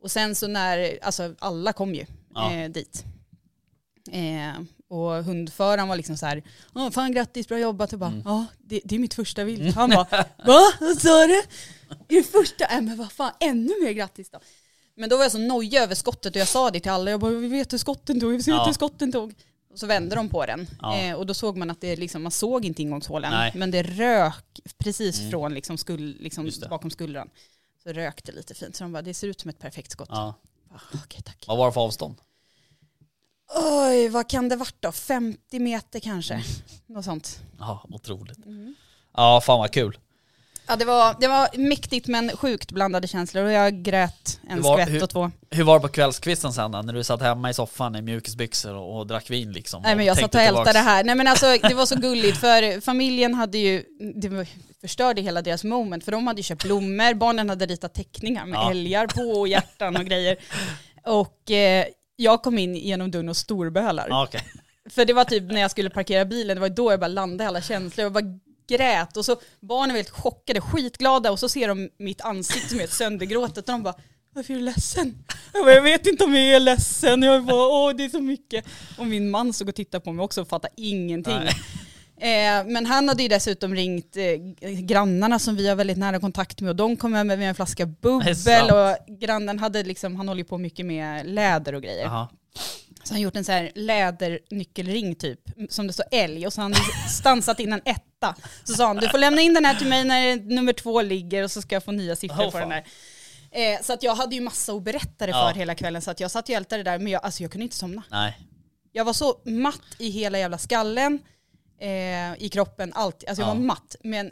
Och 0.02 0.10
sen 0.10 0.34
så 0.34 0.46
när, 0.48 0.98
alltså 1.02 1.34
alla 1.38 1.72
kom 1.72 1.94
ju 1.94 2.06
Ja. 2.34 2.52
eh, 2.52 2.70
dit. 2.70 3.04
Eh, 4.10 4.60
och 4.88 5.24
hundföraren 5.24 5.88
var 5.88 5.96
liksom 5.96 6.16
så 6.16 6.26
här, 6.26 6.42
"Åh, 6.74 6.90
fan 6.90 7.12
grattis, 7.12 7.48
bra 7.48 7.58
jobbat. 7.58 7.92
Och 7.92 7.98
bara, 7.98 8.10
Mm. 8.10 8.22
ja 8.24 8.46
det, 8.58 8.80
det 8.84 8.94
är 8.94 8.98
mitt 8.98 9.14
första 9.14 9.44
vilt. 9.44 9.74
Han 9.74 9.90
bara, 9.90 10.04
va? 10.46 10.60
Vad 10.80 10.98
sa 11.00 11.26
du? 11.26 11.38
Är 11.38 11.42
det 12.08 12.22
första? 12.22 12.64
Äh, 12.64 12.80
men 12.80 12.96
vad 12.96 13.12
fan, 13.12 13.32
ännu 13.40 13.72
mer 13.84 13.92
grattis 13.92 14.30
då. 14.30 14.38
Men 14.96 15.08
då 15.10 15.16
var 15.16 15.24
jag 15.24 15.32
så 15.32 15.38
nojig 15.38 15.74
över 15.74 15.94
skottet 15.94 16.34
och 16.36 16.40
jag 16.40 16.48
sa 16.48 16.70
det 16.70 16.80
till 16.80 16.90
alla, 16.90 17.10
jag 17.10 17.20
bara, 17.20 17.30
vi 17.30 17.48
vet 17.48 17.72
hur 17.72 17.78
skotten 17.78 18.20
tog, 18.20 18.30
vi 18.30 18.36
vet 18.36 18.46
Ja. 18.46 18.64
hur 18.66 18.72
skotten 18.72 19.12
tog. 19.12 19.34
Och 19.72 19.78
så 19.78 19.86
vände 19.86 20.16
de 20.16 20.28
på 20.28 20.46
den. 20.46 20.66
Ja. 20.82 20.98
Eh, 21.00 21.14
och 21.14 21.26
då 21.26 21.34
såg 21.34 21.56
man 21.56 21.70
att 21.70 21.80
det 21.80 21.96
liksom, 21.96 22.22
man 22.22 22.32
såg 22.32 22.64
inte 22.64 22.82
ingångshålen, 22.82 23.30
Nej. 23.30 23.52
men 23.54 23.70
det 23.70 23.82
rök 23.82 24.60
precis 24.78 25.18
Mm. 25.18 25.30
från 25.30 25.54
liksom 25.54 25.78
skull, 25.78 26.16
liksom 26.20 26.50
bakom 26.70 26.90
skuldran. 26.90 27.30
Så 27.82 27.92
rök 27.92 28.24
det 28.24 28.32
lite 28.32 28.54
fint. 28.54 28.76
Så 28.76 28.84
de 28.84 28.92
bara, 28.92 29.02
det 29.02 29.14
ser 29.14 29.28
ut 29.28 29.40
som 29.40 29.48
ett 29.48 29.58
perfekt 29.58 29.90
skott. 29.90 30.08
ja. 30.12 30.34
Ah, 30.74 30.78
Okej, 31.04 31.22
tack. 31.24 31.44
Vad 31.48 31.58
var 31.58 31.66
det 31.66 31.72
för 31.72 31.80
avstånd? 31.80 32.16
Oj, 33.56 34.08
vad 34.08 34.28
kan 34.28 34.48
det 34.48 34.56
varit 34.56 34.76
då? 34.80 34.92
50 34.92 35.58
meter 35.58 36.00
kanske? 36.00 36.34
Mm. 36.34 36.46
Något 36.86 37.04
sånt. 37.04 37.40
Ja, 37.58 37.84
otroligt. 37.90 38.46
Mm. 38.46 38.74
Ja, 39.16 39.40
fan 39.40 39.58
vad 39.58 39.70
kul. 39.72 39.98
Ja, 40.66 40.76
det 40.76 40.84
var, 40.84 41.16
det 41.20 41.28
var 41.28 41.48
mäktigt 41.58 42.06
men 42.08 42.30
sjukt 42.36 42.72
blandade 42.72 43.08
känslor 43.08 43.44
och 43.44 43.52
jag 43.52 43.82
grät 43.82 44.40
en 44.48 44.62
var- 44.62 44.76
skvätt 44.76 44.88
hur- 44.88 45.02
och 45.02 45.10
två. 45.10 45.30
Hur 45.50 45.64
var 45.64 45.74
det 45.78 45.80
på 45.80 45.88
kvällskvisten 45.88 46.52
sen 46.52 46.72
då, 46.72 46.82
när 46.82 46.92
du 46.92 47.04
satt 47.04 47.22
hemma 47.22 47.50
i 47.50 47.54
soffan 47.54 47.96
i 47.96 48.02
mjukisbyxor 48.02 48.74
och, 48.74 48.98
och 48.98 49.06
drack 49.06 49.30
vin 49.30 49.52
liksom? 49.52 49.82
Nej 49.82 49.96
men 49.96 50.06
jag 50.06 50.16
satt 50.18 50.34
och 50.34 50.40
ältade 50.40 50.72
det 50.72 50.78
här. 50.78 51.04
Nej 51.04 51.14
men 51.14 51.26
alltså 51.26 51.46
det 51.68 51.74
var 51.74 51.86
så 51.86 51.96
gulligt 51.96 52.38
för 52.38 52.80
familjen 52.80 53.34
hade 53.34 53.58
ju, 53.58 53.84
det 54.14 54.46
förstörde 54.80 55.20
hela 55.22 55.42
deras 55.42 55.64
moment 55.64 56.04
för 56.04 56.12
de 56.12 56.26
hade 56.26 56.38
ju 56.38 56.42
köpt 56.42 56.64
blommor, 56.64 57.14
barnen 57.14 57.48
hade 57.48 57.66
ritat 57.66 57.94
teckningar 57.94 58.46
med 58.46 58.56
Ja. 58.56 58.70
älgar 58.70 59.06
på 59.06 59.40
och 59.40 59.48
hjärtan 59.48 59.96
och 59.96 60.04
grejer. 60.04 60.36
Och 61.06 61.50
eh, 61.50 61.84
jag 62.16 62.42
kom 62.42 62.58
in 62.58 62.74
genom 62.76 63.10
dörren 63.10 63.28
och 63.28 63.36
storbölar. 63.36 64.22
Okej. 64.24 64.40
För 64.90 65.04
det 65.04 65.12
var 65.12 65.24
typ 65.24 65.42
när 65.52 65.60
jag 65.60 65.70
skulle 65.70 65.90
parkera 65.90 66.24
bilen, 66.24 66.56
det 66.56 66.60
var 66.60 66.68
då 66.68 66.92
jag 66.92 67.00
bara 67.00 67.08
landade 67.08 67.48
alla 67.48 67.60
känslor. 67.60 68.02
Jag 68.04 68.12
bara 68.12 68.24
grät 68.66 69.16
och 69.16 69.24
så 69.24 69.36
barnen 69.60 69.88
var 69.88 69.96
helt 69.96 70.10
chockade, 70.10 70.60
skitglada 70.60 71.30
och 71.32 71.38
så 71.38 71.48
ser 71.48 71.68
de 71.68 71.90
mitt 71.98 72.20
ansikte 72.20 72.68
som 72.68 72.76
är 72.76 72.80
helt 72.80 72.92
söndergråtet 72.92 73.68
och 73.68 73.72
de 73.72 73.82
bara 73.82 73.94
varför 74.34 74.54
är 74.54 74.58
du 74.58 74.64
ledsen? 74.64 75.24
Jag, 75.52 75.64
bara, 75.64 75.74
jag 75.74 75.82
vet 75.82 76.06
inte 76.06 76.24
om 76.24 76.34
jag 76.34 76.44
är 76.44 76.60
ledsen, 76.60 77.22
jag 77.22 77.44
bara 77.44 77.66
åh 77.66 77.96
det 77.96 78.04
är 78.04 78.08
så 78.08 78.20
mycket. 78.20 78.64
Och 78.98 79.06
min 79.06 79.30
man 79.30 79.52
såg 79.52 79.68
och 79.68 79.74
tittade 79.74 80.04
på 80.04 80.12
mig 80.12 80.24
också 80.24 80.40
och 80.40 80.48
fattade 80.48 80.74
ingenting. 80.76 81.48
Eh, 82.16 82.66
men 82.66 82.86
han 82.86 83.08
hade 83.08 83.22
ju 83.22 83.28
dessutom 83.28 83.74
ringt 83.74 84.16
eh, 84.16 84.70
grannarna 84.70 85.38
som 85.38 85.56
vi 85.56 85.68
har 85.68 85.76
väldigt 85.76 85.98
nära 85.98 86.20
kontakt 86.20 86.60
med 86.60 86.70
och 86.70 86.76
de 86.76 86.96
kom 86.96 87.12
med 87.12 87.26
med 87.26 87.42
en 87.42 87.54
flaska 87.54 87.86
bubbel 87.86 88.70
och 88.70 89.16
grannen 89.20 89.58
hade 89.58 89.82
liksom, 89.82 90.16
han 90.16 90.28
håller 90.28 90.38
ju 90.38 90.44
på 90.44 90.58
mycket 90.58 90.86
med 90.86 91.26
läder 91.26 91.74
och 91.74 91.82
grejer. 91.82 92.04
Jaha. 92.04 92.28
Så 93.04 93.14
han 93.14 93.20
gjort 93.20 93.36
en 93.36 93.44
så 93.44 93.52
här 93.52 93.72
lädernyckelring 93.74 95.14
typ, 95.14 95.40
som 95.68 95.86
det 95.86 95.92
står 95.92 96.06
älg 96.10 96.46
och 96.46 96.52
så 96.52 96.60
har 96.60 96.68
han 96.70 96.74
stansat 97.10 97.60
in 97.60 97.72
en 97.72 97.80
etta. 97.84 98.34
Så 98.64 98.74
sa 98.74 98.86
han, 98.86 98.96
du 98.96 99.08
får 99.08 99.18
lämna 99.18 99.40
in 99.40 99.54
den 99.54 99.64
här 99.64 99.74
till 99.74 99.86
mig 99.88 100.04
när 100.04 100.36
nummer 100.36 100.72
två 100.72 101.02
ligger 101.02 101.42
och 101.44 101.50
så 101.50 101.62
ska 101.62 101.74
jag 101.74 101.84
få 101.84 101.92
nya 101.92 102.16
siffror 102.16 102.44
Åh, 102.44 102.50
på 102.50 102.58
den 102.58 102.68
där. 102.68 102.84
Eh, 103.50 103.80
så 103.82 103.92
att 103.92 104.02
jag 104.02 104.14
hade 104.14 104.34
ju 104.34 104.40
massa 104.40 104.72
att 104.72 104.82
berätta 104.82 105.26
det 105.26 105.32
Ja. 105.32 105.48
för 105.52 105.58
hela 105.58 105.74
kvällen 105.74 106.02
så 106.02 106.10
att 106.10 106.20
jag 106.20 106.30
satt 106.30 106.48
och 106.48 106.54
ältade 106.54 106.82
det 106.82 106.90
där 106.90 106.98
men 106.98 107.12
jag, 107.12 107.24
alltså 107.24 107.42
jag 107.42 107.52
kunde 107.52 107.62
inte 107.62 107.76
somna. 107.76 108.02
Nej. 108.10 108.38
Jag 108.92 109.04
var 109.04 109.12
så 109.12 109.40
matt 109.44 109.80
i 109.98 110.08
hela 110.10 110.38
jävla 110.38 110.58
skallen, 110.58 111.18
eh, 111.80 112.34
i 112.44 112.48
kroppen, 112.52 112.92
allt. 112.94 113.24
Alltså 113.28 113.42
jag 113.42 113.48
Ja. 113.50 113.54
var 113.54 113.60
matt 113.60 113.96
men 114.04 114.30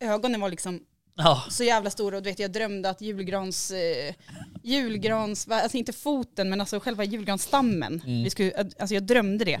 ögonen 0.00 0.40
var 0.40 0.48
liksom 0.50 0.80
Ja. 1.18 1.42
så 1.50 1.64
jävla 1.64 1.90
stora 1.90 2.16
och 2.16 2.22
du 2.22 2.30
vet 2.30 2.38
jag 2.38 2.52
drömde 2.52 2.90
att 2.90 3.00
julgrans, 3.00 3.70
eh, 3.70 4.14
julgrans, 4.62 5.48
alltså 5.48 5.76
inte 5.76 5.92
foten 5.92 6.48
men 6.50 6.60
alltså 6.60 6.80
själva 6.80 7.04
julgransstammen, 7.04 8.02
Mm. 8.06 8.24
vi 8.24 8.30
skulle, 8.30 8.52
alltså 8.78 8.94
jag 8.94 9.02
drömde 9.02 9.44
det. 9.44 9.60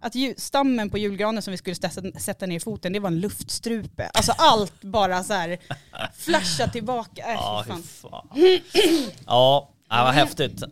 Att 0.00 0.14
ju, 0.14 0.34
stammen 0.38 0.90
på 0.90 0.98
julgranen 0.98 1.42
som 1.42 1.50
vi 1.50 1.56
skulle 1.58 1.76
sätta, 1.76 2.18
sätta 2.20 2.46
ner 2.46 2.60
foten, 2.60 2.92
det 2.92 2.98
var 3.00 3.08
en 3.08 3.20
luftstrupe. 3.20 4.10
Alltså 4.14 4.32
allt 4.38 4.80
bara 4.82 5.24
så 5.24 5.32
här 5.32 5.58
flasha 6.18 6.68
tillbaka. 6.68 7.22
Äh, 7.26 7.32
Ja, 7.32 7.64
fan. 7.68 7.82
fan. 7.82 8.28
Ja, 9.26 9.70
det 9.90 9.96
var 9.96 10.12
häftigt. 10.12 10.62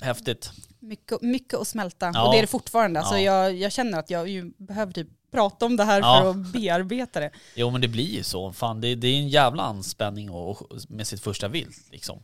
Häftigt. 0.00 0.50
Mycket, 0.80 1.22
mycket 1.22 1.54
att 1.60 1.68
smälta 1.68 2.10
Ja. 2.14 2.26
och 2.26 2.32
det 2.32 2.38
är 2.38 2.42
det 2.42 2.46
fortfarande. 2.46 3.00
Alltså 3.00 3.18
Ja. 3.18 3.44
jag, 3.44 3.54
jag 3.56 3.72
känner 3.72 3.98
att 3.98 4.10
jag 4.10 4.28
ju 4.28 4.52
behöver 4.58 4.92
typ 4.92 5.08
prata 5.36 5.66
om 5.66 5.76
det 5.76 5.84
här 5.84 6.00
Ja. 6.00 6.20
för 6.20 6.30
att 6.30 6.36
bearbeta 6.52 7.20
det. 7.20 7.30
Jo 7.54 7.70
men 7.70 7.80
det 7.80 7.88
blir 7.88 8.14
ju 8.14 8.22
så. 8.22 8.52
Fan, 8.52 8.80
det, 8.80 8.94
det 8.94 9.08
är 9.08 9.18
en 9.18 9.28
jävla 9.28 9.62
anspänning 9.62 10.30
och, 10.30 10.50
och, 10.50 10.78
med 10.88 11.06
sitt 11.06 11.20
första 11.20 11.48
vilt 11.48 11.88
liksom. 11.92 12.18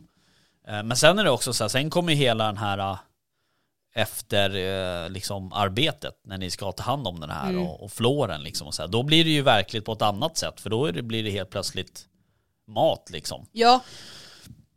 Eh, 0.67 0.83
Men 0.83 0.97
sen 0.97 1.19
är 1.19 1.23
det 1.23 1.29
också 1.31 1.53
så 1.53 1.63
här, 1.63 1.69
sen 1.69 1.89
kommer 1.89 2.11
ju 2.11 2.17
hela 2.17 2.45
den 2.45 2.57
här 2.57 2.77
eh, 2.77 2.97
efter 3.95 4.49
eh, 4.55 5.09
liksom 5.09 5.53
arbetet 5.53 6.13
när 6.25 6.37
ni 6.37 6.49
ska 6.49 6.71
ta 6.71 6.83
hand 6.83 7.07
om 7.07 7.19
den 7.19 7.29
här 7.29 7.49
Mm. 7.49 7.67
och, 7.67 7.83
och 7.83 7.91
flåren 7.91 8.43
liksom 8.43 8.67
och 8.67 8.73
så 8.73 8.81
här. 8.81 8.89
Då 8.89 9.03
blir 9.03 9.23
det 9.23 9.29
ju 9.29 9.41
verkligt 9.41 9.85
på 9.85 9.93
ett 9.93 10.01
annat 10.01 10.37
sätt 10.37 10.61
för 10.61 10.69
då 10.69 10.91
det, 10.91 11.01
blir 11.01 11.23
det 11.23 11.29
helt 11.31 11.49
plötsligt 11.49 12.05
mat 12.67 13.09
liksom. 13.11 13.45
Ja, 13.51 13.81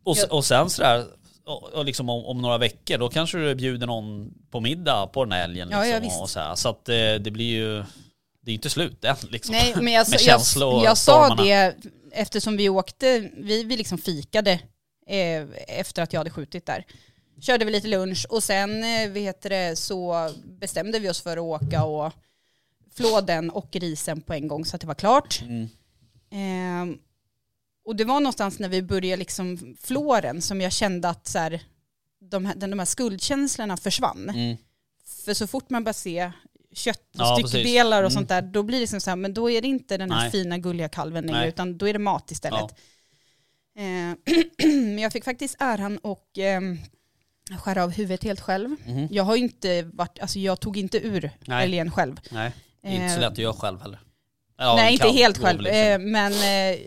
Och, 0.05 0.17
Ja. 0.19 0.27
och 0.31 0.45
sen 0.45 0.71
sådär, 0.71 1.05
och, 1.47 1.63
och 1.73 1.85
liksom 1.85 2.09
om, 2.09 2.25
om 2.25 2.43
några 2.43 2.59
veckor 2.59 2.99
då 2.99 3.09
kanske 3.09 3.39
du 3.39 3.55
bjuder 3.55 3.87
någon 3.87 4.35
på 4.51 4.61
middag 4.61 5.07
på 5.07 5.25
den 5.25 5.33
här 5.33 5.45
älgen 5.45 5.69
Ja, 5.71 5.79
liksom. 5.81 5.95
ja, 5.95 6.01
visst. 6.01 6.21
och 6.21 6.31
så, 6.31 6.41
här. 6.41 6.55
så 6.55 6.69
att 6.69 6.89
eh, 6.89 6.95
det 7.21 7.31
blir 7.33 7.51
ju, 7.57 7.85
det 8.47 8.53
är 8.53 8.55
inte 8.55 8.71
slut 8.71 9.05
än 9.05 9.17
liksom. 9.31 9.53
Nej, 9.53 9.75
men 9.77 9.93
jag, 9.93 10.09
Med 10.11 10.21
jag, 10.21 10.41
och 10.75 10.85
jag 10.85 10.99
sa 10.99 11.35
det 11.35 11.77
eftersom 12.13 12.57
vi 12.57 12.69
åkte, 12.69 13.31
vi, 13.37 13.65
vi 13.65 13.77
liksom 13.77 13.99
fikade 13.99 14.53
eh, 15.07 15.43
efter 15.69 16.03
att 16.03 16.13
jag 16.13 16.21
hade 16.21 16.31
skjutit 16.31 16.67
där. 16.67 16.85
Körde 17.41 17.65
vi 17.65 17.71
lite 17.71 17.89
lunch 17.89 18.27
och 18.29 18.43
sen 18.43 18.85
eh, 18.85 19.11
heter 19.13 19.51
det, 19.51 19.77
så 19.77 20.31
bestämde 20.45 20.99
vi 20.99 21.11
oss 21.11 21.21
för 21.21 21.37
att 21.37 21.43
åka 21.63 21.85
och 21.85 22.13
flå 22.95 23.21
den 23.21 23.51
och 23.51 23.77
risen 23.77 24.21
på 24.21 24.35
en 24.35 24.49
gång 24.49 24.65
så 24.65 24.77
att 24.77 24.81
det 24.81 24.87
var 24.87 24.95
klart. 24.95 25.43
Mm. 25.43 25.69
Ehm, 26.31 26.99
och 27.85 27.97
det 27.97 28.05
var 28.05 28.21
någonstans 28.21 28.59
när 28.59 28.69
vi 28.69 28.83
började 28.83 29.17
liksom 29.17 29.77
flå 29.81 30.21
den 30.21 30.43
som 30.43 30.61
jag 30.61 30.73
kände 30.73 31.09
att 31.09 31.27
så 31.27 31.39
här, 31.39 31.63
de, 32.21 32.47
här, 32.47 32.55
den- 32.55 32.71
de 32.71 32.79
här 32.79 32.87
skuldkänslorna 32.87 33.77
försvann. 33.77 34.31
Mm. 34.31 34.57
För 35.25 35.35
så 35.35 35.47
fort 35.47 35.71
man 35.71 35.85
börjar 35.85 35.93
se 35.95 36.33
kött 36.77 36.99
och 36.99 37.21
Ja, 37.21 37.37
styckdelar 37.49 37.97
och 38.03 38.11
Mm. 38.11 38.11
sånt 38.11 38.29
där, 38.29 38.43
då 38.43 38.63
blir 38.63 38.77
det 38.77 38.81
liksom 38.81 39.01
så 39.01 39.11
här, 39.11 39.17
men 39.17 39.35
då 39.35 39.51
är 39.51 39.63
det 39.63 39.69
inte 39.69 39.97
den 39.97 40.11
här 40.11 40.21
Nej. 40.23 40.31
fina 40.31 40.59
gulliga 40.59 40.89
kalven 40.89 41.27
längre, 41.27 41.49
utan 41.49 41.79
då 41.79 41.89
är 41.89 41.93
det 41.93 41.99
mat 41.99 42.31
istället. 42.31 42.75
Eh, 43.79 44.35
Men 44.69 44.99
jag 44.99 45.13
fick 45.13 45.25
faktiskt 45.25 45.57
äran 45.59 45.99
och 45.99 46.39
ehm, 46.39 46.79
skära 47.59 47.85
av 47.85 47.91
huvudet 47.91 48.25
helt 48.25 48.41
själv. 48.41 48.71
Mhm. 48.87 49.09
Jag 49.11 49.25
har 49.25 49.37
inte 49.37 49.83
varit, 49.83 50.19
alltså 50.19 50.39
jag 50.39 50.61
tog 50.61 50.77
inte 50.77 50.99
ur 51.07 51.31
Nej. 51.45 51.65
älgen 51.65 51.91
själv. 51.91 52.21
Nej, 52.31 52.53
är 52.83 52.93
inte 52.95 53.09
så 53.09 53.15
Eh, 53.15 53.21
lätt 53.21 53.33
att 53.33 53.39
göra 53.39 53.53
själv 53.55 53.81
heller. 53.81 54.01
Ja, 54.59 54.75
Nej, 54.77 54.93
inte 54.93 55.09
helt 55.09 55.39
själv, 55.39 55.61
liksom. 55.61 55.81
eh, 55.81 55.99
men 55.99 56.33
eh, 56.33 56.79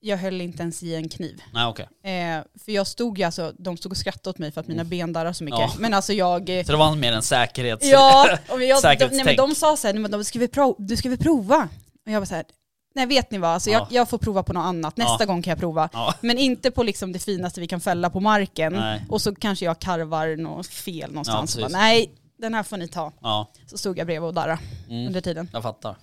jag 0.00 0.16
höll 0.16 0.40
inte 0.40 0.62
ens 0.62 0.82
i 0.82 0.94
en 0.94 1.08
kniv. 1.08 1.42
Nej 1.54 1.66
okej. 1.66 1.88
Eh, 2.02 2.42
för 2.64 2.72
jag 2.72 2.86
stod 2.86 3.18
ju 3.18 3.24
alltså, 3.24 3.52
de 3.58 3.76
stod 3.76 3.92
och 3.92 3.98
skrattade 3.98 4.30
åt 4.30 4.38
mig 4.38 4.52
för 4.52 4.60
att 4.60 4.68
mina 4.68 4.84
ben 4.84 5.12
darrade 5.12 5.34
så 5.34 5.44
mycket. 5.44 5.58
Mm. 5.58 5.70
Ja. 5.72 5.76
Men 5.80 5.94
alltså 5.94 6.12
jag... 6.12 6.58
eh, 6.58 6.64
Så 6.64 6.72
det 6.72 6.78
var 6.78 6.94
mer 6.96 7.12
en 7.12 7.22
säkerhets... 7.22 7.86
Ja, 7.86 8.38
och 8.48 8.62
jag, 8.62 8.82
de, 8.82 9.06
nej, 9.16 9.24
men 9.24 9.36
de 9.36 9.54
sa 9.54 9.76
så 9.76 9.86
här, 9.86 9.94
"Nej, 9.94 10.02
men 10.02 10.10
de 10.10 10.24
ska 10.24 10.38
vi 10.38 10.48
prov, 10.48 10.76
du 10.78 10.96
ska 10.96 11.08
vi 11.08 11.16
prova? 11.16 11.68
Och 12.06 12.12
jag 12.12 12.20
var 12.20 12.26
så 12.26 12.34
här, 12.34 12.44
nej 12.94 13.06
vet 13.06 13.30
ni 13.30 13.38
vad, 13.38 13.50
alltså, 13.50 13.70
Ja. 13.70 13.78
jag, 13.78 13.86
jag 14.00 14.08
får 14.08 14.18
prova 14.18 14.42
på 14.42 14.52
något 14.52 14.64
annat, 14.64 14.96
nästa 14.96 15.16
Ja. 15.20 15.26
gång 15.26 15.42
kan 15.42 15.50
jag 15.50 15.58
prova. 15.58 15.88
Ja. 15.92 16.14
Men 16.20 16.38
inte 16.38 16.70
på 16.70 16.82
liksom 16.82 17.12
det 17.12 17.18
finaste 17.18 17.60
vi 17.60 17.66
kan 17.66 17.80
fälla 17.80 18.10
på 18.10 18.20
marken. 18.20 18.72
Nej. 18.72 19.04
Och 19.08 19.22
så 19.22 19.34
kanske 19.34 19.64
jag 19.64 19.78
karvar 19.78 20.36
något 20.36 20.66
fel 20.66 21.10
någonstans. 21.10 21.56
Bara, 21.56 21.68
nej, 21.68 22.10
den 22.38 22.54
här 22.54 22.62
får 22.62 22.76
ni 22.76 22.88
ta. 22.88 23.12
Så 23.66 23.78
stod 23.78 23.98
jag 23.98 24.06
bredvid 24.06 24.26
och 24.28 24.34
darrade 24.34 24.58
mm. 24.88 25.06
under 25.06 25.20
tiden. 25.20 25.48
jag 25.52 25.62
fattar. 25.62 25.96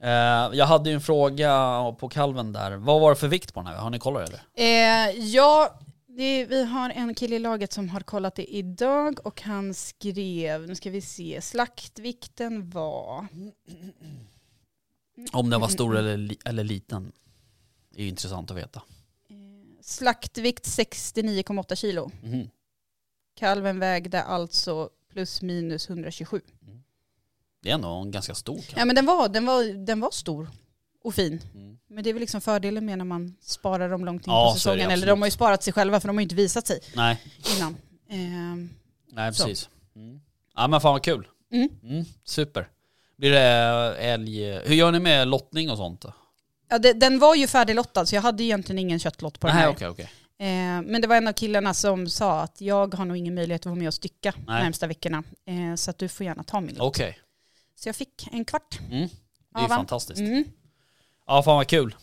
Eh, 0.00 0.08
jag 0.52 0.66
hade 0.66 0.90
ju 0.90 0.94
en 0.94 1.00
fråga 1.00 1.52
på 1.98 2.08
kalven 2.08 2.52
där. 2.52 2.76
Vad 2.76 3.00
var 3.00 3.10
det 3.10 3.16
för 3.16 3.28
vikt 3.28 3.54
på 3.54 3.60
den 3.60 3.66
här? 3.66 3.76
Har 3.76 3.90
ni 3.90 3.98
kollat 3.98 4.28
eller? 4.28 4.40
Eh, 4.54 5.10
ja, 5.10 5.78
det, 6.06 6.44
vi 6.44 6.64
har 6.64 6.90
en 6.90 7.14
kille 7.14 7.36
i 7.36 7.38
laget 7.38 7.72
som 7.72 7.88
har 7.88 8.00
kollat 8.00 8.34
det 8.34 8.54
idag 8.54 9.26
och 9.26 9.42
han 9.42 9.74
skrev, 9.74 10.66
nu 10.68 10.74
ska 10.74 10.90
vi 10.90 11.00
se, 11.00 11.40
slaktvikten 11.40 12.70
var... 12.70 13.26
Om 15.32 15.50
den 15.50 15.60
var 15.60 15.68
stor 15.68 15.96
eller, 15.96 16.36
eller 16.44 16.64
liten. 16.64 17.12
Det 17.90 18.00
är 18.00 18.02
ju 18.02 18.08
intressant 18.08 18.50
att 18.50 18.56
veta. 18.56 18.82
Eh, 19.30 19.36
slaktvikt 19.82 20.64
69,8 20.66 21.74
kilo. 21.74 22.10
Mhm. 22.22 22.50
Kalven 23.36 23.78
vägde 23.78 24.22
alltså 24.22 24.90
plus 25.12 25.42
minus 25.42 25.90
127. 25.90 26.40
Det 27.66 27.70
är 27.70 27.74
ändå 27.74 27.88
en 27.88 28.10
ganska 28.10 28.34
stor 28.34 28.54
kalv. 28.62 28.78
Ja 28.78 28.84
men 28.84 28.96
den 28.96 29.06
var, 29.06 29.28
den 29.28 29.46
var, 29.46 29.86
den 29.86 30.00
var 30.00 30.10
stor 30.10 30.50
och 31.04 31.14
fin. 31.14 31.42
Mm. 31.54 31.78
Men 31.88 32.04
det 32.04 32.10
är 32.10 32.14
väl 32.14 32.20
liksom 32.20 32.40
fördelen 32.40 32.86
med 32.86 32.98
när 32.98 33.04
man 33.04 33.36
sparar 33.40 33.90
dem 33.90 34.04
långt 34.04 34.26
in 34.26 34.32
Ja, 34.32 34.50
på 34.52 34.54
säsongen. 34.58 34.90
Eller 34.90 35.06
de 35.06 35.20
har 35.22 35.26
ju 35.26 35.30
sparat 35.30 35.62
sig 35.62 35.72
själva 35.72 36.00
för 36.00 36.08
de 36.08 36.16
har 36.16 36.20
ju 36.20 36.22
inte 36.22 36.34
visat 36.34 36.66
sig 36.66 36.80
Nej, 36.94 37.22
innan. 37.56 37.76
Ehm, 38.10 38.70
nej 39.12 39.30
precis. 39.30 39.68
Mm. 39.96 40.20
Ja 40.56 40.68
men 40.68 40.80
fan 40.80 40.92
vad 40.92 41.02
kul. 41.02 41.28
Mm. 41.52 41.68
Mm, 41.82 42.04
super. 42.24 42.68
Blir 43.16 43.30
det 43.30 43.40
älg... 43.98 44.44
Hur 44.44 44.74
gör 44.74 44.92
ni 44.92 44.98
med 44.98 45.28
lottning 45.28 45.70
och 45.70 45.76
sånt? 45.76 46.04
ja, 46.68 46.78
det, 46.78 46.92
den 46.92 47.18
var 47.18 47.34
ju 47.34 47.46
färdiglottad 47.46 48.06
så 48.06 48.14
jag 48.14 48.22
hade 48.22 48.44
egentligen 48.44 48.78
ingen 48.78 48.98
köttlott 48.98 49.40
på 49.40 49.46
den 49.46 49.56
Nej 49.56 49.64
här. 49.64 49.72
okej 49.72 49.88
okej. 49.88 50.10
Eh, 50.38 50.82
men 50.82 51.00
det 51.00 51.06
var 51.08 51.16
en 51.16 51.28
av 51.28 51.32
killarna 51.32 51.74
som 51.74 52.08
sa 52.08 52.40
att 52.40 52.60
jag 52.60 52.94
har 52.94 53.04
nog 53.04 53.16
ingen 53.16 53.34
möjlighet 53.34 53.62
att 53.62 53.66
vara 53.66 53.74
med 53.78 53.88
och 53.88 53.94
stycka 53.94 54.32
de 54.36 54.44
Nej. 54.52 54.62
närmsta 54.62 54.86
veckorna. 54.86 55.22
Eh, 55.46 55.74
så 55.76 55.90
att 55.90 55.98
du 55.98 56.08
får 56.08 56.26
gärna 56.26 56.42
ta 56.44 56.60
min 56.60 56.74
lott. 56.74 56.88
Okej. 56.88 57.18
Så 57.76 57.88
jag 57.88 57.96
fick 57.96 58.28
en 58.32 58.44
kvart. 58.44 58.78
Mm. 58.90 59.08
Det 59.54 59.58
är 59.58 59.62
ju 59.62 59.68
fantastiskt. 59.68 60.20
Mm. 60.20 60.44
Ja 61.26 61.42
fan 61.42 61.56
vad 61.56 61.66
kul. 61.66 61.96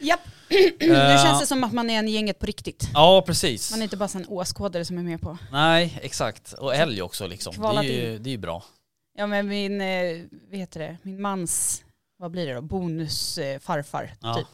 Japp. 0.00 0.20
nu 0.80 0.94
Eh, 0.94 1.22
känns 1.24 1.40
det 1.40 1.46
som 1.46 1.64
att 1.64 1.72
man 1.72 1.90
är 1.90 1.98
en 1.98 2.08
i 2.08 2.10
gänget 2.10 2.38
på 2.38 2.46
riktigt. 2.46 2.88
Ja 2.94 3.22
precis. 3.26 3.70
Man 3.70 3.80
är 3.80 3.84
inte 3.84 3.96
bara 3.96 4.08
en 4.14 4.28
åskådare 4.28 4.84
som 4.84 4.98
är 4.98 5.02
med 5.02 5.20
på. 5.20 5.38
Nej 5.52 5.98
exakt. 6.02 6.52
Och 6.52 6.74
älg 6.74 7.02
också 7.02 7.26
liksom. 7.26 7.52
Det 7.52 7.56
är 7.58 7.60
Kvalat 7.60 7.84
ju, 7.84 8.18
det 8.18 8.30
är 8.30 8.32
ju 8.32 8.38
bra. 8.38 8.64
Ja 9.16 9.26
men 9.26 9.48
min, 9.48 9.80
eh, 9.80 10.22
vad 10.50 10.58
heter 10.58 10.80
det, 10.80 10.96
min 11.02 11.20
mans, 11.22 11.84
vad 12.18 12.30
blir 12.30 12.46
det 12.46 12.54
då, 12.54 12.60
bonusfarfar 12.62 14.04
eh, 14.04 14.10
Ja. 14.20 14.34
typ. 14.34 14.46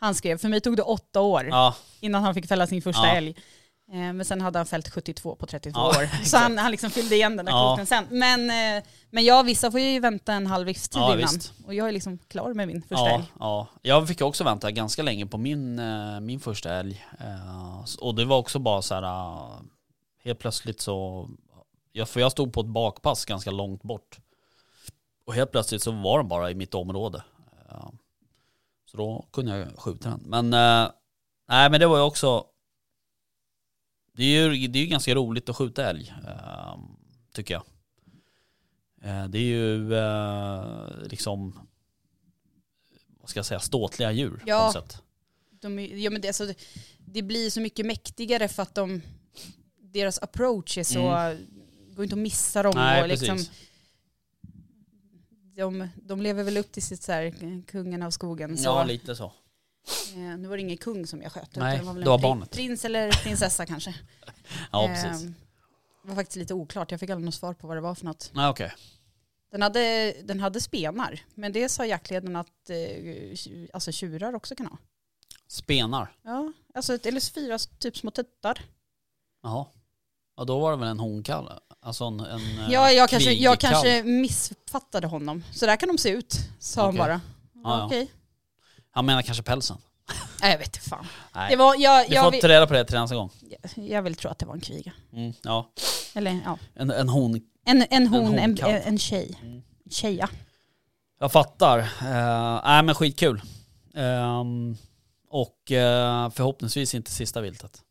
Han 0.00 0.14
skrev, 0.14 0.38
för 0.38 0.48
mig 0.48 0.60
tog 0.60 0.76
det 0.76 0.82
åtta 0.82 1.20
år 1.20 1.46
Ja, 1.50 1.74
innan 2.00 2.22
han 2.22 2.34
fick 2.34 2.48
fälla 2.48 2.66
sin 2.66 2.82
första 2.82 3.06
Ja. 3.06 3.14
älg. 3.16 3.36
Eh, 3.92 4.12
men 4.12 4.24
sen 4.24 4.40
hade 4.40 4.58
han 4.58 4.66
fällt 4.66 4.88
72 4.88 5.36
på 5.36 5.46
32 5.46 5.80
Ja, 5.80 5.88
år. 5.88 6.02
exakt. 6.02 6.28
Så 6.28 6.36
han, 6.36 6.58
han 6.58 6.70
liksom 6.70 6.90
fyllde 6.90 7.14
igen 7.14 7.36
den 7.36 7.46
där 7.46 7.52
Ja. 7.52 7.68
kvoten 7.76 7.86
sen. 7.86 8.04
Men, 8.10 8.50
eh, 8.78 8.84
men 9.10 9.24
ja, 9.24 9.42
vissa 9.42 9.70
får 9.70 9.80
ju 9.80 10.00
vänta 10.00 10.32
en 10.32 10.46
halv 10.46 10.66
livstid 10.66 11.00
Ja, 11.02 11.06
innan. 11.06 11.18
visst. 11.18 11.52
Och 11.66 11.74
jag 11.74 11.88
är 11.88 11.92
liksom 11.92 12.18
klar 12.18 12.54
med 12.54 12.68
min 12.68 12.82
första 12.82 12.94
ja, 13.08 13.14
älg. 13.14 13.32
ja. 13.40 13.66
Jag 13.82 14.08
fick 14.08 14.20
också 14.20 14.44
vänta 14.44 14.70
ganska 14.70 15.02
länge 15.02 15.26
på 15.26 15.38
min, 15.38 15.78
eh, 15.78 16.20
min 16.20 16.40
första 16.40 16.74
älg. 16.74 17.04
Och 18.00 18.14
det 18.14 18.24
var 18.24 18.38
också 18.38 18.58
bara 18.58 18.82
så 18.82 18.94
här, 18.94 19.38
helt 20.24 20.38
plötsligt 20.38 20.80
så, 20.80 21.28
för 22.06 22.20
jag 22.20 22.32
stod 22.32 22.52
på 22.52 22.60
ett 22.60 22.66
bakpass 22.66 23.24
ganska 23.24 23.50
långt 23.50 23.82
bort. 23.82 24.18
Och 25.26 25.34
helt 25.34 25.50
plötsligt 25.52 25.82
så 25.82 25.90
var 25.90 26.18
den 26.18 26.28
bara 26.28 26.50
i 26.50 26.54
mitt 26.54 26.74
område. 26.74 27.22
Så 28.90 28.96
då 28.96 29.24
kunde 29.32 29.56
jag 29.58 29.78
skjuta 29.78 30.08
den. 30.08 30.20
Men, 30.24 30.50
nej 31.48 31.70
men 31.70 31.80
det 31.80 31.86
var 31.86 31.96
ju 31.96 32.02
också, 32.02 32.44
det 34.16 34.24
är 34.24 34.50
ju, 34.50 34.68
det 34.68 34.78
är 34.78 34.80
ju 34.80 34.86
ganska 34.88 35.14
roligt 35.14 35.48
att 35.48 35.56
skjuta 35.56 35.90
älg, 35.90 36.14
eh, 36.26 36.78
tycker 37.32 37.54
jag. 37.54 37.62
Eh, 39.02 39.28
Det 39.28 39.38
är 39.38 39.42
ju 39.42 39.94
eh, 39.94 41.08
liksom, 41.08 41.58
vad 43.20 43.30
ska 43.30 43.38
jag 43.38 43.46
säga, 43.46 43.60
ståtliga 43.60 44.12
djur 44.12 44.42
Ja. 44.46 44.58
på 44.58 44.64
något 44.78 44.88
sätt. 44.90 45.02
De, 45.50 45.78
ja, 45.78 46.10
men 46.10 46.20
det, 46.20 46.28
alltså, 46.28 46.54
det, 46.98 47.22
blir 47.22 47.50
så 47.50 47.60
mycket 47.60 47.86
mäktigare 47.86 48.48
för 48.48 48.62
att 48.62 48.74
de, 48.74 49.02
deras 49.80 50.18
approach 50.22 50.78
är 50.78 50.84
så, 50.84 51.00
går 51.94 52.04
inte 52.04 52.14
att 52.14 52.18
missa 52.18 52.62
dem. 52.62 52.72
Mm. 52.72 52.84
Nej, 52.84 53.02
och 53.02 53.08
liksom, 53.08 53.36
precis. 53.36 53.50
de, 55.56 55.88
de 55.96 56.22
lever 56.22 56.44
väl 56.44 56.56
upp 56.56 56.72
till 56.72 56.82
sitt 56.82 57.02
så 57.02 57.12
här, 57.12 57.62
kungen 57.66 58.02
av 58.02 58.10
skogen. 58.10 58.58
Så, 58.58 58.64
Ja, 58.64 58.84
lite 58.84 59.16
så. 59.16 59.32
Eh, 60.14 60.18
nu 60.38 60.48
var 60.48 60.56
det 60.56 60.62
ingen 60.62 60.76
kung 60.76 61.06
som 61.06 61.22
jag 61.22 61.32
sköt. 61.32 61.56
Nej, 61.56 61.78
det 61.78 61.84
var 61.84 61.92
väl 61.92 62.04
det 62.04 62.10
var 62.10 62.18
barnet. 62.18 62.50
Prins 62.50 62.84
eller 62.84 63.12
prinsessa 63.12 63.66
kanske. 63.66 63.94
Ja, 64.72 64.88
Eh, 64.88 65.02
precis. 65.02 65.22
Det 66.02 66.08
var 66.08 66.14
faktiskt 66.14 66.36
lite 66.36 66.54
oklart, 66.54 66.90
jag 66.90 67.00
fick 67.00 67.10
aldrig 67.10 67.24
något 67.24 67.34
svar 67.34 67.54
på 67.54 67.66
vad 67.66 67.76
det 67.76 67.80
var 67.80 67.94
för 67.94 68.04
något. 68.04 68.30
Nej, 68.34 68.48
okej. 68.48 68.72
Den 69.52 69.62
hade, 69.62 70.12
den 70.22 70.40
hade 70.40 70.60
spenar, 70.60 71.20
men 71.34 71.52
det 71.52 71.68
sa 71.68 71.86
jaktledaren 71.86 72.36
att 72.36 72.70
eh, 72.70 72.76
alltså 73.72 73.92
tjurar 73.92 74.34
också 74.34 74.54
kan 74.54 74.66
ha. 74.66 74.78
Spenar. 75.48 76.16
Ja, 76.22 76.52
alltså 76.74 76.94
ett, 76.94 77.06
eller 77.06 77.20
fyra 77.32 77.58
typ 77.58 77.96
små 77.96 78.10
tuttar. 78.10 78.64
Jaha. 79.42 79.66
Ja, 80.36 80.44
då 80.44 80.58
var 80.60 80.70
det 80.70 80.76
väl 80.76 80.88
en 80.88 81.00
honkalv? 81.00 81.48
Alltså 81.80 82.04
en, 82.04 82.20
en 82.20 82.40
eh, 82.58 82.70
Ja, 82.70 82.92
jag 82.92 83.08
kanske, 83.08 83.32
jag 83.32 83.60
kanske 83.60 84.02
missfattade 84.02 85.06
honom. 85.06 85.44
Så 85.52 85.66
där 85.66 85.76
kan 85.76 85.88
de 85.88 85.98
se 85.98 86.08
ut, 86.10 86.34
sa 86.58 86.80
han 86.80 86.88
Okej. 86.90 86.98
bara. 86.98 87.12
Ja, 87.12 87.20
Ja, 87.64 87.78
ja. 87.78 87.86
Okej. 87.86 88.10
Han 88.94 89.06
menar 89.06 89.22
kanske 89.22 89.42
pälsen. 89.42 89.76
Nej, 90.40 90.50
jag 90.50 90.58
vet 90.58 90.66
inte 90.76 90.88
fan. 90.88 91.06
Nej. 91.34 91.50
Det 91.50 91.56
var, 91.56 91.74
jag, 91.78 92.08
Vi 92.08 92.14
jag, 92.14 92.24
får 92.24 92.30
vill, 92.30 92.40
ta 92.40 92.48
reda 92.48 92.66
på 92.66 92.74
det 92.74 92.84
till 92.84 92.98
nästa 92.98 93.16
gång. 93.16 93.30
jag 93.74 94.02
vill 94.02 94.14
tro 94.14 94.30
att 94.30 94.38
det 94.38 94.46
var 94.46 94.54
en 94.54 94.60
kviga. 94.60 94.92
Mm, 95.12 95.32
ja. 95.42 95.72
Eller 96.14 96.40
ja, 96.44 96.58
En, 96.74 96.90
en 96.90 97.08
hon. 97.08 97.40
en, 97.66 97.86
en 97.90 98.06
hon, 98.06 98.38
en, 98.38 98.58
en, 98.62 98.98
tjej. 98.98 99.38
Mm. 99.42 99.62
Tjeja. 99.90 100.28
Jag 101.20 101.32
fattar. 101.32 101.78
Uh, 101.78 102.60
nej 102.64 102.82
men 102.82 102.94
skitkul. 102.94 103.42
Ehm, 103.94 104.76
och 105.28 105.72
eh, 105.72 106.30
förhoppningsvis 106.30 106.94
inte 106.94 107.10
sista 107.10 107.40
viltet. 107.40 107.82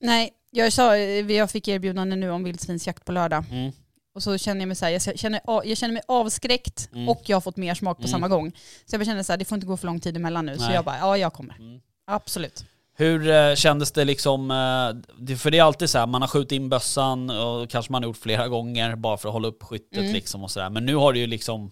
Nej, 0.00 0.32
jag, 0.50 0.72
sa, 0.72 0.96
jag 0.96 1.50
fick 1.50 1.68
erbjudande 1.68 2.16
nu 2.16 2.30
om 2.30 2.44
vildsvinsjakt 2.44 3.04
på 3.04 3.12
lördag. 3.12 3.44
Mm. 3.50 3.72
Och 4.16 4.22
så 4.22 4.38
känner 4.38 4.60
jag 4.60 4.66
mig 4.68 4.76
så 4.76 4.84
här, 4.84 4.92
jag 4.92 5.18
känner, 5.18 5.40
jag 5.64 5.76
känner 5.78 5.92
mig 5.92 6.02
avskräckt 6.08 6.88
Mm. 6.92 7.08
och 7.08 7.22
jag 7.26 7.36
har 7.36 7.40
fått 7.40 7.56
mer 7.56 7.74
smak 7.74 7.96
på 7.96 8.02
Mm. 8.02 8.10
samma 8.10 8.28
gång. 8.28 8.52
Så 8.86 8.96
jag 8.96 9.06
känner 9.06 9.22
så 9.22 9.32
här, 9.32 9.36
det 9.36 9.44
får 9.44 9.56
inte 9.56 9.66
gå 9.66 9.76
för 9.76 9.86
lång 9.86 10.00
tid 10.00 10.16
emellan 10.16 10.46
nu. 10.46 10.56
Så 10.56 10.62
Nej. 10.64 10.74
jag 10.74 10.84
bara, 10.84 10.98
ja 10.98 11.16
jag 11.16 11.32
kommer. 11.32 11.54
Mm. 11.58 11.80
Absolut. 12.06 12.64
Hur 12.94 13.28
eh, 13.30 13.54
kändes 13.54 13.92
det 13.92 14.04
liksom, 14.04 14.50
eh, 14.50 15.36
för 15.36 15.50
det 15.50 15.58
är 15.58 15.62
alltid 15.62 15.90
så 15.90 15.98
här, 15.98 16.06
man 16.06 16.22
har 16.22 16.28
skjutit 16.28 16.52
in 16.52 16.68
bössan 16.68 17.30
och 17.30 17.70
kanske 17.70 17.92
man 17.92 18.02
har 18.02 18.08
gjort 18.08 18.16
flera 18.16 18.48
gånger 18.48 18.96
bara 18.96 19.16
för 19.16 19.28
att 19.28 19.32
hålla 19.32 19.48
upp 19.48 19.62
skyttet 19.62 19.98
Mm. 19.98 20.12
liksom 20.12 20.44
och 20.44 20.50
sådär. 20.50 20.70
Men 20.70 20.86
nu 20.86 20.94
har 20.94 21.12
du 21.12 21.18
ju 21.20 21.26
liksom, 21.26 21.70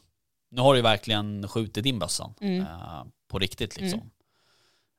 nu 0.51 0.61
har 0.61 0.75
du 0.75 0.83
verkligen 0.83 1.49
skjutit 1.49 1.87
in 1.87 1.99
bössan 1.99 2.35
Mm. 2.41 2.61
eh, 2.61 2.67
på 3.31 3.39
riktigt 3.39 3.81
liksom. 3.81 4.11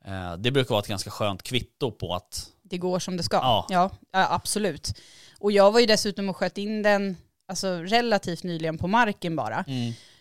Eh, 0.05 0.33
det 0.37 0.51
brukar 0.51 0.69
vara 0.69 0.79
ett 0.81 0.87
ganska 0.87 1.09
skönt 1.09 1.43
kvitto 1.43 1.91
på 1.91 2.15
att, 2.15 2.47
Det 2.63 2.77
går 2.77 2.99
som 2.99 3.17
det 3.17 3.23
ska. 3.23 3.37
Ja. 3.37 3.65
Ja, 3.69 3.89
absolut. 4.11 4.93
Och 5.39 5.51
jag 5.51 5.71
var 5.71 5.79
ju 5.79 5.85
dessutom 5.85 6.29
och 6.29 6.37
sköt 6.37 6.57
in 6.57 6.83
den 6.83 7.17
alltså, 7.47 7.67
relativt 7.81 8.43
nyligen 8.43 8.77
på 8.77 8.87
marken 8.87 9.35
bara. 9.35 9.65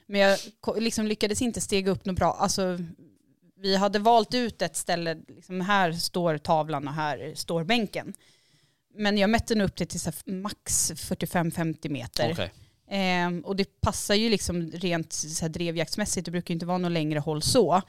Men 0.07 0.21
jag 0.21 0.39
liksom 0.77 1.07
lyckades 1.07 1.43
inte 1.43 1.61
stega 1.61 1.91
upp 1.91 2.05
något 2.05 2.17
bra. 2.17 2.33
Alltså, 2.33 2.79
vi 3.57 3.77
hade 3.77 3.99
valt 3.99 4.35
ut 4.35 4.63
ett 4.63 4.77
ställe, 4.77 5.15
liksom 5.29 5.61
här 5.61 5.93
står 5.93 6.39
tavlan 6.39 6.89
och 6.89 6.95
här 6.95 7.33
står 7.35 7.65
bänken. 7.65 8.15
Men 8.97 9.19
jag 9.19 9.31
mätte 9.31 9.55
nog 9.55 9.65
upp 9.65 9.77
det 9.77 9.87
till 9.87 10.01
max 10.27 10.93
45-50 10.93 11.89
meter. 11.89 12.33
okej. 12.33 12.53
Ehm, 12.91 13.41
och 13.41 13.57
det 13.57 13.81
passar 13.81 14.15
ju 14.15 14.29
liksom 14.29 14.71
rent 14.71 15.13
så 15.13 15.45
här, 15.45 15.49
drevjaktsmässigt, 15.49 16.25
det 16.25 16.31
brukar 16.31 16.55
inte 16.55 16.67
vara 16.67 16.79
något 16.79 16.93
längre 16.93 17.19
håll 17.19 17.43
så. 17.43 17.83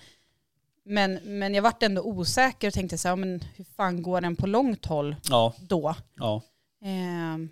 Men, 0.85 1.13
men 1.23 1.53
jag 1.53 1.61
vart 1.61 1.83
ändå 1.83 2.01
osäker 2.01 2.67
och 2.67 2.73
tänkte 2.73 2.97
så 2.97 3.07
här, 3.07 3.15
men 3.15 3.43
hur 3.55 3.65
fan 3.75 4.01
går 4.03 4.21
den 4.21 4.35
på 4.35 4.47
långt 4.47 4.85
håll 4.85 5.15
Ja, 5.29 5.53
då? 5.59 5.95
ja, 6.15 6.41
Ehm, 6.85 7.49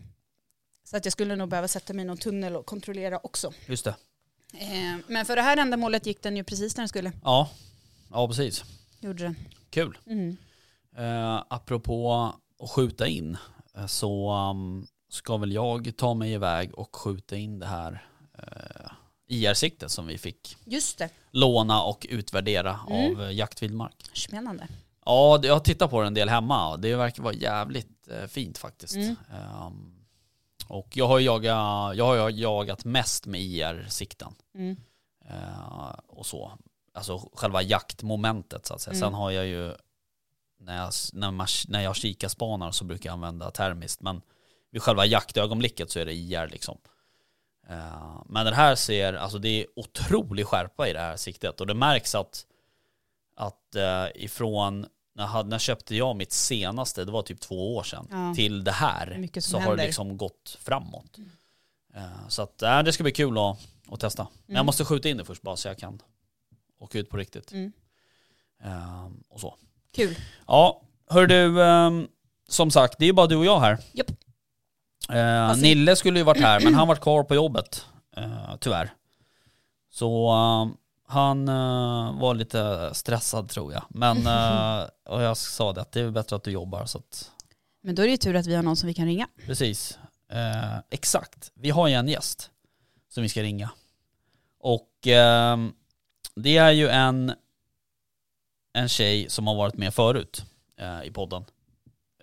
så 0.93 0.97
att 0.97 1.05
jag 1.05 1.11
skulle 1.11 1.35
nog 1.35 1.49
behöva 1.49 1.67
sätta 1.67 1.93
mig 1.93 2.03
i 2.03 2.07
någon 2.07 2.17
tunnel 2.17 2.55
och 2.55 2.65
kontrollera 2.65 3.19
också. 3.23 3.53
just 3.67 3.83
det. 3.85 3.95
Ehm, 4.53 5.03
men 5.07 5.25
för 5.25 5.35
det 5.35 5.41
här 5.41 5.57
ändamålet 5.57 6.05
gick 6.05 6.23
den 6.23 6.37
ju 6.37 6.43
precis 6.43 6.77
när 6.77 6.81
den 6.81 6.89
skulle. 6.89 7.11
Ja, 7.23 7.49
ja 8.11 8.27
precis. 8.27 8.63
Gjorde 8.99 9.23
den. 9.23 9.35
Kul. 9.69 9.97
Mm. 10.07 10.37
Eh, 10.97 11.43
apropå 11.47 12.13
att 12.59 12.69
skjuta 12.69 13.07
in 13.07 13.37
eh, 13.77 13.85
så 13.85 14.31
um, 14.51 14.87
ska 15.09 15.37
väl 15.37 15.51
jag 15.51 15.93
ta 15.97 16.13
mig 16.13 16.31
iväg 16.33 16.73
och 16.75 16.95
skjuta 16.95 17.35
in 17.35 17.59
det 17.59 17.65
här 17.65 18.05
eh, 18.37 18.91
IR-siktet 19.27 19.91
som 19.91 20.07
vi 20.07 20.17
fick 20.17 20.57
Just 20.65 20.97
det, 20.97 21.09
låna 21.31 21.83
och 21.83 22.07
utvärdera 22.09 22.79
Mm. 22.89 23.15
av 23.15 23.23
eh, 23.23 23.31
Jaktvildmark. 23.31 24.05
spännande. 24.13 24.67
Ja, 25.05 25.39
jag 25.43 25.53
har 25.53 25.59
tittat 25.59 25.89
på 25.89 26.01
det 26.01 26.07
en 26.07 26.13
del 26.13 26.29
hemma 26.29 26.69
och 26.71 26.79
det 26.79 26.95
verkar 26.95 27.23
vara 27.23 27.33
jävligt 27.33 28.07
eh, 28.07 28.27
fint 28.27 28.57
faktiskt. 28.57 28.95
Mm. 28.95 29.15
Ehm, 29.33 29.92
och 30.67 30.97
jag 30.97 31.07
har, 31.07 31.19
jagat, 31.19 31.97
jag 31.97 32.05
har 32.05 32.29
jagat 32.29 32.85
mest 32.85 33.25
med 33.25 33.41
IR-sikten 33.41 34.35
Mm. 34.55 34.77
eh, 35.29 35.99
och 36.07 36.25
så. 36.25 36.51
Alltså 36.93 37.29
själva 37.33 37.61
jaktmomentet 37.61 38.65
så 38.65 38.73
att 38.73 38.81
säga. 38.81 38.91
Mm. 38.93 39.01
Sen 39.01 39.13
har 39.13 39.31
jag 39.31 39.45
ju, 39.45 39.73
när 40.59 40.77
jag, 40.77 40.91
när, 41.13 41.31
man, 41.31 41.47
när 41.67 41.81
jag 41.81 41.95
kikarspanar 41.95 42.71
så 42.71 42.85
brukar 42.85 43.09
jag 43.09 43.13
använda 43.13 43.51
termiskt. 43.51 44.01
Men 44.01 44.21
vid 44.71 44.81
själva 44.81 45.05
jaktögonblicket 45.05 45.91
så 45.91 45.99
är 45.99 46.05
det 46.05 46.13
IR 46.13 46.47
liksom. 46.47 46.77
Eh, 47.69 48.21
men 48.25 48.45
den 48.45 48.53
här 48.53 48.75
ser, 48.75 49.13
alltså 49.13 49.37
det 49.37 49.49
är 49.49 49.65
otrolig 49.75 50.45
skärpa 50.47 50.87
i 50.87 50.93
det 50.93 50.99
här 50.99 51.15
siktet. 51.15 51.61
Och 51.61 51.67
det 51.67 51.73
märks 51.73 52.15
att, 52.15 52.45
att 53.35 53.75
eh, 53.75 54.05
ifrån, 54.15 54.85
när, 55.15 55.25
hade- 55.25 55.49
när 55.49 55.59
köpte 55.59 55.95
jag 55.95 56.15
mitt 56.15 56.31
senaste, 56.31 57.05
det 57.05 57.11
var 57.11 57.21
typ 57.21 57.39
två 57.39 57.75
år 57.75 57.83
sedan, 57.83 58.07
Ja. 58.11 58.33
till 58.35 58.63
det 58.63 58.71
här. 58.71 59.29
Så 59.39 59.57
har 59.57 59.61
händer. 59.61 59.77
det 59.77 59.83
liksom 59.85 60.17
gått 60.17 60.57
framåt. 60.61 61.17
Eh, 61.95 62.27
så 62.27 62.41
att, 62.41 62.61
äh, 62.61 62.83
det 62.83 62.93
ska 62.93 63.03
bli 63.03 63.11
kul 63.11 63.37
att, 63.37 63.57
att 63.91 63.99
testa. 63.99 64.23
Men 64.23 64.53
jag 64.53 64.55
Mm. 64.55 64.65
måste 64.65 64.85
skjuta 64.85 65.09
in 65.09 65.17
det 65.17 65.25
först 65.25 65.41
bara 65.41 65.55
så 65.55 65.67
jag 65.67 65.77
kan 65.77 66.01
åka 66.79 66.99
ut 66.99 67.09
på 67.09 67.17
riktigt. 67.17 67.51
Mm. 67.51 67.71
Ehm, 68.63 69.23
och 69.29 69.39
så. 69.39 69.55
Kul. 69.95 70.15
Ja, 70.47 70.81
hör 71.09 71.27
du, 71.27 71.63
ehm, 71.63 72.07
som 72.49 72.71
sagt, 72.71 72.99
det 72.99 73.05
är 73.05 73.07
ju 73.07 73.13
bara 73.13 73.27
du 73.27 73.35
och 73.35 73.45
jag 73.45 73.59
här. 73.59 73.77
Japp. 73.91 74.11
Eh, 75.09 75.43
Alltså- 75.49 75.61
Nille 75.63 75.95
skulle 75.95 76.19
ju 76.19 76.23
varit 76.25 76.41
här, 76.41 76.59
men 76.63 76.73
han 76.75 76.87
var 76.87 76.95
kvar 76.95 77.23
på 77.23 77.35
jobbet, 77.35 77.85
eh, 78.17 78.55
tyvärr. 78.59 78.93
Så 79.89 80.29
ehm, 80.31 80.77
han 81.07 81.47
eh, 81.47 82.19
var 82.19 82.35
lite 82.35 82.89
stressad 82.93 83.49
tror 83.49 83.73
jag. 83.73 83.83
Men, 83.89 84.17
eh, 84.27 84.87
och 85.05 85.21
jag 85.21 85.37
sa 85.37 85.73
det 85.73 85.81
att 85.81 85.91
det 85.91 86.01
är 86.01 86.11
bättre 86.11 86.35
att 86.35 86.43
du 86.43 86.51
jobbar 86.51 86.85
så 86.85 86.97
att, 86.97 87.31
Men 87.81 87.95
då 87.95 88.01
är 88.01 88.05
det 88.05 88.11
ju 88.11 88.17
tur 88.17 88.35
att 88.35 88.47
vi 88.47 88.55
har 88.55 88.63
någon 88.63 88.75
som 88.75 88.87
vi 88.87 88.93
kan 88.93 89.05
ringa. 89.05 89.27
precis. 89.45 89.97
Eh, 90.29 90.77
exakt, 90.89 91.51
vi 91.55 91.69
har 91.69 91.87
ju 91.87 91.93
en 91.93 92.07
gäst 92.07 92.51
som 93.09 93.23
vi 93.23 93.29
ska 93.29 93.43
ringa. 93.43 93.71
Och 94.59 95.07
ehm, 95.07 95.73
det 96.35 96.57
är 96.57 96.71
ju 96.71 96.87
en, 96.87 97.33
en 98.73 98.89
tjej 98.89 99.29
som 99.29 99.47
har 99.47 99.55
varit 99.55 99.77
med 99.77 99.93
förut 99.93 100.45
i 101.03 101.11
podden. 101.11 101.45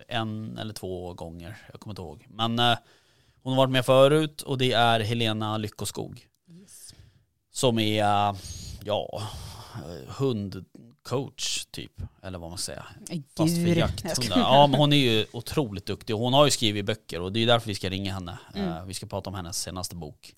En 0.07 0.57
eller 0.57 0.73
två 0.73 1.13
gånger, 1.13 1.57
jag 1.71 1.81
kommer 1.81 1.91
inte 1.91 2.01
ihåg. 2.01 2.27
Men 2.29 2.59
hon 3.43 3.53
har 3.53 3.57
varit 3.57 3.71
med 3.71 3.85
förut 3.85 4.41
och 4.41 4.57
det 4.57 4.73
är 4.73 4.99
Helena 4.99 5.57
Lyckoskog. 5.57 6.27
Som 7.51 7.79
är, 7.79 8.35
ja, 8.83 9.21
eh, 9.75 10.13
hundcoach 10.13 11.65
typ, 11.65 12.01
eller 12.21 12.39
vad 12.39 12.49
man 12.49 12.57
ska 12.57 12.71
säga. 12.71 12.85
Fast 13.37 13.55
för 13.55 13.75
jakt. 13.75 14.05
Ja 14.29 14.67
men 14.67 14.79
hon 14.79 14.93
är 14.93 14.97
ju 14.97 15.25
otroligt 15.33 15.85
duktig 15.85 16.13
hon 16.13 16.33
har 16.33 16.45
ju 16.45 16.51
skrivit 16.51 16.85
böcker 16.85 17.21
och 17.21 17.31
det 17.31 17.39
är 17.39 17.47
därför 17.47 17.67
vi 17.67 17.75
ska 17.75 17.89
ringa 17.89 18.13
henne. 18.13 18.39
Mm. 18.53 18.67
Eh, 18.67 18.85
vi 18.85 18.93
ska 18.93 19.05
prata 19.05 19.29
om 19.29 19.35
hennes 19.35 19.61
senaste 19.61 19.95
bok. 19.95 20.33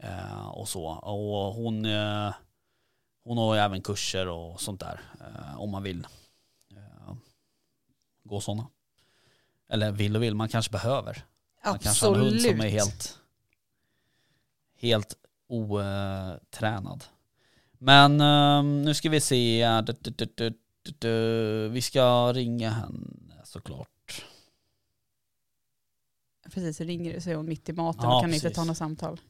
Eh, 0.00 0.48
och 0.48 0.68
så. 0.68 0.84
Och 0.86 1.54
hon, 1.54 1.84
hon 3.24 3.38
har 3.38 3.54
ju 3.54 3.60
även 3.60 3.82
kurser 3.82 4.28
och 4.28 4.60
sånt 4.60 4.80
där 4.80 5.00
om 5.56 5.70
man 5.70 5.82
vill 5.82 6.06
gå 8.24 8.40
sådana. 8.40 8.66
Eller 9.68 9.92
vill 9.92 10.16
och 10.16 10.22
vill, 10.22 10.34
man 10.34 10.48
kanske 10.48 10.72
behöver. 10.72 11.24
Man 11.64 11.78
kanske 11.78 12.06
har 12.06 12.14
en 12.14 12.20
hund 12.20 12.40
som 12.40 12.60
är 12.60 12.68
helt, 12.68 13.18
helt 14.78 15.14
otränad. 15.48 17.04
Men 17.84 18.20
ehm, 18.20 18.82
nu 18.82 18.94
ska 18.94 19.08
vi 19.10 19.20
se. 19.20 19.66
du, 19.86 19.92
du, 20.00 20.10
du, 20.10 20.26
du, 20.34 20.54
du, 20.82 20.92
du. 20.98 21.68
Vi 21.68 21.82
ska 21.82 22.32
ringa 22.32 22.70
henne 22.70 23.40
såklart. 23.44 24.24
Precis, 26.50 26.76
så 26.76 26.84
ringer 26.84 27.12
det 27.12 27.20
så 27.20 27.30
är 27.30 27.34
hon 27.34 27.48
mitt 27.48 27.68
i 27.68 27.72
maten 27.72 28.00
Ja, 28.02 28.16
och 28.16 28.22
kan 28.22 28.30
inte 28.34 28.42
precis. 28.42 28.56
ta 28.56 28.64
något 28.64 28.76
samtal. 28.76 29.20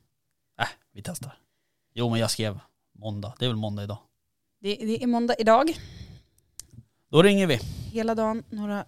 Äh, 0.60 0.66
vi 0.92 1.02
testar. 1.02 1.38
Jo 1.94 2.10
men 2.10 2.20
jag 2.20 2.30
skrev 2.30 2.58
måndag. 2.92 3.34
Det 3.38 3.44
är 3.44 3.48
väl 3.48 3.56
måndag 3.56 3.82
idag. 3.84 3.98
Det, 4.60 4.74
det 4.74 5.02
är 5.02 5.06
måndag 5.06 5.34
idag, 5.38 5.76
Då 7.08 7.22
ringer 7.22 7.46
vi. 7.46 7.56
hela 7.92 8.14
dagen, 8.14 8.44
några 8.50 8.84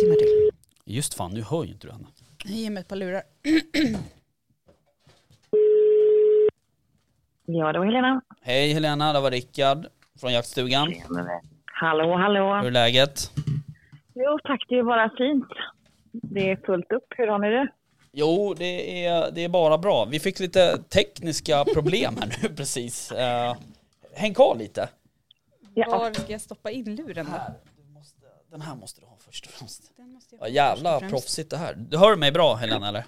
timmar 0.00 0.14
till. 0.16 0.50
Just 0.84 1.14
fan, 1.14 1.30
nu 1.34 1.42
hör 1.42 1.64
ju 1.64 1.72
inte 1.72 1.86
du 1.86 1.92
henne. 1.92 2.06
Ge 2.44 2.70
mig 2.70 2.80
ett 2.80 2.88
par 2.88 2.96
lurar. 2.96 3.22
Ja, 7.46 7.72
det 7.72 7.78
var 7.78 7.86
Helena. 7.86 8.20
Hej 8.42 8.72
Helena, 8.72 9.12
det 9.12 9.20
var 9.20 9.30
Rickard 9.30 9.86
från 10.20 10.32
jaktstugan. 10.32 10.94
Hallå, 11.64 12.16
hallå. 12.16 12.54
Hur 12.54 12.66
är 12.66 12.70
läget? 12.70 13.30
Jo, 14.14 14.38
tack. 14.44 14.64
Det 14.68 14.74
är 14.78 14.82
bara 14.82 15.10
fint. 15.18 15.48
Det 16.12 16.50
är 16.50 16.56
fullt 16.56 16.92
upp. 16.92 17.06
Hur 17.16 17.26
har 17.26 17.38
ni 17.38 17.50
det? 17.50 17.68
Jo, 18.12 18.54
det 18.54 19.04
är, 19.06 19.30
det 19.30 19.44
är 19.44 19.48
bara 19.48 19.78
bra. 19.78 20.04
Vi 20.04 20.20
fick 20.20 20.40
lite 20.40 20.78
tekniska 20.82 21.64
problem 21.74 22.16
här 22.20 22.34
nu 22.42 22.48
precis. 22.56 23.12
Uh, 23.12 23.56
häng 24.14 24.34
kvar 24.34 24.56
lite. 24.58 24.88
Ja, 25.74 25.98
Var 25.98 26.12
ska 26.12 26.32
jag 26.32 26.40
stoppa 26.40 26.70
in 26.70 26.94
luren? 26.96 27.26
Här, 27.26 27.50
du 27.76 27.92
måste, 27.94 28.20
den 28.50 28.60
här 28.60 28.74
måste 28.74 29.00
du 29.00 29.06
ha 29.06 29.16
först 29.26 29.46
och 29.46 29.52
främst. 29.52 29.96
Den 29.96 30.12
måste 30.12 30.36
jag 30.36 30.48
Ja, 30.48 30.52
jävla 30.52 30.98
främst. 30.98 31.12
proffsigt 31.12 31.50
det 31.50 31.56
här. 31.56 31.74
Du 31.76 31.98
hör 31.98 32.16
mig 32.16 32.32
bra 32.32 32.54
Helena 32.54 32.88
eller? 32.88 33.04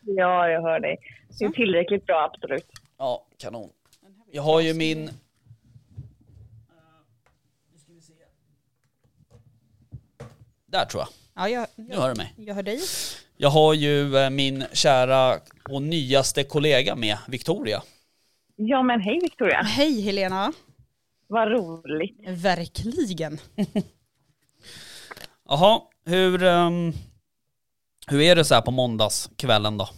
ja 0.00 0.48
jag 0.48 0.62
hör 0.62 0.80
dig. 0.80 0.96
Det 1.38 1.44
är 1.44 1.48
tillräckligt 1.50 2.06
bra, 2.06 2.30
absolut. 2.32 2.66
Ja, 2.98 3.26
kanon. 3.38 3.70
Jag 4.32 4.42
har 4.42 4.60
ju 4.60 4.74
min... 4.74 5.10
Där 10.66 10.84
tror 10.84 11.00
jag. 11.02 11.08
Ja, 11.34 11.48
jag, 11.48 11.66
Nu 11.76 11.96
hör 11.96 12.08
du 12.08 12.14
mig. 12.14 12.34
jag 12.36 12.54
hör 12.54 12.62
dig. 12.62 12.80
Jag 13.36 13.50
har 13.50 13.74
ju 13.74 14.16
eh, 14.16 14.30
min 14.30 14.64
kära 14.72 15.40
och 15.70 15.82
nyaste 15.82 16.44
kollega 16.44 16.96
med, 16.96 17.18
Victoria. 17.28 17.82
Ja, 18.56 18.82
men 18.82 19.00
hej 19.00 19.18
Victoria. 19.22 19.62
Hej 19.62 20.00
Helena. 20.00 20.52
Vad 21.26 21.48
roligt. 21.50 22.16
Verkligen. 22.28 23.38
Jaha, 25.48 25.80
hur, 26.04 26.42
ehm, 26.42 26.92
hur 28.06 28.20
är 28.20 28.36
det 28.36 28.44
så 28.44 28.54
här 28.54 28.62
på 28.62 28.70
måndagskvällen 28.70 29.78
då? 29.78 29.88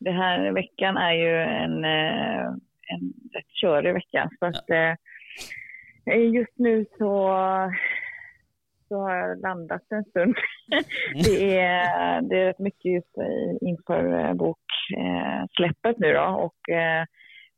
Det 0.00 0.10
här 0.10 0.52
veckan 0.52 0.96
är 0.96 1.12
ju 1.12 1.36
en, 1.40 1.84
eh, 1.84 2.46
en 2.92 3.12
rätt 3.34 3.50
körig 3.60 3.94
vecka. 3.94 4.30
Så 4.38 4.46
att, 4.46 4.70
eh, 4.70 4.94
just 6.34 6.58
nu 6.58 6.86
så, 6.98 7.34
så 8.88 9.00
har 9.00 9.16
jag 9.16 9.40
landat 9.40 9.82
en 9.90 10.04
stund. 10.04 10.34
det, 11.14 11.58
är, 11.58 12.22
det 12.22 12.40
är 12.40 12.44
rätt 12.44 12.58
mycket 12.58 12.92
just 12.92 13.16
inför 13.60 14.18
eh, 14.20 14.34
boksläppet 14.34 15.98
nu 15.98 16.12
då. 16.12 16.22
Och 16.22 16.74
eh, 16.74 17.04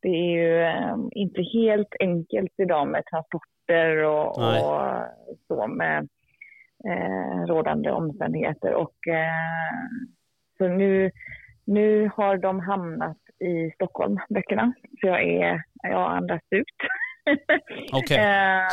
det 0.03 0.09
är 0.09 0.31
ju 0.37 0.63
eh, 0.63 0.97
inte 1.11 1.43
helt 1.43 1.95
enkelt 2.01 2.53
idag 2.57 2.89
med 2.89 3.05
transporter 3.07 3.97
och, 4.05 4.39
och 4.39 5.37
så 5.49 5.67
med 5.67 6.09
eh, 6.89 7.47
rådande 7.47 7.91
omständigheter. 7.91 8.75
Och, 8.75 9.09
eh, 9.09 9.87
så 10.59 10.69
nu, 10.69 11.11
nu 11.65 12.11
har 12.17 12.37
de 12.37 12.61
hamnat 12.61 13.17
i 13.39 13.71
Stockholm, 13.75 14.19
böckerna. 14.29 14.73
Så 15.01 15.07
jag 15.07 15.23
är, 15.23 15.63
jag 15.83 16.11
andas 16.13 16.43
ut. 16.51 16.67
Okej. 17.93 18.17
eh, 18.19 18.69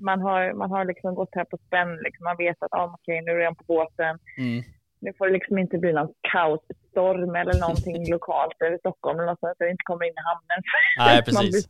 man, 0.00 0.20
har, 0.20 0.52
man 0.52 0.70
har 0.70 0.84
liksom 0.84 1.14
gått 1.14 1.34
här 1.34 1.44
på 1.44 1.58
spänn. 1.66 1.96
Liksom. 1.96 2.24
Man 2.24 2.36
vet 2.36 2.62
att 2.62 2.72
ah, 2.72 2.94
okej, 2.94 3.22
nu 3.22 3.30
är 3.32 3.38
jag 3.40 3.58
på 3.58 3.64
båten. 3.64 4.18
Mm. 4.38 4.62
Nu 5.00 5.12
får 5.18 5.26
det 5.26 5.32
liksom 5.32 5.58
inte 5.58 5.78
bli 5.78 5.92
någon 5.92 6.12
kaosstorm 6.32 7.34
eller 7.34 7.60
någonting 7.60 8.10
lokalt 8.12 8.62
över 8.62 8.78
Stockholm 8.78 9.18
eller 9.18 9.30
något 9.30 9.40
sånt, 9.40 9.56
så 9.58 9.64
det 9.64 9.70
inte 9.70 9.82
kommer 9.84 10.04
in 10.04 10.12
i 10.12 10.26
hamnen. 10.30 10.62
Nej, 10.98 11.22
precis. 11.24 11.66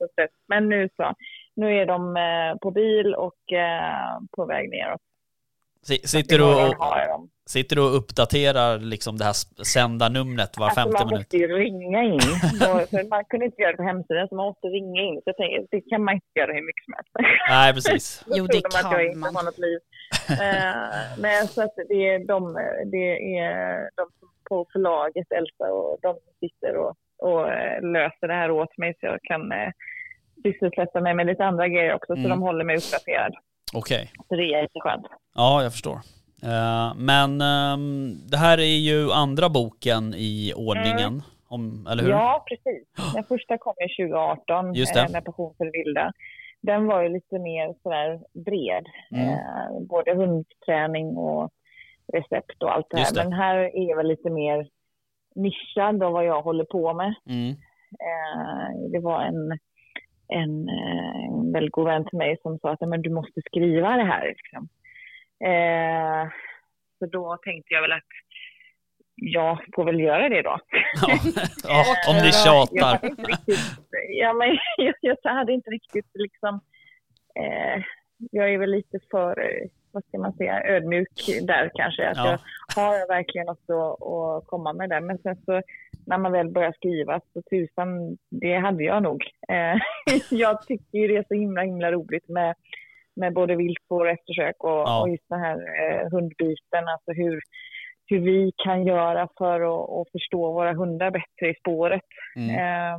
Men 0.49 0.69
nu 0.69 0.89
så. 0.97 1.15
Nu 1.57 1.75
är 1.81 1.87
de 1.87 2.17
eh, 2.17 2.59
på 2.63 2.71
bil 2.71 3.15
och 3.15 3.53
eh, 3.53 4.19
på 4.37 4.45
väg 4.47 4.71
neråt. 4.71 5.01
Si- 5.83 6.09
Sitter 6.09 6.39
du 6.39 6.45
och, 6.45 6.75
Sitter 7.55 7.77
du 7.77 7.83
och 7.83 7.97
uppdaterar 7.97 8.79
liksom 8.79 9.17
det 9.19 9.25
här 9.25 9.37
sändarnumret 9.65 10.53
var 10.59 10.67
Alltså 10.67 10.81
femte 10.81 10.93
man 10.99 11.07
minut? 11.07 11.21
måste 11.21 11.37
ju 11.37 11.47
ringa 11.65 12.03
in. 12.03 12.21
För 12.91 13.09
man 13.09 13.25
kunde 13.25 13.47
inte 13.47 13.63
göra 13.63 13.71
det 13.73 13.77
på 13.77 13.83
hemsidan 13.83 14.29
så 14.29 14.35
man 14.35 14.47
måste 14.47 14.67
ringa 14.67 15.03
in. 15.03 15.15
Så 15.15 15.23
jag 15.25 15.37
tänker, 15.37 15.67
det 15.71 15.81
kan 15.91 16.05
man 16.05 16.15
inte 16.15 16.27
göra 16.41 16.53
hur 16.53 16.67
mycket 16.69 16.85
som 16.85 16.95
helst. 16.97 17.13
Nej, 17.49 17.69
precis. 17.75 18.05
Jo, 18.37 18.47
det 18.47 18.53
de 18.53 18.67
att 18.67 18.75
jag 18.75 18.91
kan 18.93 19.01
inte 19.07 19.19
man. 19.19 19.35
har 19.37 19.43
något 19.43 19.59
liv. 19.59 19.79
Eh, 20.31 20.77
nej, 21.19 21.47
så 21.49 21.63
att 21.63 21.75
det 21.89 22.01
är 22.15 22.19
de, 22.33 22.39
det 22.95 23.09
är 23.39 23.91
de 23.99 24.05
på 24.49 24.67
förlaget, 24.73 25.27
Elsa, 25.39 25.65
och 25.73 25.99
de 26.03 26.13
som 26.25 26.33
sitter 26.41 26.77
och, 26.77 26.93
och 27.19 27.53
eh, 27.53 27.83
löser 27.83 28.27
det 28.29 28.35
här 28.35 28.51
åt 28.51 28.79
mig 28.79 28.95
så 29.01 29.07
jag 29.07 29.19
kan 29.23 29.53
eh, 29.53 29.71
sysselsätta 30.43 31.01
mig 31.01 31.15
med 31.15 31.27
lite 31.27 31.45
andra 31.45 31.69
grejer 31.69 31.95
också. 31.95 32.13
Mm. 32.13 32.23
Så 32.23 32.29
de 32.29 32.43
håller 32.43 32.65
mig 32.65 32.77
uppdaterad. 32.77 33.33
Okej. 33.75 34.11
Så 34.29 34.35
det 34.37 34.43
är 34.43 34.63
jätteskönt. 34.63 35.07
Ja, 35.35 35.63
jag 35.63 35.73
förstår. 35.73 35.99
Eh, 36.43 36.95
men 36.97 37.41
ehm, 37.41 38.15
det 38.31 38.37
här 38.37 38.59
är 38.59 38.79
ju 38.91 39.13
andra 39.13 39.49
boken 39.49 40.15
i 40.15 40.53
ordningen, 40.57 41.23
om, 41.49 41.87
eller 41.91 42.03
hur? 42.03 42.11
Ja, 42.11 42.45
precis. 42.49 42.89
Den 43.15 43.25
första 43.25 43.59
kom 43.59 43.75
ju 43.81 44.07
2018, 44.07 44.75
Just 44.75 44.95
det. 44.95 45.01
eh, 45.01 45.11
med 45.11 45.25
Passion 45.25 45.55
för 45.57 45.65
det 45.65 45.71
vilda. 45.85 46.13
Den 46.61 46.87
var 46.87 47.03
ju 47.03 47.09
lite 47.09 47.39
mer 47.39 47.75
sådär 47.83 48.21
bred. 48.45 48.87
Mm. 49.11 49.29
Eh, 49.29 49.81
både 49.89 50.15
hundträning 50.15 51.17
och 51.17 51.51
recept 52.13 52.63
och 52.63 52.75
allt 52.75 52.87
det 52.91 52.97
här. 52.97 53.15
det. 53.15 53.25
Men 53.25 53.33
här 53.33 53.57
är 53.57 53.97
väl 53.97 54.09
lite 54.09 54.31
mer 54.31 54.69
nischad 55.35 56.03
av 56.03 56.13
vad 56.13 56.25
jag 56.25 56.43
håller 56.43 56.65
på 56.65 56.95
med. 56.95 57.15
Mm. 57.29 57.57
Det 58.93 58.99
var 58.99 59.23
en, 59.23 59.59
en, 60.29 60.69
en 60.69 61.53
väldigt 61.53 61.73
god 61.73 61.85
vän 61.85 62.05
till 62.05 62.19
mig 62.19 62.37
som 62.43 62.59
sa 62.59 62.73
att 62.73 62.89
men 62.89 63.03
du 63.03 63.11
måste 63.11 63.41
skriva 63.47 63.97
det 63.97 64.05
här. 64.05 64.27
Liksom. 64.27 64.69
Eh, 65.45 66.29
så 66.99 67.07
då 67.07 67.37
tänkte 67.45 67.75
jag 67.75 67.83
väl 67.83 67.93
att 67.93 68.03
jag 69.15 69.59
får 69.75 69.85
väl 69.85 70.01
göra 70.01 70.29
det 70.29 70.43
då. 70.43 70.59
Ja, 71.03 71.19
ja, 71.65 71.85
om 72.09 72.17
ni 72.17 72.25
Jag 72.25 72.35
tjatar. 72.45 73.09
inte 73.09 73.23
riktigt, 73.23 73.59
ja, 74.09 74.33
men 74.33 74.59
jag, 74.77 74.95
jag 75.23 75.33
hade 75.35 75.53
inte 75.53 75.71
riktigt 75.71 76.11
liksom... 76.15 76.61
Eh, 77.41 77.83
jag 78.31 78.51
är 78.55 78.59
väl 78.59 78.71
lite 78.71 78.99
för, 79.11 79.41
eh, 79.41 79.69
vad 79.93 80.05
ska 80.05 80.19
man 80.19 80.33
säga, 80.33 80.65
ödmjuk 80.65 81.09
där 81.43 81.71
kanske. 81.75 82.09
Att 82.09 82.17
Ja. 82.17 82.39
jag 82.77 82.83
har 82.83 83.09
verkligen 83.09 83.47
något 83.47 83.71
att, 83.71 84.03
att 84.07 84.47
komma 84.47 84.73
med 84.73 84.89
där. 84.91 85.01
Men 85.01 85.19
sen 85.19 85.37
så 85.37 85.63
när 86.07 86.19
man 86.19 86.33
väl 86.33 86.49
börjar 86.51 86.73
skriva 86.73 87.21
så 87.33 87.43
tusan, 87.43 88.17
det 88.31 88.55
hade 88.57 88.85
jag 88.85 89.03
nog. 89.03 89.25
Eh, 89.49 89.77
jag 90.31 90.63
tycker 90.67 90.99
ju 90.99 91.09
det 91.09 91.17
är 91.17 91.25
så 91.29 91.35
himla, 91.35 91.63
himla 91.63 91.93
roligt 91.93 92.29
med, 92.29 92.55
med 93.17 93.35
både 93.35 93.57
viltspår 93.57 94.05
och 94.05 94.11
eftersök 94.11 94.57
och, 94.59 94.71
Ja. 94.71 95.03
och 95.03 95.09
just 95.11 95.29
den 95.29 95.41
här 95.41 95.57
eh, 95.57 96.11
hundbiten. 96.11 96.89
Alltså 96.89 97.13
hur, 97.13 97.41
hur 98.07 98.21
vi 98.21 98.53
kan 98.65 98.87
göra 98.87 99.29
för 99.39 99.61
att, 99.61 99.91
att 99.91 100.13
förstå 100.13 100.53
våra 100.53 100.73
hundar 100.73 101.11
bättre 101.11 101.51
i 101.51 101.55
spåret. 101.55 102.09
Mm. 102.37 102.51
Eh, 102.51 102.99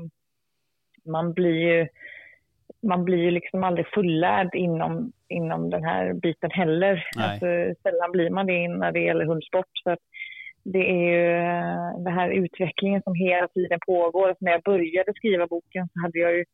man 1.05 1.33
blir 1.33 1.59
ju 1.59 1.87
man 2.83 3.05
blir 3.05 3.17
ju 3.17 3.31
liksom 3.31 3.63
aldrig 3.63 3.87
fullärd 3.93 4.55
inom, 4.55 5.11
inom 5.29 5.69
den 5.69 5.83
här 5.83 6.13
biten 6.13 6.51
heller. 6.51 7.03
Nej. 7.15 7.25
Alltså, 7.25 7.81
sällan 7.83 8.11
blir 8.11 8.29
man 8.29 8.45
det 8.45 8.67
när 8.67 8.91
det 8.91 8.99
gäller 8.99 9.25
hundsport. 9.25 9.69
Så 9.83 9.95
det 10.63 10.89
är 10.89 11.11
ju 11.11 11.31
eh, 11.37 12.03
den 12.03 12.13
här 12.13 12.29
utvecklingen 12.29 13.01
som 13.03 13.15
hela 13.15 13.47
tiden 13.47 13.79
pågår. 13.87 14.35
När 14.39 14.51
jag 14.51 14.61
började 14.61 15.13
skriva 15.15 15.47
boken 15.47 15.87
så 15.93 16.01
hade 16.01 16.19
jag 16.19 16.35
ju 16.35 16.45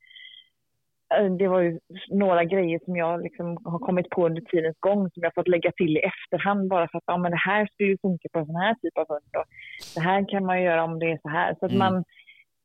det 1.39 1.47
var 1.47 1.59
ju 1.61 1.79
några 2.09 2.43
grejer 2.43 2.79
som 2.85 2.95
jag 2.95 3.23
liksom 3.23 3.57
har 3.65 3.79
kommit 3.79 4.09
på 4.09 4.25
under 4.25 4.41
tidens 4.41 4.77
gång 4.79 5.09
som 5.11 5.23
jag 5.23 5.33
fått 5.33 5.47
lägga 5.47 5.71
till 5.71 5.97
i 5.97 5.99
efterhand 5.99 6.69
bara 6.69 6.87
för 6.87 6.97
att 6.97 7.03
ja, 7.07 7.17
men 7.17 7.31
det 7.31 7.37
här 7.37 7.65
skulle 7.67 7.89
ju 7.89 7.97
funka 8.01 8.27
på 8.33 8.39
en 8.39 8.45
sån 8.45 8.55
här 8.55 8.75
typ 8.81 8.97
av 8.97 9.05
hund. 9.09 9.31
Och 9.37 9.45
det 9.95 10.01
här 10.01 10.29
kan 10.29 10.45
man 10.45 10.59
ju 10.59 10.65
göra 10.65 10.83
om 10.83 10.99
det 10.99 11.11
är 11.11 11.19
så 11.21 11.29
här. 11.29 11.55
Så 11.59 11.65
att 11.65 11.71
Mm. 11.71 11.79
man, 11.79 12.03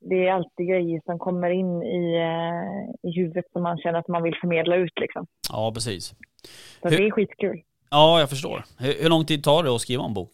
det 0.00 0.26
är 0.28 0.32
alltid 0.32 0.68
grejer 0.68 1.00
som 1.04 1.18
kommer 1.18 1.50
in 1.50 1.82
i, 1.82 2.16
eh, 2.16 3.08
i 3.10 3.12
huvudet 3.20 3.44
som 3.52 3.62
man 3.62 3.78
känner 3.78 3.98
att 3.98 4.08
man 4.08 4.22
vill 4.22 4.34
förmedla 4.40 4.76
ut. 4.76 4.98
Liksom. 5.00 5.26
Ja, 5.52 5.70
precis. 5.74 6.04
Så 6.82 6.88
Hur- 6.88 6.96
det 6.98 7.06
är 7.06 7.10
skitkul. 7.10 7.62
Ja, 7.90 8.20
jag 8.20 8.28
förstår. 8.30 8.62
Hur, 8.80 9.02
hur 9.02 9.10
lång 9.10 9.24
tid 9.24 9.44
tar 9.44 9.62
det 9.62 9.74
att 9.74 9.80
skriva 9.80 10.04
en 10.04 10.14
bok? 10.14 10.30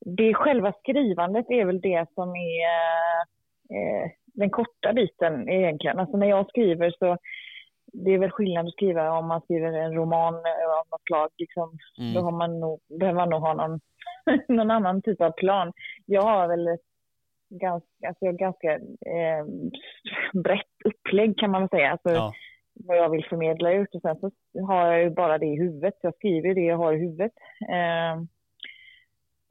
Det 0.00 0.34
själva 0.34 0.72
skrivandet 0.72 1.46
är 1.50 1.64
väl 1.64 1.80
det 1.80 2.06
som 2.14 2.28
är 2.30 2.66
eh, 3.76 4.10
den 4.32 4.50
korta 4.50 4.92
biten 4.92 5.48
egentligen. 5.48 5.98
Alltså 5.98 6.16
när 6.16 6.26
jag 6.26 6.48
skriver 6.48 6.90
så 6.98 7.16
det 7.92 8.10
är 8.10 8.18
väl 8.18 8.30
skillnad 8.30 8.66
att 8.66 8.72
skriva 8.72 9.18
om 9.18 9.28
man 9.28 9.40
skriver 9.40 9.72
en 9.72 9.94
roman 9.94 10.34
av 10.34 10.86
något 10.90 11.02
slag. 11.06 11.28
Liksom. 11.38 11.78
Mm. 11.98 12.14
Då 12.14 12.20
har 12.20 12.30
man 12.32 12.60
nog, 12.60 12.80
behöver 12.98 13.20
man 13.20 13.30
nog 13.30 13.40
ha 13.40 13.54
någon, 13.54 13.80
någon 14.48 14.70
annan 14.70 15.02
typ 15.02 15.20
av 15.20 15.30
plan. 15.30 15.72
Jag 16.06 16.22
har 16.22 16.48
väl 16.48 16.68
ganska, 17.50 18.08
alltså 18.08 18.24
jag 18.24 18.36
ganska 18.38 18.72
eh, 18.74 19.44
brett 20.32 20.66
upplägg 20.84 21.38
kan 21.38 21.50
man 21.50 21.60
väl 21.62 21.68
säga. 21.70 21.90
Alltså, 21.90 22.08
Ja. 22.10 22.32
vad 22.74 22.96
jag 22.96 23.10
vill 23.10 23.24
förmedla 23.24 23.72
ut 23.72 23.94
och 23.94 24.00
sen 24.00 24.16
så 24.16 24.30
har 24.66 24.86
jag 24.86 25.02
ju 25.02 25.10
bara 25.10 25.38
det 25.38 25.46
i 25.46 25.58
huvudet. 25.58 25.94
Jag 26.00 26.14
skriver 26.14 26.54
det 26.54 26.60
jag 26.60 26.76
har 26.76 26.92
i 26.92 26.98
huvudet. 26.98 27.32
Eh, 27.68 28.22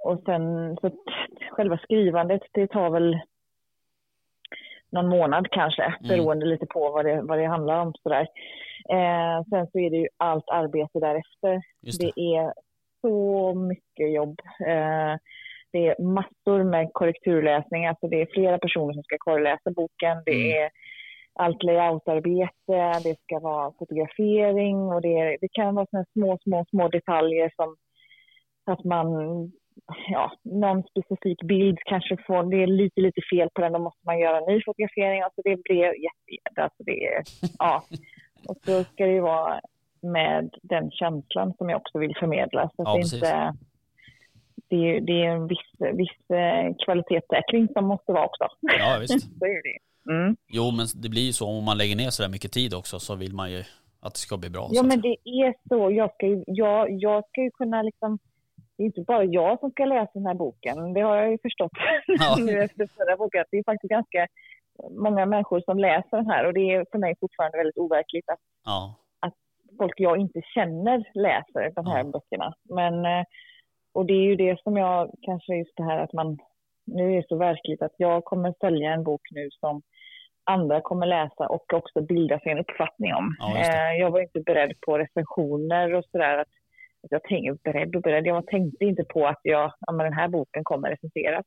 och 0.03 0.21
sen 0.25 0.75
så 0.81 0.91
själva 1.51 1.77
skrivandet 1.77 2.41
det 2.51 2.67
tar 2.67 2.89
väl 2.89 3.19
någon 4.91 5.07
månad 5.09 5.47
kanske 5.51 5.83
Mm. 5.83 6.07
beroende 6.07 6.45
lite 6.45 6.65
på 6.65 6.91
vad 6.91 7.05
det, 7.05 7.21
vad 7.21 7.37
det 7.39 7.45
handlar 7.45 7.79
om 7.81 7.93
sådär. 8.03 8.27
Eh, 8.89 9.43
sen 9.49 9.67
så 9.71 9.79
är 9.79 9.89
det 9.89 9.97
ju 9.97 10.07
allt 10.17 10.49
arbete 10.49 10.99
därefter. 10.99 11.61
Det. 11.81 11.97
Det 11.99 12.21
är 12.35 12.53
så 13.01 13.53
mycket 13.53 14.13
jobb. 14.13 14.39
Eh, 14.67 15.15
det 15.73 15.87
är 15.87 16.01
massor 16.03 16.63
med 16.63 16.89
korrekturläsning, 16.93 17.85
alltså 17.87 18.07
det 18.07 18.21
är 18.21 18.25
flera 18.33 18.57
personer 18.57 18.93
som 18.93 19.03
ska 19.03 19.15
korreläsa 19.19 19.71
boken. 19.71 20.23
Det 20.25 20.31
Mm. 20.51 20.63
är 20.63 20.69
allt 21.33 21.63
layoutarbete, 21.63 22.99
det 23.03 23.15
ska 23.23 23.39
vara 23.39 23.71
fotografering 23.79 24.77
och 24.77 25.01
det, 25.01 25.37
det 25.41 25.47
kan 25.51 25.75
vara 25.75 25.85
såna 25.91 26.05
små, 26.13 26.37
små, 26.43 26.65
små 26.69 26.87
detaljer 26.87 27.51
som 27.55 27.75
att 28.65 28.83
man, 28.83 29.07
ja, 30.09 30.31
någon 30.43 30.83
specifik 30.83 31.43
bild 31.43 31.77
kanske 31.85 32.17
får, 32.27 32.43
det 32.43 32.63
är 32.63 32.67
lite, 32.67 33.01
lite 33.01 33.21
fel 33.33 33.49
på 33.53 33.61
den, 33.61 33.73
då 33.73 33.79
måste 33.79 34.01
man 34.05 34.19
göra 34.19 34.37
en 34.37 34.53
ny 34.53 34.61
fotografering. 34.65 35.21
Alltså 35.21 35.41
det 35.43 35.63
blir 35.63 35.83
jätte, 35.83 36.63
alltså 36.63 36.83
det 36.83 37.07
är, 37.07 37.23
ja. 37.59 37.83
Och 38.47 38.57
så 38.65 38.83
ska 38.83 39.05
det 39.05 39.13
ju 39.13 39.21
vara 39.21 39.61
med 40.01 40.49
den 40.61 40.91
känslan 40.91 41.53
som 41.57 41.69
jag 41.69 41.77
också 41.77 41.99
vill 41.99 42.15
förmedla. 42.19 42.69
Så 42.75 42.83
Ja, 42.83 42.93
det, 42.93 43.15
inte, 43.15 43.53
det, 44.69 44.75
är, 44.75 45.01
det 45.01 45.25
är 45.25 45.29
en 45.29 45.47
viss, 45.47 45.71
viss 45.93 46.29
eh, 46.29 46.75
kvalitetssäkring 46.85 47.67
som 47.73 47.85
måste 47.85 48.11
vara 48.11 48.25
också. 48.25 48.47
Ja, 48.61 48.97
visst. 49.01 49.21
så 49.39 49.45
är 49.45 49.63
det. 49.63 49.77
Mm. 50.11 50.35
Jo, 50.47 50.71
men 50.71 50.87
det 50.95 51.09
blir 51.09 51.21
ju 51.21 51.33
så 51.33 51.47
om 51.47 51.63
man 51.63 51.77
lägger 51.77 51.95
ner 51.95 52.09
så 52.09 52.23
där 52.23 52.29
mycket 52.29 52.51
tid 52.51 52.73
också 52.73 52.99
så 52.99 53.15
vill 53.15 53.33
man 53.33 53.51
ju 53.51 53.63
att 53.99 54.13
det 54.13 54.19
ska 54.19 54.37
bli 54.37 54.49
bra. 54.49 54.69
Ja, 54.71 54.83
men 54.83 55.01
det 55.01 55.15
är 55.23 55.53
så. 55.69 55.91
Jag 55.91 56.13
ska 56.13 56.27
ju, 56.27 56.43
jag, 56.47 56.91
jag 56.91 57.27
ska 57.27 57.41
ju 57.41 57.51
kunna 57.51 57.81
liksom... 57.81 58.19
Det 58.81 58.85
är 58.85 58.91
inte 58.93 59.01
bara 59.01 59.23
jag 59.23 59.59
som 59.59 59.71
ska 59.71 59.85
läsa 59.85 60.11
den 60.13 60.25
här 60.25 60.33
boken. 60.33 60.93
Det 60.93 61.01
har 61.01 61.15
jag 61.15 61.31
ju 61.31 61.37
förstått 61.41 61.71
Ja. 62.07 62.35
nu 62.45 62.59
efter 62.63 62.87
förra 62.97 63.17
boken. 63.17 63.41
Att 63.41 63.47
det 63.51 63.57
är 63.57 63.63
faktiskt 63.63 63.91
ganska 63.91 64.27
många 64.89 65.25
människor 65.25 65.61
som 65.65 65.79
läser 65.79 66.17
den 66.17 66.29
här. 66.29 66.45
Och 66.45 66.53
det 66.53 66.71
är 66.71 66.85
för 66.91 66.97
mig 66.97 67.15
fortfarande 67.19 67.57
väldigt 67.57 67.77
overkligt 67.77 68.29
att 68.29 68.39
Ja, 68.65 68.95
folk 69.77 69.93
jag 69.97 70.17
inte 70.17 70.41
känner 70.55 70.97
läser 71.13 71.71
de 71.75 71.85
här 71.87 71.97
Ja. 72.03 72.03
böckerna. 72.03 72.53
Men, 72.69 73.05
eh, 73.05 73.23
och 73.93 74.05
det 74.05 74.13
är 74.13 74.23
ju 74.31 74.35
det 74.35 74.61
som 74.63 74.77
jag, 74.77 75.11
kanske 75.21 75.55
just 75.55 75.75
det 75.77 75.83
här 75.83 75.99
att 75.99 76.13
man, 76.13 76.37
nu 76.85 77.17
är 77.17 77.25
så 77.29 77.35
verkligt 77.35 77.81
att 77.81 77.95
jag 77.97 78.23
kommer 78.23 78.53
sälja 78.59 78.93
en 78.93 79.03
bok 79.03 79.21
nu 79.31 79.49
som 79.59 79.81
andra 80.43 80.81
kommer 80.81 81.05
läsa 81.05 81.47
och 81.47 81.73
också 81.73 82.01
bilda 82.01 82.39
sig 82.39 82.51
en 82.51 82.59
uppfattning 82.59 83.13
om. 83.13 83.35
Ja. 83.39 83.57
Eh, 83.57 83.99
jag 83.99 84.11
var 84.11 84.21
inte 84.21 84.39
beredd 84.39 84.73
på 84.85 84.97
recensioner 84.97 85.93
och 85.93 86.05
sådär. 86.11 86.37
Att, 86.37 86.47
att 86.47 86.60
jag 87.09 87.23
tänkte, 87.23 87.71
beredd 87.71 87.95
och 87.95 88.01
beredd, 88.01 88.25
jag 88.25 88.47
tänkte 88.47 88.85
inte 88.85 89.03
på 89.03 89.27
att 89.27 89.39
jag, 89.43 89.73
ja, 89.79 89.93
den 89.93 90.13
här 90.13 90.27
boken 90.27 90.63
kommer 90.63 90.89
recenseras. 90.89 91.45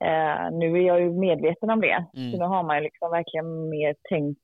Eh, 0.00 0.50
nu 0.52 0.78
är 0.78 0.86
jag 0.86 1.00
ju 1.00 1.10
medveten 1.10 1.70
om 1.70 1.80
det. 1.80 2.06
Mm. 2.16 2.32
Så 2.32 2.38
nu 2.38 2.44
har 2.44 2.62
man 2.62 2.82
liksom 2.82 3.10
verkligen 3.10 3.68
mer 3.68 3.94
tänkt 4.08 4.40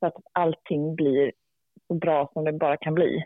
så 0.00 0.06
att 0.06 0.14
allting 0.32 0.94
blir 0.94 1.32
så 1.86 1.94
bra 1.94 2.30
som 2.32 2.44
det 2.44 2.52
bara 2.52 2.76
kan 2.76 2.94
bli. 2.94 3.24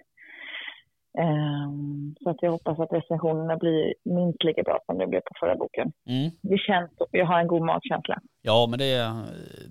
Ehm, 1.18 2.14
så 2.22 2.30
att 2.30 2.36
jag 2.40 2.50
hoppas 2.50 2.80
att 2.80 2.92
recensionerna 2.92 3.56
blir 3.56 3.94
minst 4.04 4.44
lika 4.44 4.62
bra 4.62 4.78
som 4.86 4.98
det 4.98 5.06
blev 5.06 5.20
på 5.20 5.32
förra 5.40 5.56
boken. 5.56 5.92
mm. 6.08 6.30
Det 6.42 6.58
känns. 6.58 6.90
Jag 7.10 7.26
har 7.26 7.40
en 7.40 7.46
god 7.46 7.62
magkänsla. 7.62 8.18
ja 8.42 8.66
men 8.70 8.78
det, 8.78 8.94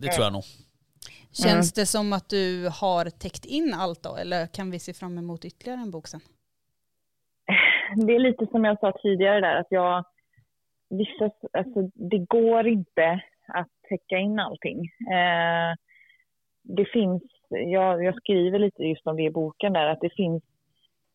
det 0.02 0.08
tror 0.08 0.24
jag 0.24 0.34
nog. 0.34 0.44
Känns 1.34 1.74
det 1.74 1.86
som 1.86 2.14
att 2.14 2.30
du 2.30 2.70
har 2.82 3.06
täckt 3.10 3.46
in 3.46 3.74
allt 3.74 4.04
då? 4.04 4.16
Eller 4.16 4.48
kan 4.48 4.72
vi 4.72 4.80
se 4.80 4.94
fram 4.94 5.18
emot 5.18 5.46
ytterligare 5.46 5.80
en 5.80 5.92
bok 5.92 6.08
sen? 6.08 6.20
Det 8.08 8.16
är 8.16 8.20
lite 8.20 8.48
som 8.48 8.66
jag 8.66 8.80
sa 8.80 8.92
tidigare 9.02 9.40
där 9.42 9.56
att 9.56 9.68
jag 9.70 10.06
vissa, 10.90 11.32
alltså 11.54 11.82
det 11.94 12.18
går 12.18 12.68
inte 12.68 13.22
att 13.48 13.70
täcka 13.90 14.18
in 14.18 14.40
allting. 14.40 14.80
Eh, 15.12 15.76
det 16.64 16.86
finns, 16.86 17.24
jag, 17.50 18.04
jag 18.04 18.16
skriver 18.16 18.60
lite 18.60 18.84
just 18.84 19.08
om 19.08 19.16
det 19.16 19.24
i 19.24 19.32
boken 19.32 19.74
där, 19.74 19.88
att 19.88 20.02
det 20.02 20.10
finns 20.16 20.44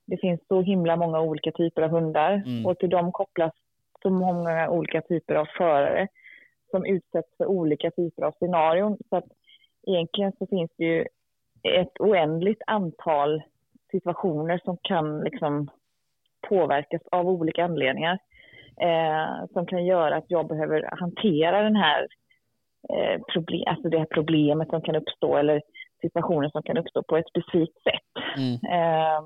det 0.06 0.16
finns 0.16 0.40
så 0.48 0.62
himla 0.62 0.96
många 0.96 1.20
olika 1.20 1.52
typer 1.52 1.82
av 1.82 1.90
hundar 1.90 2.32
Mm. 2.46 2.66
och 2.66 2.78
till 2.78 2.90
dem 2.90 3.12
kopplas 3.12 3.52
så 4.02 4.10
många 4.10 4.70
olika 4.70 5.00
typer 5.00 5.34
av 5.34 5.46
förare 5.58 6.08
som 6.70 6.84
utsätts 6.84 7.36
för 7.36 7.46
olika 7.46 7.90
typer 7.90 8.22
av 8.22 8.32
scenarion. 8.32 8.96
Så 9.08 9.16
att 9.16 9.24
egentligen 9.88 10.32
så 10.38 10.46
finns 10.46 10.70
det 10.76 10.84
ju 10.84 11.04
ett 11.62 12.00
oändligt 12.00 12.62
antal 12.66 13.42
situationer 13.90 14.60
som 14.64 14.76
kan 14.82 15.20
liksom 15.20 15.70
påverkas 16.48 17.02
av 17.10 17.28
olika 17.28 17.64
anledningar. 17.64 18.18
Eh, 18.80 19.46
som 19.52 19.66
kan 19.66 19.86
göra 19.86 20.16
att 20.16 20.24
jag 20.28 20.48
behöver 20.48 20.88
hantera 20.92 21.62
den 21.62 21.76
här 21.76 22.06
eh, 22.88 23.20
problem, 23.32 23.64
alltså 23.66 23.88
det 23.88 23.98
här 23.98 24.06
problemet 24.10 24.68
som 24.68 24.82
kan 24.82 24.96
uppstå 24.96 25.36
eller 25.36 25.62
situationen 26.00 26.50
som 26.50 26.62
kan 26.62 26.78
uppstå 26.78 27.02
på 27.02 27.16
ett 27.16 27.28
specifikt 27.28 27.82
sätt. 27.82 28.24
Mm. 28.36 28.54
Eh, 28.54 29.20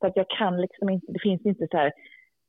så 0.00 0.06
att 0.06 0.16
jag 0.16 0.28
kan 0.28 0.60
liksom 0.60 0.90
inte, 0.90 1.12
det 1.12 1.18
finns 1.22 1.46
inte 1.46 1.66
så 1.70 1.76
här, 1.76 1.92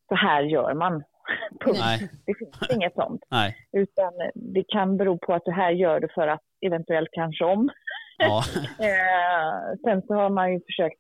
så 0.10 0.16
här 0.16 0.44
gör 0.44 0.74
man. 0.74 1.04
Nej, 1.74 2.10
Det 2.26 2.34
finns 2.38 2.70
inget 2.76 2.94
sånt. 2.94 3.24
nej. 3.30 3.56
Utan 3.72 4.14
det 4.36 4.64
kan 4.68 4.98
bero 4.98 5.18
på 5.18 5.34
att 5.34 5.46
det 5.46 5.52
här 5.52 5.72
gör 5.72 6.00
det 6.00 6.10
för 6.14 6.28
att 6.28 6.42
eventuellt 6.66 7.10
kanske 7.12 7.46
om. 7.46 7.70
Ja. 8.18 8.44
Eh, 8.80 9.78
sen 9.84 10.02
så 10.02 10.14
har 10.14 10.30
man 10.30 10.54
ju 10.54 10.60
försökt 10.66 11.00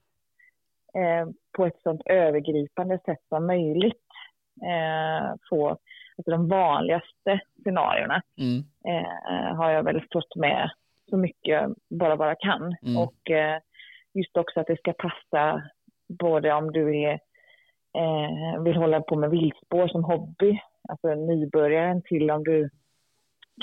eh, 0.97 1.27
på 1.57 1.65
ett 1.65 1.81
sånt 1.83 2.01
övergripande 2.05 2.99
sätt 3.05 3.19
som 3.29 3.47
möjligt 3.47 4.03
eh, 4.63 5.33
få 5.49 5.69
alltså 6.17 6.31
de 6.31 6.47
vanligaste 6.49 7.39
scenarierna 7.61 8.21
Mm. 8.37 8.63
eh, 8.87 9.55
har 9.55 9.71
jag 9.71 9.83
väl 9.83 10.01
fått 10.13 10.35
med 10.35 10.69
så 11.09 11.17
mycket 11.17 11.69
bara 11.89 12.17
bara 12.17 12.35
kan. 12.35 12.75
Mm. 12.85 12.97
Och 12.97 13.15
just 14.13 14.37
också 14.37 14.59
att 14.59 14.67
det 14.67 14.77
ska 14.79 14.93
passa 14.93 15.61
både 16.19 16.53
om 16.53 16.71
du 16.71 16.99
är, 17.01 17.19
eh, 17.95 18.63
vill 18.63 18.75
hålla 18.75 19.01
på 19.01 19.15
med 19.15 19.29
viltspår 19.29 19.87
som 19.87 20.03
hobby, 20.03 20.59
alltså 20.89 21.07
nybörjaren 21.07 22.01
till 22.01 22.31
om 22.31 22.43
du 22.43 22.69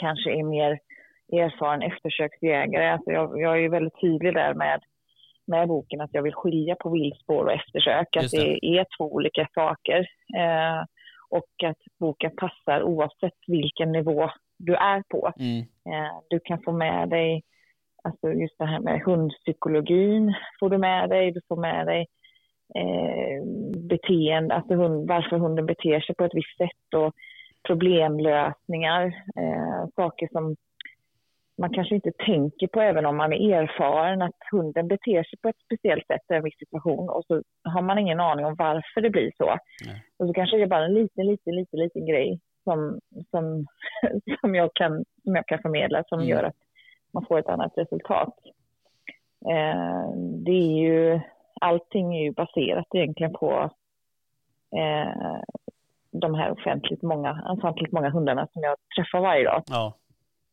kanske 0.01 0.31
är 0.31 0.42
mer 0.42 0.79
erfaren 1.33 1.83
eftersöksjägare. 1.83 2.92
Alltså 2.92 3.11
jag, 3.11 3.40
jag 3.40 3.64
är 3.64 3.68
väldigt 3.68 4.01
tydlig 4.01 4.35
där 4.35 4.55
med, 4.55 4.81
med 5.47 5.68
boken 5.68 6.01
att 6.01 6.14
jag 6.14 6.23
vill 6.23 6.35
skilja 6.35 6.75
på 6.75 6.90
viltspår 6.90 7.45
och 7.45 7.53
eftersök, 7.53 8.16
att 8.16 8.31
det 8.31 8.79
är 8.79 8.87
två 8.99 9.12
olika 9.14 9.49
saker. 9.55 9.99
Eh, 10.37 10.85
och 11.31 11.68
att 11.71 11.79
boken 12.01 12.31
passar 12.37 12.83
oavsett 12.83 13.38
vilken 13.47 13.92
nivå 13.92 14.31
du 14.59 14.75
är 14.75 15.03
på. 15.09 15.33
Mm. 15.38 15.61
Eh, 15.61 16.12
Du 16.29 16.40
kan 16.40 16.62
få 16.62 16.73
med 16.73 17.09
dig, 17.09 17.42
alltså 18.05 18.33
just 18.33 18.59
det 18.59 18.66
här 18.66 18.81
med 18.81 19.01
hundpsykologin 19.03 20.35
får 20.61 20.71
du 20.71 20.79
med 20.79 21.09
dig. 21.09 21.33
Du 21.33 21.40
får 21.49 21.57
med 21.57 21.87
dig 21.87 22.07
eh, 22.74 23.44
beteende, 23.88 24.54
alltså 24.54 24.74
hund, 24.74 25.08
varför 25.08 25.38
hunden 25.38 25.66
beter 25.66 26.00
sig 26.00 26.14
på 26.14 26.24
ett 26.24 26.35
visst 26.35 26.56
sätt 26.56 26.94
och 26.94 27.14
problemlösningar. 27.66 29.06
Eh, 29.37 29.88
saker 29.96 30.28
som 30.32 30.56
man 31.58 31.72
kanske 31.72 31.94
inte 31.94 32.12
tänker 32.12 32.66
på 32.66 32.80
även 32.80 33.06
om 33.06 33.16
man 33.16 33.32
är 33.32 33.62
erfaren, 33.62 34.22
att 34.22 34.37
hunden 34.52 34.88
beter 34.88 35.22
sig 35.22 35.38
på 35.42 35.48
ett 35.48 35.61
speciellt 35.64 36.06
sätt 36.06 36.20
i 36.30 36.35
en 36.35 36.44
viss 36.44 36.58
situation 36.58 37.08
och 37.08 37.24
så 37.26 37.42
har 37.64 37.82
man 37.82 37.98
ingen 37.98 38.20
aning 38.20 38.44
om 38.44 38.54
varför 38.54 39.00
det 39.00 39.11
blir 39.11 39.30
så. 39.37 39.46
Nej. 39.87 40.04
Och 40.18 40.26
så 40.26 40.32
kanske 40.32 40.56
det 40.56 40.62
är 40.62 40.66
bara 40.66 40.85
en 40.85 40.94
liten, 40.94 41.26
liten, 41.26 41.54
liten, 41.56 41.78
liten 41.80 42.06
grej 42.06 42.40
som, 42.64 43.00
som, 43.30 43.66
som, 44.40 44.54
jag, 44.54 44.74
kan, 44.74 45.04
som 45.22 45.37
jag 45.37 45.46
kan 45.46 45.58
förmedla 45.58 46.04
som 46.08 46.18
Mm. 46.18 46.30
gör 46.30 46.42
att 46.42 46.56
man 47.12 47.26
får 47.26 47.38
ett 47.38 47.48
annat 47.48 47.72
resultat. 47.76 48.35
Eh, 49.50 50.11
det 50.16 50.52
är 50.52 50.78
ju, 50.82 51.20
allting 51.62 52.16
är 52.16 52.22
ju 52.22 52.33
baserat 52.33 52.87
egentligen 52.94 53.33
på 53.33 53.70
eh, 54.77 55.40
de 56.12 56.35
här 56.35 56.51
offentligt 56.51 57.03
många, 57.03 57.57
offentligt 57.59 57.92
många 57.92 58.11
hundarna 58.11 58.48
som 58.53 58.62
jag 58.62 58.77
träffar 58.96 59.20
varje 59.20 59.44
dag. 59.44 59.62
Ja. 59.66 59.96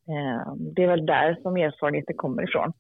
Eh, 0.08 0.54
det 0.76 0.84
är 0.84 0.88
väl 0.88 1.06
där 1.06 1.38
som 1.42 1.58
erfarenheten 1.58 2.16
kommer 2.18 2.44
ifrån. 2.44 2.74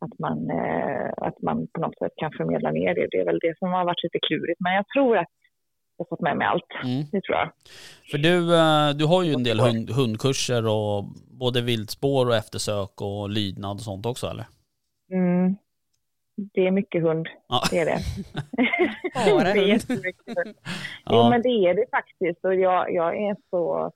Att 0.00 0.18
man, 0.18 0.50
eh, 0.50 1.10
att 1.16 1.42
man 1.42 1.66
på 1.72 1.80
något 1.80 1.98
sätt 1.98 2.12
kan 2.16 2.32
förmedla 2.32 2.70
ner 2.70 2.94
det. 2.94 3.06
Det 3.10 3.18
är 3.20 3.24
väl 3.24 3.38
det 3.38 3.58
som 3.58 3.72
har 3.72 3.84
varit 3.84 4.02
lite 4.02 4.18
klurigt. 4.26 4.60
Men 4.60 4.74
jag 4.74 4.84
tror 4.94 5.18
att 5.18 5.32
jag 5.96 6.04
har 6.04 6.08
fått 6.08 6.20
med 6.20 6.36
mig 6.36 6.46
allt. 6.46 6.72
Mm. 6.84 7.04
Det 7.12 7.20
tror 7.20 7.36
jag. 7.38 7.50
För 8.10 8.18
du, 8.18 8.36
eh, 8.56 8.90
du 8.98 9.04
har 9.06 9.22
ju 9.22 9.32
en 9.32 9.44
del 9.44 9.60
hund, 9.60 9.90
hundkurser 9.90 10.66
och 10.66 11.04
både 11.40 11.60
viltspår 11.60 12.26
och 12.26 12.34
eftersök 12.34 13.00
och 13.00 13.30
lydnad 13.30 13.74
och 13.76 13.86
sånt 13.90 14.06
också 14.06 14.26
eller? 14.26 14.46
Mm. 15.12 15.56
Det 16.36 16.66
är 16.66 16.70
mycket 16.70 17.02
hund, 17.02 17.28
Ja. 17.48 17.60
det 17.70 17.78
är 17.78 17.84
det. 17.86 17.98
Bara 19.32 19.44
det 19.44 19.50
är 19.50 19.54
hund. 19.56 19.68
jättemycket 19.68 20.26
hund. 20.26 20.56
Jo, 21.10 21.16
Ja. 21.16 21.30
men 21.30 21.42
det 21.42 21.48
är 21.48 21.74
det 21.74 21.84
faktiskt. 21.90 22.44
Och 22.44 22.54
jag, 22.54 22.92
jag 22.94 23.16
är 23.16 23.36
så... 23.50 23.92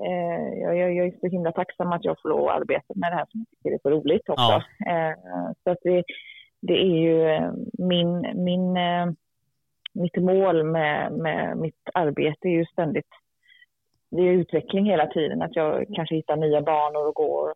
Eh, 0.00 0.58
jag, 0.62 0.76
jag, 0.78 1.06
är 1.06 1.18
så 1.20 1.26
himla 1.26 1.52
tacksam 1.52 1.92
att 1.92 2.04
jag 2.04 2.16
får 2.22 2.28
lov 2.28 2.48
att 2.48 2.60
arbeta 2.60 2.94
med 2.94 3.12
det 3.12 3.16
här 3.16 3.26
som 3.30 3.40
jag 3.40 3.48
tycker 3.50 3.74
är 3.74 3.78
så 3.82 3.90
roligt 3.90 4.28
också. 4.28 4.54
Eh, 4.86 5.12
så 5.64 5.70
att 5.70 5.78
det, 5.82 6.04
det 6.62 6.74
är 6.82 6.96
ju 6.98 7.28
eh, 7.28 7.52
min, 7.78 8.44
min, 8.44 8.76
eh, 8.76 9.06
mitt 9.94 10.16
mål 10.16 10.64
med, 10.64 11.12
med 11.12 11.56
mitt 11.58 11.88
arbete 11.94 12.48
är 12.48 12.52
ju 12.52 12.64
ständigt 12.66 13.08
det 14.10 14.22
är 14.22 14.32
utveckling 14.32 14.84
hela 14.84 15.06
tiden, 15.06 15.42
att 15.42 15.56
jag 15.56 15.86
kanske 15.94 16.14
hittar 16.14 16.36
nya 16.36 16.60
banor 16.62 17.08
och 17.08 17.14
går. 17.14 17.54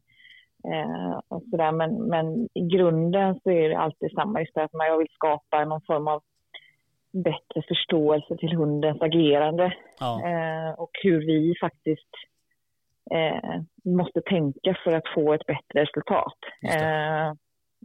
Eh, 0.65 1.21
och 1.29 1.43
sådär. 1.51 1.73
Men, 1.73 1.95
men 2.09 2.49
i 2.55 2.61
grunden 2.77 3.41
så 3.43 3.51
är 3.51 3.69
det 3.69 3.79
alltid 3.79 4.11
samma, 4.13 4.41
just 4.41 4.57
att 4.57 4.73
man- 4.73 4.87
jag 4.87 4.99
vill 4.99 5.11
skapa 5.15 5.65
någon 5.65 5.81
form 5.87 6.09
av 6.09 6.23
bättre 7.13 7.63
förståelse 7.69 8.37
till 8.37 8.57
hundens 8.57 9.03
agerande 9.03 9.75
Ja. 10.01 10.21
eh, 10.29 10.71
och 10.81 10.91
hur 11.03 11.27
vi 11.27 11.55
faktiskt 11.61 12.11
eh, 13.11 13.61
måste 13.85 14.21
tänka 14.21 14.77
för 14.85 14.93
att 14.93 15.09
få 15.15 15.33
ett 15.35 15.47
bättre 15.47 15.83
resultat. 15.83 16.37
Det. 16.63 16.69
Eh, 16.75 17.33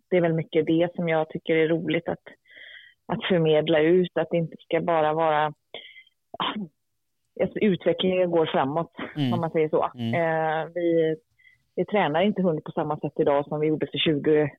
det 0.09 0.17
är 0.17 0.21
väl 0.21 0.33
mycket 0.33 0.65
det 0.65 0.95
som 0.95 1.09
jag 1.09 1.29
tycker 1.29 1.55
är 1.55 1.67
roligt 1.67 2.07
att, 2.09 2.23
att 3.07 3.23
förmedla 3.29 3.79
ut, 3.79 4.17
att 4.17 4.27
det 4.31 4.37
inte 4.37 4.55
ska 4.59 4.81
bara 4.81 5.13
vara 5.13 5.45
ah, 6.39 6.53
alltså, 7.41 7.59
utvecklingen 7.59 8.31
går 8.31 8.45
framåt, 8.45 8.91
Mm. 9.15 9.33
om 9.33 9.39
man 9.41 9.51
säger 9.51 9.69
så. 9.69 9.91
Mm. 9.95 10.13
Eh, 10.13 10.67
vi, 10.75 11.15
vi 11.75 11.85
tränar 11.85 12.21
inte 12.21 12.41
hund 12.41 12.63
på 12.63 12.71
samma 12.71 12.97
sätt 12.99 13.13
idag 13.15 13.45
som 13.47 13.59
vi 13.59 13.67
gjorde 13.67 13.87
för 13.87 13.97
20-30 13.97 14.49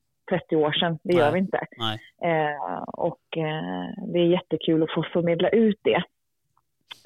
år 0.57 0.73
sedan. 0.73 0.99
Det 1.03 1.15
gör 1.15 1.33
Nej. 1.33 1.33
vi 1.33 1.39
inte. 1.39 1.67
Eh, 2.23 2.83
och 2.83 3.37
eh, 3.37 3.89
det 4.13 4.19
är 4.19 4.27
jättekul 4.27 4.83
att 4.83 4.95
få 4.95 5.03
förmedla 5.13 5.49
ut 5.49 5.81
det 5.83 6.03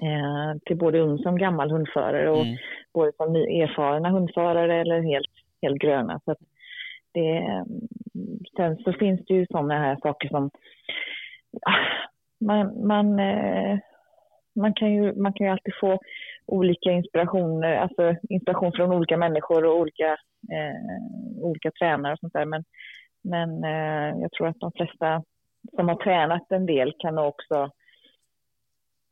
eh, 0.02 0.58
till 0.66 0.76
både 0.76 1.00
ung 1.00 1.18
som 1.18 1.38
gammal 1.38 1.70
hundförare 1.70 2.30
och 2.30 2.42
Mm. 2.44 2.56
både 2.94 3.12
som 3.16 3.32
ny- 3.32 3.60
erfarna 3.62 4.08
hundförare 4.10 4.80
eller 4.80 5.02
helt, 5.02 5.30
helt 5.62 5.78
gröna. 5.78 6.20
Så 6.24 6.34
det, 7.12 7.64
sen 8.56 8.76
så 8.76 8.92
finns 8.92 9.20
det 9.26 9.34
ju 9.34 9.46
sådana 9.46 9.78
här 9.78 9.96
saker 10.02 10.28
som 10.28 10.50
ah, 11.62 12.06
man, 12.40 12.86
man, 12.86 13.18
eh, 13.20 13.78
man, 14.54 14.74
kan 14.74 14.92
ju, 14.92 15.14
man 15.14 15.32
kan 15.32 15.46
ju 15.46 15.52
alltid 15.52 15.74
få 15.80 15.98
olika 16.48 16.90
inspirationer, 16.90 17.76
alltså 17.76 18.14
inspiration 18.28 18.72
från 18.72 18.92
olika 18.92 19.16
människor 19.16 19.64
och 19.64 19.78
olika, 19.78 20.10
eh, 20.52 21.42
olika 21.42 21.70
tränare 21.70 22.12
och 22.12 22.18
sånt 22.18 22.32
där. 22.32 22.44
Men, 22.44 22.64
men 23.24 23.64
eh, 23.64 24.20
jag 24.20 24.32
tror 24.32 24.48
att 24.48 24.60
de 24.60 24.72
flesta 24.72 25.22
som 25.76 25.88
har 25.88 25.96
tränat 25.96 26.52
en 26.52 26.66
del 26.66 26.92
kan 26.98 27.14
nog 27.14 27.26
också 27.26 27.70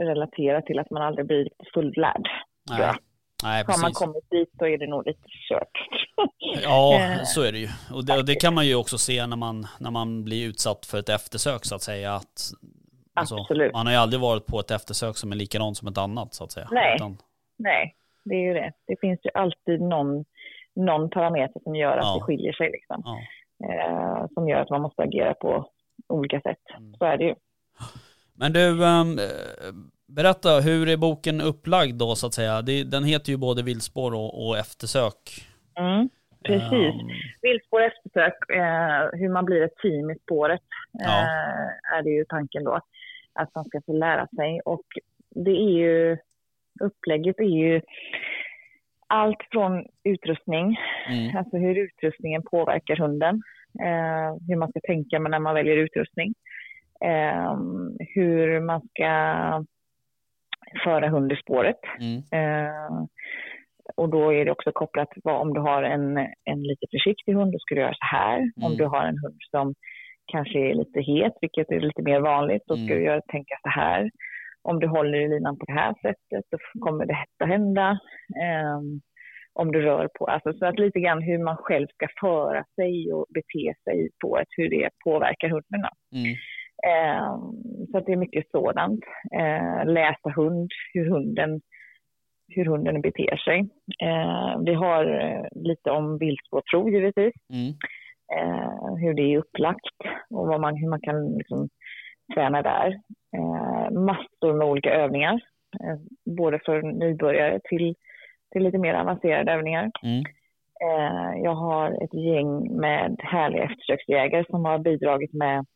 relatera 0.02 0.62
till 0.62 0.78
att 0.78 0.90
man 0.90 1.02
aldrig 1.02 1.26
blir 1.26 1.48
fullärd. 1.74 2.28
Nej. 2.70 2.92
Nej, 3.42 3.64
Har 3.66 3.72
man 3.72 3.80
precis. 3.80 3.98
kommit 3.98 4.30
dit 4.30 4.48
så 4.58 4.66
är 4.66 4.78
det 4.78 4.86
nog 4.86 5.06
lite 5.06 5.28
kört. 5.48 5.70
Ja, 6.62 7.00
Eh, 7.00 7.22
så 7.24 7.42
är 7.42 7.52
det 7.52 7.58
ju. 7.58 7.68
Och 7.94 8.04
det, 8.04 8.18
och 8.18 8.24
det 8.24 8.34
kan 8.34 8.54
man 8.54 8.66
ju 8.66 8.74
också 8.74 8.98
se 8.98 9.26
när 9.26 9.36
man, 9.36 9.66
när 9.80 9.90
man 9.90 10.24
blir 10.24 10.48
utsatt 10.48 10.86
för 10.86 10.98
ett 10.98 11.08
eftersök 11.08 11.64
så 11.64 11.74
att 11.74 11.82
säga. 11.82 12.14
Att, 12.14 12.52
alltså, 13.14 13.36
Absolut. 13.36 13.72
Man 13.72 13.86
har 13.86 13.92
ju 13.92 13.98
aldrig 13.98 14.20
varit 14.20 14.46
på 14.46 14.60
ett 14.60 14.70
eftersök 14.70 15.16
som 15.16 15.32
är 15.32 15.36
likadant 15.36 15.76
som 15.76 15.88
ett 15.88 15.98
annat 15.98 16.34
så 16.34 16.44
att 16.44 16.52
säga. 16.52 16.68
Nej. 16.70 16.94
Utan, 16.96 17.18
Nej, 17.58 17.94
det 18.24 18.34
är 18.34 18.40
ju 18.40 18.54
det. 18.54 18.72
Det 18.86 19.00
finns 19.00 19.20
ju 19.24 19.30
alltid 19.34 19.80
någon, 19.80 20.24
någon 20.76 21.10
parameter 21.10 21.60
som 21.64 21.76
gör 21.76 21.96
att 21.96 22.04
Ja. 22.04 22.14
det 22.14 22.20
skiljer 22.24 22.52
sig. 22.52 22.70
Liksom. 22.70 23.02
ja. 23.04 23.18
Eh, 23.68 24.26
som 24.34 24.48
gör 24.48 24.60
att 24.60 24.70
man 24.70 24.82
måste 24.82 25.02
agera 25.02 25.34
på 25.34 25.70
olika 26.08 26.40
sätt. 26.40 26.58
Mm. 26.78 26.94
Så 26.94 27.04
är 27.04 27.16
det 27.16 27.24
ju. 27.24 27.34
Men 28.38 28.52
du, 28.52 28.84
ehm, 28.84 29.18
eh, 29.18 29.72
berätta, 30.08 30.60
hur 30.60 30.88
är 30.88 30.96
boken 30.96 31.40
upplagd 31.40 31.94
då 31.98 32.14
så 32.14 32.26
att 32.26 32.34
säga? 32.34 32.62
Det, 32.62 32.84
den 32.84 33.04
heter 33.04 33.30
ju 33.32 33.36
både 33.36 33.62
Viltspår 33.62 34.14
och, 34.14 34.46
och 34.46 34.58
Eftersök. 34.58 35.46
Mm, 35.78 36.08
precis. 36.44 36.72
Ehm, 36.72 37.08
Viltspår 37.42 37.82
eftersök, 37.82 38.50
eh, 38.50 39.18
hur 39.20 39.28
man 39.28 39.44
blir 39.44 39.62
ett 39.62 39.76
team 39.82 40.10
i 40.10 40.18
spåret 40.18 40.60
Ja. 40.92 41.20
eh, 41.22 41.96
är 41.98 42.02
det 42.02 42.10
ju 42.10 42.24
tanken 42.24 42.64
då. 42.64 42.80
Att 43.32 43.54
man 43.54 43.64
ska 43.64 43.80
få 43.86 43.92
lära 43.92 44.26
sig. 44.26 44.60
Och 44.64 44.84
det 45.34 45.50
är 45.50 45.70
ju, 45.78 46.16
upplägget 46.80 47.38
är 47.40 47.44
ju 47.64 47.80
allt 49.06 49.42
från 49.50 49.86
utrustning, 50.04 50.76
mm, 51.08 51.36
alltså 51.36 51.56
hur 51.56 51.78
utrustningen 51.78 52.42
påverkar 52.42 52.96
hunden, 52.96 53.42
eh, 53.80 54.36
hur 54.48 54.56
man 54.56 54.70
ska 54.70 54.80
tänka 54.80 55.18
när 55.18 55.38
man 55.38 55.54
väljer 55.54 55.76
utrustning. 55.76 56.34
eh, 57.04 57.56
hur 58.14 58.60
man 58.60 58.80
ska 58.80 59.10
föra 60.84 61.08
hund 61.08 61.32
i 61.32 61.36
spåret. 61.36 61.80
Mm. 62.00 62.16
Eh, 62.32 63.04
och 63.96 64.08
då 64.08 64.34
är 64.34 64.44
det 64.44 64.50
också 64.50 64.72
kopplat 64.72 65.08
vad 65.24 65.40
om 65.40 65.54
du 65.54 65.60
har 65.60 65.82
en, 65.82 66.16
en 66.44 66.62
lite 66.62 66.86
försiktig 66.90 67.32
hund, 67.34 67.52
då 67.52 67.58
ska 67.58 67.74
du 67.74 67.80
göra 67.80 67.94
så 67.94 68.06
här. 68.16 68.38
Om 68.56 68.64
Mm. 68.66 68.76
du 68.76 68.84
har 68.84 69.02
en 69.04 69.18
hund 69.18 69.38
som 69.50 69.74
kanske 70.26 70.58
är 70.58 70.74
lite 70.74 71.00
het, 71.00 71.32
vilket 71.40 71.70
är 71.70 71.80
lite 71.80 72.02
mer 72.02 72.20
vanligt, 72.20 72.62
då 72.66 72.74
ska 72.76 72.84
Mm. 72.84 72.96
du 72.98 73.04
göra, 73.04 73.20
tänka 73.20 73.54
så 73.62 73.68
här. 73.68 74.10
Om 74.70 74.80
du 74.80 74.86
håller 74.86 75.18
i 75.18 75.28
linan 75.28 75.58
på 75.58 75.64
det 75.66 75.72
här 75.72 75.94
sättet, 76.02 76.44
då 76.50 76.80
kommer 76.80 77.06
detta 77.06 77.44
hända. 77.44 77.98
Ehm, 78.42 79.00
om 79.58 79.72
du 79.72 79.82
rör 79.82 80.08
på, 80.18 80.26
alltså 80.26 80.52
så 80.52 80.66
att 80.66 80.78
lite 80.78 81.00
grann 81.00 81.22
hur 81.22 81.38
man 81.38 81.56
själv 81.56 81.86
ska 81.86 82.06
föra 82.20 82.64
sig 82.74 83.12
och 83.12 83.26
bete 83.34 83.74
sig 83.84 84.08
på 84.24 84.38
ett, 84.38 84.48
hur 84.56 84.70
det 84.70 84.90
påverkar 85.04 85.48
hunden. 85.48 85.90
Mm. 86.16 86.34
Eh, 86.90 87.36
så 87.90 87.98
att 87.98 88.06
det 88.06 88.12
är 88.12 88.16
mycket 88.16 88.50
sådant. 88.50 89.04
Eh, 89.38 89.92
läsa 89.92 90.30
hund, 90.36 90.70
hur 90.94 91.10
hunden, 91.10 91.60
hur 92.54 92.64
hunden 92.64 93.00
beter 93.00 93.36
sig. 93.36 93.58
Eh, 94.02 94.60
vi 94.66 94.74
har 94.74 95.04
eh, 95.20 95.44
lite 95.62 95.90
om 95.90 96.18
viltspårprov 96.18 96.90
givetvis, 96.90 97.34
Mm. 97.52 97.72
hur 99.00 99.14
det 99.14 99.22
är 99.22 99.38
upplagt 99.38 99.96
och 100.30 100.46
vad 100.46 100.60
man, 100.60 100.76
hur 100.76 100.88
man 100.88 101.00
kan 101.00 101.32
liksom, 101.38 101.68
träna 102.34 102.62
där. 102.62 103.00
Eh, 103.36 103.90
massor 103.90 104.52
med 104.52 104.66
olika 104.66 104.90
övningar, 104.90 105.40
eh, 105.80 105.96
både 106.36 106.58
för 106.64 106.82
nybörjare 106.82 107.60
till, 107.64 107.94
till 108.52 108.62
lite 108.62 108.78
mer 108.78 108.94
avancerade 108.94 109.52
övningar. 109.52 109.90
Mm. 110.02 110.24
Eh, 110.84 111.42
jag 111.42 111.54
har 111.54 112.04
ett 112.04 112.14
gäng 112.14 112.80
med 112.80 113.16
härliga 113.18 113.64
eftersöksjägare 113.64 114.44
som 114.50 114.64
har 114.64 114.78
bidragit 114.78 115.32
med 115.32 115.66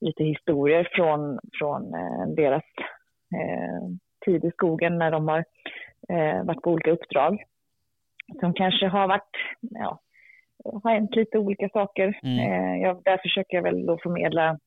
lite 0.00 0.24
historier 0.24 0.88
från, 0.92 1.38
från 1.58 1.90
deras 2.36 2.62
tid 4.24 4.44
i 4.44 4.50
skogen 4.50 4.98
när 4.98 5.10
de 5.10 5.28
har 5.28 5.44
varit 6.44 6.62
på 6.62 6.70
olika 6.70 6.90
uppdrag. 6.90 7.42
Som 8.40 8.54
kanske 8.54 8.86
har 8.86 9.08
varit, 9.08 9.30
ja, 9.60 10.00
har 10.82 10.90
hänt 10.90 11.16
lite 11.16 11.38
olika 11.38 11.68
saker. 11.68 12.18
Mm. 12.22 12.80
Jag, 12.80 13.02
där 13.04 13.18
försöker 13.22 13.56
jag 13.56 13.62
väl 13.62 13.86
då 13.86 13.98
förmedla 14.02 14.58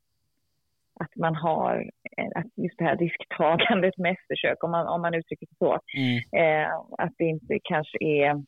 att 1.00 1.16
man 1.16 1.36
har 1.36 1.92
eh, 2.18 2.28
att 2.36 2.46
just 2.56 2.78
det 2.78 2.84
här 2.84 2.98
risktagandet 2.98 3.98
med 3.98 4.12
eftersök, 4.12 4.64
om 4.64 4.72
man, 4.72 4.88
om 4.88 5.02
man 5.02 5.14
uttrycker 5.14 5.48
det 5.50 5.56
så. 5.58 5.80
Mm. 5.98 6.18
Eh, 6.44 6.74
att 6.98 7.14
det 7.18 7.24
inte 7.26 7.60
kanske 7.64 7.98
är 8.02 8.44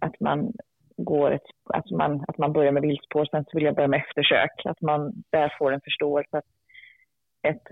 att 0.00 0.20
man 0.20 0.52
går 0.96 1.30
ett, 1.30 1.46
att 1.64 1.90
man, 1.90 2.24
att 2.28 2.38
man 2.38 2.52
börjar 2.52 2.72
med 2.72 2.82
viltspår, 2.82 3.24
sen 3.24 3.44
så 3.44 3.50
vill 3.58 3.64
jag 3.64 3.74
börja 3.74 3.88
med 3.88 4.00
eftersök. 4.00 4.50
Att 4.64 4.80
man 4.80 5.12
där 5.30 5.54
får 5.58 5.72
en 5.72 5.80
förståelse 5.80 6.38
att 6.38 6.44
ett, 7.42 7.62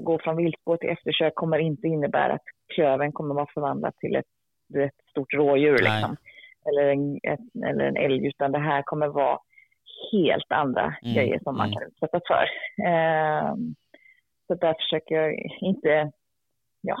gå 0.00 0.18
från 0.18 0.36
viltspår 0.36 0.76
till 0.76 0.90
eftersök 0.90 1.34
kommer 1.34 1.58
inte 1.58 1.86
innebära 1.86 2.32
att 2.32 2.44
klöven 2.74 3.12
kommer 3.12 3.34
vara 3.34 3.46
förvandlad 3.54 3.96
till 3.96 4.16
ett, 4.16 4.24
ett 4.78 5.10
stort 5.10 5.34
rådjur 5.34 5.78
liksom. 5.78 6.16
eller, 6.68 6.88
en, 6.88 7.16
ett, 7.22 7.64
eller 7.70 7.84
en 7.84 7.96
älg, 7.96 8.26
utan 8.26 8.52
det 8.52 8.58
här 8.58 8.82
kommer 8.82 9.06
vara 9.06 9.38
helt 10.12 10.52
andra 10.52 10.96
Mm, 11.02 11.14
grejer 11.14 11.40
som 11.42 11.56
man 11.56 11.66
mm. 11.66 11.74
kan 11.78 11.88
utsättas 11.88 12.22
för. 12.26 12.44
Eh, 12.88 13.54
så 14.46 14.54
där 14.54 14.74
försöker 14.74 15.14
jag 15.14 15.34
inte, 15.60 16.10
ja, 16.80 16.96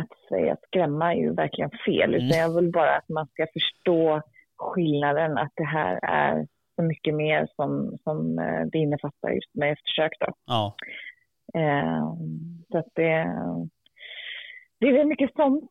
att 0.00 0.28
säga 0.28 0.56
skrämma 0.66 1.12
är 1.14 1.18
ju 1.18 1.34
verkligen 1.34 1.70
fel, 1.86 2.14
Mm. 2.14 2.26
utan 2.26 2.38
jag 2.38 2.54
vill 2.54 2.72
bara 2.72 2.96
att 2.96 3.08
man 3.08 3.26
ska 3.26 3.46
förstå 3.52 4.22
skillnaden, 4.58 5.38
att 5.38 5.52
det 5.54 5.64
här 5.64 5.98
är 6.02 6.46
så 6.76 6.82
mycket 6.82 7.14
mer 7.14 7.48
som, 7.56 7.98
som 8.04 8.38
eh, 8.38 8.66
det 8.72 8.78
innefattar 8.78 9.30
just 9.30 9.54
med 9.54 9.72
eftersök 9.72 10.12
då. 10.20 10.32
Ja. 10.46 10.74
Eh, 11.60 12.12
så 12.70 12.78
att 12.78 12.88
det, 12.94 13.34
det 14.80 14.86
är 14.88 14.92
väl 14.92 15.06
mycket 15.06 15.34
sånt. 15.36 15.70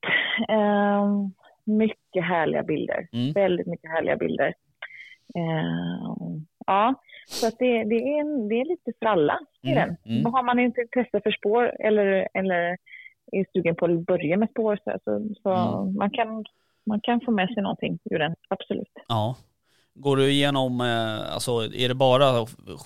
Eh, 0.49 1.07
mycket 1.65 2.23
härliga 2.23 2.63
bilder. 2.63 3.07
Mm. 3.13 3.31
Väldigt 3.33 3.67
mycket 3.67 3.91
härliga 3.91 4.15
bilder. 4.15 4.53
Eh, 5.37 6.37
ja, 6.65 6.93
så 7.27 7.47
att 7.47 7.57
det, 7.59 7.83
det, 7.83 7.95
är, 7.95 8.49
det 8.49 8.55
är 8.61 8.65
lite 8.65 8.91
för 8.99 9.05
alla 9.05 9.39
i 9.61 9.71
Mm, 9.71 9.87
den. 10.05 10.17
mm. 10.19 10.33
Har 10.33 10.43
man 10.43 10.59
inte 10.59 10.81
intresse 10.81 11.21
för 11.23 11.31
spår 11.31 11.71
eller, 11.79 12.27
eller 12.33 12.77
är 13.31 13.45
sugen 13.53 13.75
på 13.75 13.85
att 13.85 14.05
börja 14.05 14.37
med 14.37 14.49
spår 14.49 14.79
så, 14.83 14.97
så, 15.03 15.33
så 15.43 15.49
Mm. 15.49 15.95
man, 15.95 16.09
kan, 16.09 16.43
man 16.85 16.99
kan 17.03 17.21
få 17.21 17.31
med 17.31 17.47
sig 17.53 17.63
någonting 17.63 17.99
ur 18.11 18.19
den, 18.19 18.35
absolut. 18.49 18.91
Ja. 19.07 19.35
Går 19.95 20.17
du 20.17 20.29
igenom, 20.31 20.81
eh, 20.81 21.33
alltså 21.33 21.51
är 21.51 21.87
det 21.87 21.95
bara 21.95 22.25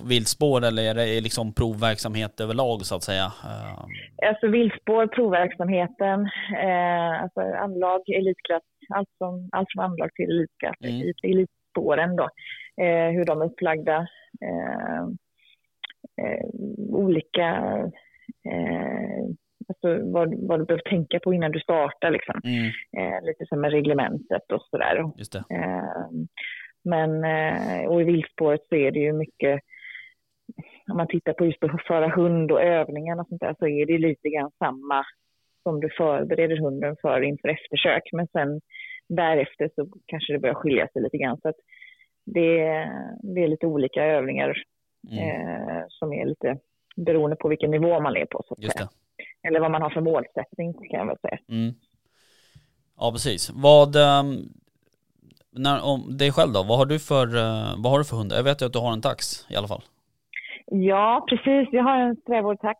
viltspår 0.09 0.65
eller 0.65 0.83
är 0.83 0.95
det 0.95 1.21
liksom 1.21 1.53
provverksamhet 1.53 2.39
överlag 2.41 2.85
så 2.85 2.95
att 2.95 3.03
säga? 3.03 3.25
Eh, 3.45 4.27
Alltså 4.29 4.47
viltspår, 4.47 5.07
provverksamheten, 5.07 6.19
eh, 6.65 7.21
alltså 7.23 7.39
anlag, 7.41 8.01
elitklass, 8.09 8.63
allt, 8.95 9.09
som, 9.17 9.49
allt 9.51 9.67
från 9.73 9.83
anlag 9.85 10.09
till 10.13 10.25
elitklass, 10.29 10.75
Mm. 10.83 11.01
elit, 11.23 11.49
elitspåren 11.77 12.15
då, 12.15 12.29
eh, 12.83 13.09
hur 13.11 13.25
de 13.25 13.41
är 13.41 13.45
upplagda, 13.45 14.07
eh, 14.41 15.01
eh, 16.21 16.45
olika, 16.89 17.47
eh, 18.45 19.23
alltså 19.67 20.11
vad, 20.11 20.47
vad 20.47 20.59
du 20.59 20.65
behöver 20.65 20.89
tänka 20.89 21.19
på 21.19 21.33
innan 21.33 21.51
du 21.51 21.59
startar 21.59 22.11
liksom, 22.11 22.41
Mm, 22.43 22.65
eh, 22.97 23.25
lite 23.25 23.45
som 23.45 23.61
med 23.61 23.71
reglementet 23.71 24.51
och 24.51 24.61
sådär. 24.61 25.03
Men, 26.83 27.23
och 27.87 28.01
i 28.01 28.03
viltspåret 28.03 28.61
så 28.69 28.75
är 28.75 28.91
det 28.91 28.99
ju 28.99 29.13
mycket, 29.13 29.61
om 30.91 30.97
man 30.97 31.07
tittar 31.07 31.33
på 31.33 31.45
just 31.45 31.63
att 31.63 31.87
föra 31.87 32.07
hund 32.07 32.51
och 32.51 32.61
övningarna 32.61 33.21
och 33.21 33.27
sånt 33.27 33.41
där, 33.41 33.55
så 33.59 33.67
är 33.67 33.85
det 33.85 33.97
lite 33.97 34.29
grann 34.29 34.51
samma 34.59 35.05
som 35.63 35.79
du 35.79 35.89
förbereder 35.89 36.57
hunden 36.57 36.95
för 37.01 37.21
inför 37.21 37.47
eftersök. 37.49 38.03
Men 38.11 38.27
sen 38.27 38.61
därefter 39.07 39.69
så 39.75 39.87
kanske 40.05 40.33
det 40.33 40.39
börjar 40.39 40.55
skilja 40.55 40.87
sig 40.87 41.01
lite 41.01 41.17
grann. 41.17 41.39
Så 41.41 41.49
att 41.49 41.55
det, 42.25 42.57
det 43.23 43.43
är 43.43 43.47
lite 43.47 43.65
olika 43.65 44.05
övningar 44.05 44.53
Mm, 45.11 45.19
eh, 45.19 45.83
som 45.89 46.13
är 46.13 46.25
lite 46.25 46.57
beroende 46.95 47.35
på 47.35 47.47
vilken 47.47 47.71
nivå 47.71 47.99
man 47.99 48.15
är 48.15 48.25
på, 48.25 48.43
så. 48.47 48.55
Eller 49.47 49.59
vad 49.59 49.71
man 49.71 49.81
har 49.81 49.89
för 49.89 50.01
målsättning, 50.01 50.73
kan 50.73 50.99
jag 50.99 51.05
väl 51.05 51.17
säga. 51.21 51.39
Mm. 51.49 51.73
Ja, 52.97 53.11
precis. 53.11 53.49
Vad, 53.53 53.95
ehm, 53.95 54.35
när, 55.51 55.85
om 55.85 56.17
dig 56.17 56.31
själv 56.31 56.53
då, 56.53 56.63
vad 56.63 56.77
har 56.77 56.85
du 56.85 56.99
för, 56.99 57.27
eh, 57.27 57.73
vad 57.77 57.91
har 57.91 57.97
du 57.97 58.05
för 58.05 58.17
hund? 58.17 58.31
Jag 58.31 58.43
vet 58.43 58.61
ju 58.61 58.65
att 58.65 58.73
du 58.73 58.79
har 58.79 58.93
en 58.93 59.01
tax 59.01 59.45
i 59.49 59.55
alla 59.55 59.67
fall. 59.67 59.83
Ja, 60.65 61.25
precis. 61.29 61.69
Jag 61.71 61.83
har 61.83 61.97
en 61.97 62.15
strävårdstax, 62.15 62.79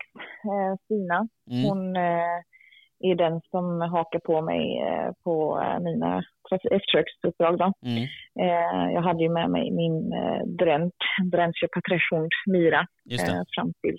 eh, 0.51 0.75
Stina. 0.86 1.28
Mm. 1.51 1.63
Hon 1.63 1.95
eh, 1.95 2.39
är 2.99 3.15
den 3.15 3.41
som 3.51 3.81
hakar 3.81 4.19
på 4.19 4.41
mig 4.41 4.79
eh, 4.87 5.11
på 5.23 5.61
eh, 5.63 5.79
mina 5.79 6.23
eftersöksuppdrag. 6.71 7.57
Då. 7.57 7.73
Mm. 7.85 8.03
Eh, 8.39 8.93
jag 8.93 9.01
hade 9.01 9.23
ju 9.23 9.29
med 9.29 9.49
mig 9.49 9.71
min 9.71 10.09
Drent, 10.57 10.93
Drentje 11.31 11.67
Patresshund 11.73 12.31
Mira 12.45 12.87
fram 13.55 13.73
till 13.81 13.97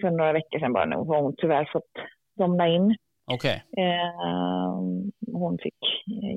för 0.00 0.10
några 0.10 0.32
veckor 0.32 0.58
sedan 0.58 0.72
bara 0.72 0.84
nu. 0.84 0.96
Har 0.96 1.22
hon 1.22 1.34
tyvärr 1.36 1.68
fått 1.72 1.92
somna 2.36 2.68
in. 2.68 2.96
Eh, 3.76 4.70
hon 5.32 5.58
fick 5.62 5.78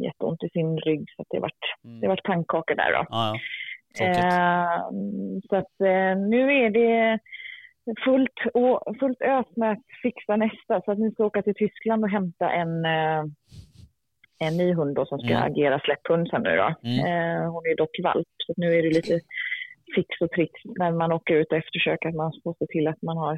jätteont 0.04 0.44
i 0.44 0.50
sin 0.50 0.78
rygg 0.78 1.06
så 1.18 1.24
det 1.30 1.40
vart, 1.40 1.54
Mm. 1.86 2.00
det 2.00 2.08
vart 2.08 2.24
pannkakor 2.24 2.76
där 2.76 2.92
då. 2.94 3.06
Ja, 3.10 3.36
ja. 4.00 4.92
Så 5.50 5.56
att 5.56 5.74
nu 6.18 6.54
är 6.66 6.70
det 6.70 7.20
fullt, 8.06 8.38
å, 8.54 8.94
fullt 9.00 9.22
ös 9.22 9.46
med 9.56 9.72
att 9.72 9.84
fixa 10.02 10.36
nästa. 10.36 10.82
Så 10.82 10.92
att 10.92 11.00
nu 11.00 11.12
ska 11.12 11.24
jag 11.24 11.28
åka 11.28 11.42
till 11.42 11.56
Tyskland 11.56 12.04
och 12.04 12.10
hämta 12.10 12.52
en, 12.52 12.86
eh, 12.86 13.24
en 14.40 14.58
ny 14.58 14.74
hund 14.74 14.96
då 14.96 15.06
som 15.06 15.20
ska 15.20 15.34
Mm. 15.34 15.44
agera 15.52 15.80
släpphund 15.80 16.28
sen 16.30 16.42
nu 16.44 16.56
då. 16.56 16.76
Mm. 16.84 17.00
Eh, 17.06 17.52
hon 17.52 17.64
är 17.72 17.76
dock 17.78 17.96
valp 18.04 18.28
så 18.46 18.54
nu 18.58 18.68
är 18.76 18.84
det 18.84 18.90
lite 18.90 19.20
fix 19.96 20.22
och 20.22 20.32
tricks 20.32 20.62
när 20.80 20.92
man 20.92 21.12
åker 21.12 21.34
ut 21.36 21.52
och 21.52 21.58
eftersöker 21.58 22.10
att 22.10 22.16
man 22.16 22.32
får 22.44 22.54
se 22.60 22.66
till 22.68 22.88
att 22.88 23.02
man 23.02 23.18
har 23.18 23.34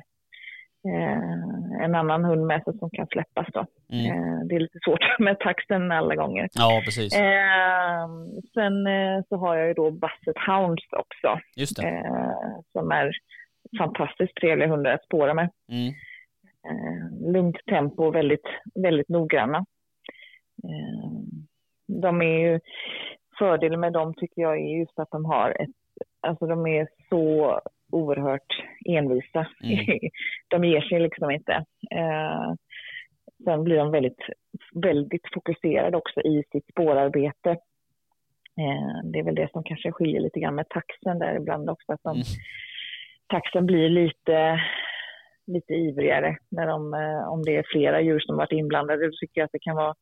eh, 0.87 1.83
en 1.85 1.95
annan 1.95 2.23
hund 2.25 2.45
med 2.47 2.63
sig 2.63 2.77
som 2.79 2.89
kan 2.89 3.07
släppas 3.07 3.47
då. 3.53 3.65
Mm. 3.93 4.05
Eh, 4.05 4.39
det 4.47 4.55
är 4.55 4.59
lite 4.59 4.79
svårt 4.85 4.99
med 5.19 5.39
taxen 5.39 5.91
alla 5.91 6.15
gånger. 6.15 6.47
Ja, 6.53 6.81
precis. 6.85 7.13
Eh, 7.19 8.07
sen 8.53 8.87
eh, 8.87 9.21
så 9.29 9.35
har 9.37 9.55
jag 9.55 9.67
ju 9.67 9.73
då 9.73 9.91
Basset 9.91 10.37
Hounds 10.47 10.83
också, 10.93 11.39
Just 11.55 11.75
det. 11.81 12.03
som 12.71 12.91
är 12.91 13.11
fantastiskt 13.77 14.35
trevliga 14.35 14.67
hundar 14.67 14.91
att 14.91 15.05
spåra 15.05 15.33
med. 15.33 15.49
Mm. 15.71 15.93
Eh, 16.65 17.31
lugnt 17.33 17.57
tempo 17.69 18.03
och 18.05 18.15
väldigt, 18.15 18.47
väldigt 18.75 19.09
noggranna. 19.09 19.57
Eh, 20.63 21.11
de 21.87 22.21
är 22.21 22.39
ju, 22.39 22.59
fördelen 23.39 23.79
med 23.79 23.93
dem 23.93 24.13
tycker 24.13 24.41
jag 24.41 24.59
är 24.59 24.79
just 24.79 24.99
att 24.99 25.11
de 25.11 25.25
har 25.25 25.61
ett, 25.61 25.69
alltså 26.21 26.45
de 26.47 26.67
är 26.67 26.87
så 27.09 27.61
oerhört 27.91 28.63
envisa. 28.85 29.47
Mm. 29.63 29.85
de 30.47 30.63
ger 30.63 30.81
sig 30.81 30.99
liksom 30.99 31.31
inte. 31.31 31.65
Eh, 31.91 32.53
sen 33.43 33.63
blir 33.63 33.77
de 33.77 33.91
väldigt, 33.91 34.21
väldigt 34.73 35.33
fokuserade 35.33 35.97
också 35.97 36.21
i 36.21 36.43
sitt 36.51 36.67
spårarbete. 36.71 37.49
Eh, 38.59 39.03
det 39.03 39.19
är 39.19 39.23
väl 39.23 39.35
det 39.35 39.51
som 39.51 39.63
kanske 39.63 39.91
skiljer 39.91 40.21
lite 40.21 40.39
grann 40.39 40.55
med 40.55 40.69
taxen 40.69 41.19
där 41.19 41.35
ibland 41.35 41.69
också. 41.69 41.91
Att 41.91 42.03
de, 42.03 42.09
Mm. 42.09 42.23
Taxen 43.29 43.65
blir 43.65 43.89
lite, 43.89 44.61
lite 45.47 45.73
ivrigare 45.73 46.37
när 46.51 46.67
de, 46.67 46.93
eh, 46.93 47.29
om 47.33 47.43
det 47.43 47.55
är 47.55 47.65
flera 47.71 48.01
djur 48.01 48.19
som 48.19 48.37
varit 48.37 48.51
inblandade. 48.51 49.05
Då 49.05 49.11
tycker 49.19 49.41
jag 49.41 49.45
att 49.45 49.51
det 49.51 49.59
kan 49.59 49.75
vara, 49.75 49.95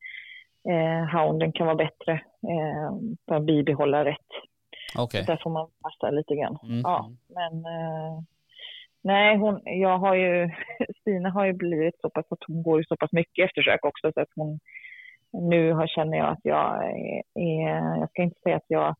eh, 0.69 1.19
hounden 1.19 1.51
kan 1.51 1.65
vara 1.65 1.75
bättre 1.75 2.13
eh, 2.53 2.91
för 3.28 3.36
att 3.36 3.45
bibehålla 3.45 4.05
rätt. 4.05 4.32
Okej. 4.97 5.23
Där 5.28 5.39
får 5.43 5.49
man 5.49 5.69
passa 5.84 6.11
lite 6.11 6.36
grann. 6.36 6.57
Mm. 6.63 6.82
Ja, 6.82 7.11
men 7.28 7.53
eh, 7.65 8.21
nej, 9.03 9.38
hon, 9.38 9.61
jag 9.63 9.97
har 9.97 10.15
ju, 10.15 10.49
Stina 11.01 11.30
har 11.30 11.45
ju 11.45 11.53
blivit 11.53 12.01
så 12.01 12.09
pass 12.09 12.25
att 12.30 12.43
hon 12.47 12.63
går 12.63 12.78
ju 12.80 12.84
så 12.84 12.95
pass 12.97 13.11
mycket 13.11 13.45
eftersök 13.45 13.86
också 13.86 14.11
så 14.13 14.21
att 14.21 14.32
hon, 14.36 14.59
nu 15.49 15.71
har, 15.71 15.88
känner 15.88 16.17
jag 16.17 16.30
att 16.30 16.43
jag 16.43 16.86
är, 17.36 17.97
jag 17.99 18.09
ska 18.09 18.21
inte 18.21 18.39
säga 18.39 18.55
att 18.55 18.67
jag, 18.67 18.95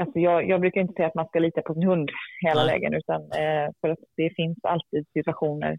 alltså 0.00 0.18
jag, 0.18 0.48
jag 0.48 0.60
brukar 0.60 0.80
inte 0.80 0.94
säga 0.94 1.08
att 1.08 1.14
man 1.14 1.26
ska 1.28 1.38
lita 1.38 1.62
på 1.62 1.74
sin 1.74 1.82
hund 1.88 2.10
hela 2.46 2.64
Nej. 2.64 2.66
lägen 2.72 2.94
utan 2.94 3.22
eh, 3.22 3.68
för 3.80 3.88
att 3.88 3.98
det 4.16 4.30
finns 4.36 4.58
alltid 4.62 5.06
situationer 5.12 5.78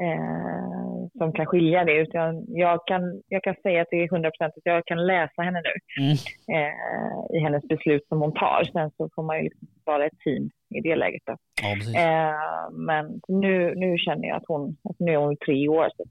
eh, 0.00 1.08
som 1.18 1.32
kan 1.32 1.46
skilja 1.46 1.84
det. 1.84 1.96
Utan 1.96 2.44
jag, 2.48 2.86
kan, 2.86 3.22
jag 3.28 3.42
kan 3.42 3.54
säga 3.62 3.82
att 3.82 3.88
det 3.90 3.96
är 4.02 4.08
100% 4.08 4.30
att 4.40 4.52
jag 4.64 4.84
kan 4.86 5.06
läsa 5.06 5.42
henne 5.42 5.62
nu 5.64 6.02
Mm. 6.04 6.16
eh, 6.54 7.36
i 7.36 7.38
hennes 7.44 7.62
beslut 7.68 8.08
som 8.08 8.20
hon 8.20 8.32
tar. 8.32 8.64
Sen 8.72 8.90
så 8.96 9.08
får 9.14 9.22
man 9.22 9.36
ju 9.36 9.42
liksom 9.42 9.68
vara 9.84 10.06
ett 10.06 10.18
team 10.24 10.50
i 10.74 10.80
det 10.80 10.96
läget. 10.96 11.22
Då. 11.26 11.36
Ja. 11.62 12.00
Eh, 12.02 12.70
men 12.72 13.20
nu, 13.28 13.74
nu 13.74 13.98
känner 13.98 14.28
jag 14.28 14.36
att 14.36 14.48
hon, 14.48 14.76
att 14.90 14.96
nu 14.98 15.12
är 15.12 15.16
hon 15.16 15.36
tre 15.36 15.68
år. 15.68 15.88
Så, 15.96 16.02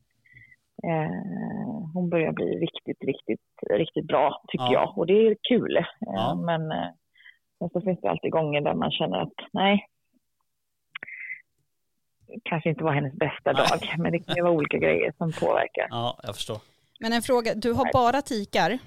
eh, 0.87 1.91
hon 1.93 2.09
börjar 2.09 2.31
bli 2.31 2.45
riktigt, 2.45 3.03
riktigt, 3.03 3.45
riktigt 3.69 4.07
bra 4.07 4.41
tycker 4.47 4.65
Ja. 4.65 4.73
jag. 4.73 4.97
Och 4.97 5.07
det 5.07 5.27
är 5.27 5.35
kul. 5.49 5.77
Eh, 5.77 5.83
Ja. 5.99 6.35
Men 6.45 6.61
sen 7.71 7.81
så 7.81 7.85
finns 7.85 8.01
det 8.01 8.09
alltid 8.09 8.31
gånger 8.31 8.61
där 8.61 8.73
man 8.73 8.91
känner 8.91 9.17
att 9.21 9.33
nej, 9.53 9.87
kanske 12.43 12.69
inte 12.69 12.83
var 12.83 12.93
hennes 12.93 13.13
bästa 13.13 13.51
Nej. 13.51 13.55
dag. 13.55 13.79
Men 13.97 14.11
det 14.11 14.19
kan 14.19 14.35
ju 14.35 14.41
vara 14.41 14.53
olika 14.53 14.77
grejer 14.77 15.13
som 15.17 15.31
påverkar. 15.31 15.87
Ja, 15.89 16.19
jag 16.23 16.35
förstår. 16.35 16.57
Men 16.99 17.13
en 17.13 17.21
fråga, 17.21 17.53
du 17.55 17.73
har 17.73 17.93
bara 17.93 18.21
tikar 18.21 18.79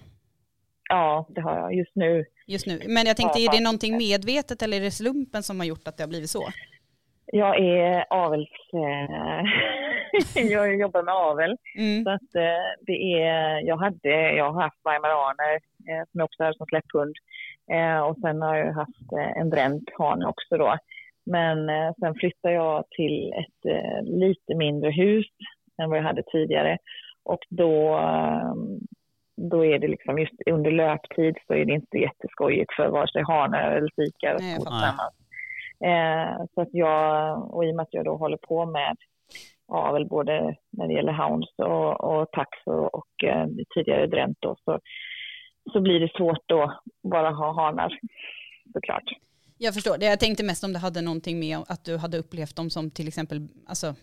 Ja, 0.89 1.27
det 1.29 1.41
har 1.41 1.57
jag 1.57 1.75
just 1.75 1.95
nu. 1.95 2.25
just 2.47 2.67
nu. 2.67 2.81
Men 2.87 3.07
jag 3.07 3.17
tänkte, 3.17 3.41
är 3.41 3.53
det 3.53 3.65
någonting 3.65 3.97
medvetet 3.97 4.63
eller 4.63 4.77
är 4.77 4.81
det 4.81 4.91
slumpen 4.91 5.43
som 5.43 5.61
har 5.61 5.67
gjort 5.67 5.89
att 5.89 5.97
det 5.97 6.03
har 6.03 6.09
blivit 6.09 6.31
så? 6.31 6.49
Jag 7.27 7.61
är 7.61 8.05
avels... 8.11 8.51
Eh, 8.75 9.45
jag 10.51 10.77
jobbar 10.77 11.03
med 11.03 11.15
avel. 11.15 11.57
Mm. 11.79 12.05
Så 12.05 12.11
att 12.11 12.35
eh, 12.35 12.67
det 12.87 12.99
är, 13.23 13.67
jag, 13.67 13.77
hade, 13.77 14.33
jag 14.37 14.53
har 14.53 14.63
haft 14.63 14.81
weimaraner 14.85 15.55
eh, 15.89 16.03
som 16.11 16.19
jag 16.21 16.25
också 16.25 16.43
hade 16.43 16.57
som 16.57 16.67
släpphund. 16.67 17.15
Eh, 17.71 18.01
och 18.01 18.17
sen 18.19 18.43
har 18.43 18.57
jag 18.57 18.73
haft 18.73 19.13
eh, 19.13 19.41
en 19.41 19.51
bränt 19.51 19.91
hane 19.99 20.27
också 20.27 20.57
då. 20.57 20.77
Men 21.27 21.69
eh, 21.69 21.93
sen 22.01 22.15
flyttade 22.15 22.55
jag 22.55 22.85
till 22.91 23.33
ett 23.33 23.71
eh, 23.73 24.03
lite 24.03 24.55
mindre 24.55 24.91
hus 24.91 25.27
än 25.83 25.91
vad 25.91 25.99
jag 25.99 26.05
hade 26.05 26.23
tidigare. 26.23 26.79
Och 27.25 27.41
då, 27.49 27.99
eh, 27.99 28.53
då 29.37 29.65
är 29.65 29.79
det 29.79 29.89
liksom 29.89 30.19
just 30.19 30.35
under 30.51 30.71
löptid 30.71 31.37
så 31.47 31.55
är 31.55 31.65
det 31.65 31.73
inte 31.73 31.99
jätteskojigt 31.99 32.73
för 32.77 32.89
vare 32.89 33.09
sig 33.09 33.23
hanar 33.23 33.71
eller 33.71 33.89
tikar 33.89 34.35
att 34.35 34.43
fattar. 34.43 34.71
tillsammans. 34.71 35.15
Eh, 35.85 36.47
så 36.55 36.61
att 36.61 36.69
jag, 36.73 37.55
och 37.55 37.65
i 37.65 37.71
och 37.71 37.77
med 37.77 37.83
att 37.83 37.95
jag 37.95 38.05
då 38.05 38.17
håller 38.17 38.37
på 38.37 38.67
med 38.67 38.97
avel 39.69 40.07
både 40.07 40.55
när 40.71 40.87
det 40.87 40.95
gäller 40.95 41.13
hounds 41.13 41.55
och, 41.57 42.05
och 42.05 42.31
tax 42.33 42.51
och, 42.67 42.95
och 42.95 43.09
tidigare 43.75 44.07
dränt 44.07 44.39
då, 44.41 44.57
så, 44.65 44.79
så 45.73 45.81
blir 45.81 46.01
det 46.01 46.13
svårt 46.17 46.43
då 46.47 46.81
bara 47.03 47.31
ha 47.31 47.53
hanar 47.53 47.99
såklart. 48.73 49.05
Jag 49.59 49.75
förstår. 49.75 49.99
Det 49.99 50.07
Jag 50.07 50.21
tänkte 50.21 50.45
mest 50.45 50.65
om 50.65 50.73
det 50.73 50.79
hade 50.79 51.01
någonting 51.03 51.39
med 51.41 51.59
att 51.69 51.85
du 51.85 51.97
hade 51.97 52.19
upplevt 52.19 52.57
dem 52.57 52.71
som 52.71 52.91
till 52.91 53.09
exempel 53.09 53.49
alltså, 53.69 53.95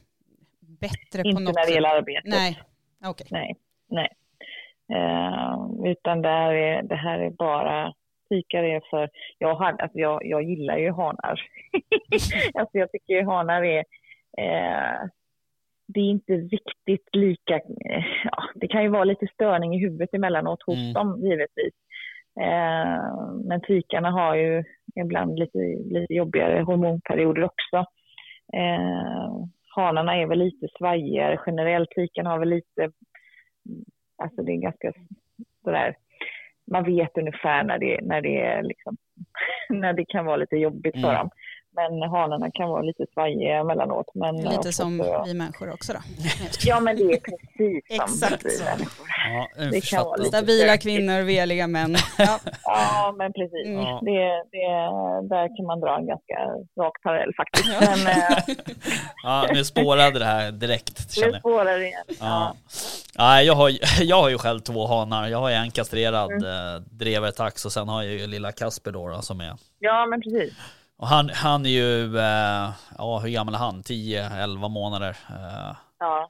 bättre 0.81 1.21
på 1.21 1.27
Inte 1.29 1.43
något 1.43 1.55
när 1.55 1.61
det 1.61 1.67
sätt. 1.67 1.75
gäller 1.75 1.89
arbetet. 1.89 2.23
Nej, 2.25 2.59
okej. 3.05 3.27
Nej, 3.31 3.55
nej. 3.89 4.09
Eh, 4.93 5.91
utan 5.91 6.21
det 6.21 6.29
här, 6.29 6.53
är, 6.53 6.83
det 6.83 6.95
här 6.95 7.19
är 7.19 7.29
bara 7.29 7.93
tikar 8.29 8.63
är 8.63 8.81
för, 8.89 9.09
jag, 9.37 9.55
hade, 9.55 9.83
alltså 9.83 9.97
jag, 9.99 10.25
jag 10.25 10.43
gillar 10.43 10.77
ju 10.77 10.91
hanar. 10.91 11.41
alltså 12.53 12.77
jag 12.77 12.91
tycker 12.91 13.13
ju 13.13 13.25
hanar 13.25 13.63
är, 13.63 13.83
eh, 14.37 15.09
det 15.87 15.99
är 15.99 16.09
inte 16.09 16.33
riktigt 16.33 17.15
lika, 17.15 17.55
eh, 17.55 18.03
ja, 18.23 18.43
det 18.55 18.67
kan 18.67 18.83
ju 18.83 18.89
vara 18.89 19.03
lite 19.03 19.27
störning 19.27 19.75
i 19.75 19.79
huvudet 19.79 20.13
emellanåt 20.13 20.63
hos 20.63 20.75
Mm. 20.77 20.93
dem 20.93 21.19
givetvis. 21.21 21.73
Eh, 22.41 23.23
men 23.45 23.61
tikarna 23.61 24.11
har 24.11 24.35
ju 24.35 24.63
ibland 24.95 25.39
lite, 25.39 25.57
lite 25.85 26.13
jobbigare 26.13 26.61
hormonperioder 26.61 27.43
också. 27.43 27.77
Eh, 28.53 29.29
hanarna 29.75 30.15
är 30.17 30.25
väl 30.27 30.39
lite 30.39 30.67
svajigare 30.77 31.39
generellt, 31.45 31.89
tikarna 31.89 32.29
har 32.29 32.39
väl 32.39 32.49
lite 32.49 32.91
Alltså 34.17 34.41
det 34.43 34.51
är 34.51 34.57
ganska 34.57 34.93
sådär, 35.63 35.95
man 36.71 36.83
vet 36.83 37.17
ungefär 37.17 37.63
när 37.63 37.77
det, 37.79 37.99
när 38.01 38.21
det 38.21 38.61
liksom, 38.61 38.97
när 39.69 39.93
det 39.93 40.05
kan 40.05 40.25
vara 40.25 40.35
lite 40.37 40.55
jobbigt 40.55 40.93
för 40.93 40.99
Mm. 41.09 41.15
dem. 41.15 41.29
Men 41.75 42.09
hanarna 42.09 42.51
kan 42.53 42.69
vara 42.69 42.81
lite 42.81 43.05
svajiga 43.13 43.55
emellanåt. 43.59 44.05
Men 44.13 44.35
Lite 44.35 44.73
som 44.73 44.97
så- 44.99 45.23
vi 45.25 45.33
människor 45.33 45.73
också 45.73 45.93
då. 45.93 45.99
Ja 46.65 46.79
men 46.79 46.95
det 46.97 47.03
är 47.03 47.19
precis 47.19 47.97
som 47.97 48.05
Exakt 48.05 48.45
vi 48.45 48.63
människor. 48.63 49.05
Ja, 49.33 49.47
Det 49.57 49.61
kan 49.61 49.69
vara 49.69 49.81
förstått. 49.81 50.19
lite- 50.19 50.37
Stabila 50.37 50.77
kvinnor, 50.77 51.21
veliga 51.21 51.67
män. 51.67 51.95
Ja. 52.17 52.39
Ja 52.63 53.15
men 53.17 53.33
precis. 53.33 53.65
Mm. 53.67 53.79
Ja. 53.81 53.99
Det, 54.01 54.27
det, 54.51 54.67
där 55.35 55.57
kan 55.57 55.65
man 55.65 55.79
dra 55.79 55.97
en 55.97 56.07
ganska 56.07 56.33
rak 56.81 57.01
parallell 57.03 57.33
faktiskt. 57.37 57.65
Ja. 57.67 57.79
Men 57.95 58.07
eh, 58.07 58.37
Ja, 59.23 59.45
nu 59.53 59.63
spårade 59.65 60.19
det 60.19 60.25
här 60.25 60.51
direkt 60.51 61.11
känner 61.11 61.31
nu 61.33 61.39
spårar 61.39 61.77
det 61.79 61.85
igen. 61.87 62.03
Ja. 62.19 62.55
Nej, 63.17 63.45
jag 63.45 63.53
har, 63.55 63.69
ju- 63.69 63.79
jag 64.01 64.21
har 64.21 64.29
ju 64.29 64.37
själv 64.37 64.59
två 64.59 64.87
hanar. 64.87 65.27
Jag 65.27 65.37
har 65.39 65.51
en 65.51 65.71
kastrerad 65.71 66.31
Mm. 66.31 66.43
eh, 66.45 66.81
drevertax 66.91 67.65
och 67.65 67.71
sen 67.71 67.89
har 67.89 68.03
jag 68.03 68.13
ju 68.13 68.27
lilla 68.27 68.51
Kasper 68.51 68.91
då, 68.91 69.09
då 69.09 69.21
som 69.21 69.41
är 69.41 69.53
ja 69.79 70.05
men 70.05 70.21
precis. 70.21 70.53
Och 70.97 71.07
han, 71.07 71.29
han 71.29 71.65
är 71.65 71.69
ju, 71.69 72.17
eh, 72.17 72.71
ja 72.97 73.19
hur 73.19 73.29
gammal 73.29 73.53
är 73.53 73.59
han? 73.59 73.83
10-11 73.83 74.69
månader. 74.69 75.17
Eh, 75.29 75.75
Ja. 75.99 76.29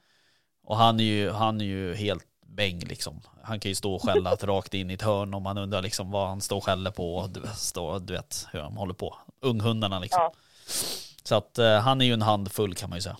och 0.64 0.76
han 0.76 1.00
är 1.00 1.04
ju, 1.04 1.30
han 1.30 1.60
är 1.60 1.64
ju 1.64 1.94
helt 1.94 2.24
bäng 2.46 2.78
liksom. 2.80 3.20
Han 3.42 3.60
kan 3.60 3.68
ju 3.68 3.74
stå 3.74 3.94
och 3.94 4.02
skälla 4.02 4.34
rakt 4.40 4.74
in 4.74 4.90
i 4.90 4.94
ett 4.94 5.02
hörn 5.02 5.34
om 5.34 5.42
man 5.42 5.58
undrar 5.58 5.82
liksom 5.82 6.10
vad 6.10 6.28
han 6.28 6.40
står 6.40 6.56
och 6.56 6.64
skäller 6.64 6.90
på 6.90 7.16
och 7.16 7.30
du, 7.30 7.42
står, 7.56 8.00
du 8.00 8.12
vet 8.12 8.46
hur 8.52 8.60
de 8.60 8.76
håller 8.76 8.94
på. 8.94 9.16
Unghundarna 9.40 9.98
liksom. 9.98 10.20
Ja. 10.20 10.32
Så 11.22 11.34
att 11.34 11.58
eh, 11.58 11.78
han 11.78 12.00
är 12.00 12.04
ju 12.04 12.12
en 12.12 12.22
handfull 12.22 12.74
kan 12.74 12.90
man 12.90 12.98
ju 12.98 13.02
säga. 13.02 13.16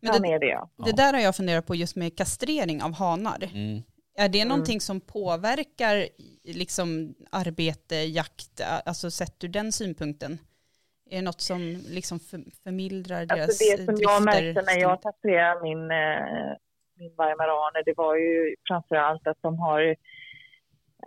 Men 0.00 0.22
det, 0.22 0.28
är 0.28 0.38
det 0.38 0.46
ja. 0.46 0.68
det 0.84 0.92
där 0.92 1.12
har 1.12 1.20
jag 1.20 1.36
funderat 1.36 1.66
på 1.66 1.74
just 1.74 1.96
med 1.96 2.16
kastrering 2.16 2.82
av 2.82 2.94
hanar. 2.94 3.50
Mm. 3.52 3.82
Är 4.16 4.28
det 4.28 4.44
någonting 4.44 4.80
som 4.80 5.00
påverkar 5.00 6.08
liksom 6.44 7.14
arbete, 7.30 7.96
jakt, 7.96 8.60
alltså 8.84 9.10
sett 9.10 9.44
ur 9.44 9.48
den 9.48 9.72
synpunkten? 9.72 10.38
Är 11.10 11.16
det 11.16 11.22
något 11.22 11.40
som 11.40 11.60
liksom 11.88 12.18
för, 12.20 12.40
förmildrar 12.64 13.26
deras 13.26 13.40
Alltså 13.40 13.64
det 13.64 13.84
som 13.84 13.94
jag 13.98 14.22
drifter? 14.22 14.42
märkte 14.42 14.62
när 14.62 14.80
jag 14.80 15.02
kastrerade 15.02 15.62
min, 15.62 15.90
eh, 15.90 16.52
min 16.98 17.14
weimaraner, 17.18 17.82
det 17.84 17.94
var 17.96 18.16
ju 18.16 18.54
framför 18.68 18.96
allt 18.96 19.26
att 19.26 19.42
de 19.42 19.58
har, 19.58 19.80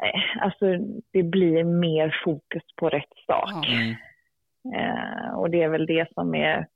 eh, 0.03 0.43
alltså 0.43 0.65
det 1.11 1.23
blir 1.23 1.63
mer 1.63 2.21
fokus 2.25 2.63
på 2.75 2.89
rätt 2.89 3.13
sak. 3.27 3.67
Mm. 3.67 3.95
Eh, 4.75 5.33
och 5.33 5.49
det 5.49 5.63
är 5.63 5.69
väl 5.69 5.85
det 5.85 6.07
som 6.13 6.35
är 6.35 6.67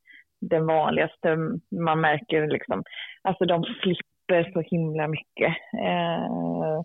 den 0.41 0.65
vanligaste 0.65 1.37
man 1.71 2.01
märker 2.01 2.47
liksom. 2.47 2.83
Alltså 3.21 3.45
de 3.45 3.63
slipper 3.63 4.51
så 4.53 4.61
himla 4.61 5.07
mycket. 5.07 5.53
Eh, 5.83 6.81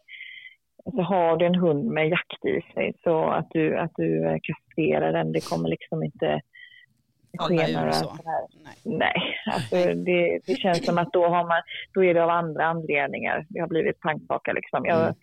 så 0.90 1.02
har 1.02 1.36
du 1.36 1.46
en 1.46 1.54
hund 1.54 1.84
med 1.84 2.08
jakt 2.08 2.44
i 2.44 2.60
sig 2.74 2.92
så 3.04 3.24
att 3.24 3.46
du, 3.50 3.78
att 3.78 3.92
du 3.96 4.26
eh, 4.26 4.36
kastrerar 4.42 5.12
den, 5.12 5.32
det 5.32 5.48
kommer 5.48 5.68
liksom 5.68 6.02
inte 6.02 6.40
ske 7.38 7.76
några 7.78 7.92
så. 7.92 8.04
sådana 8.04 8.30
här 8.30 8.46
Nej. 8.54 8.98
Nej, 8.98 9.36
alltså 9.52 9.94
det, 9.94 10.40
det 10.46 10.54
känns 10.54 10.84
som 10.84 10.98
att 10.98 11.12
då, 11.12 11.26
har 11.26 11.48
man, 11.48 11.62
då 11.94 12.04
är 12.04 12.14
det 12.14 12.24
av 12.24 12.30
andra 12.30 12.66
anledningar. 12.66 13.46
Det 13.48 13.60
har 13.60 13.68
blivit 13.68 14.00
pannkaka 14.00 14.52
liksom. 14.52 14.84
Jag, 14.84 15.02
Mm. 15.02 15.14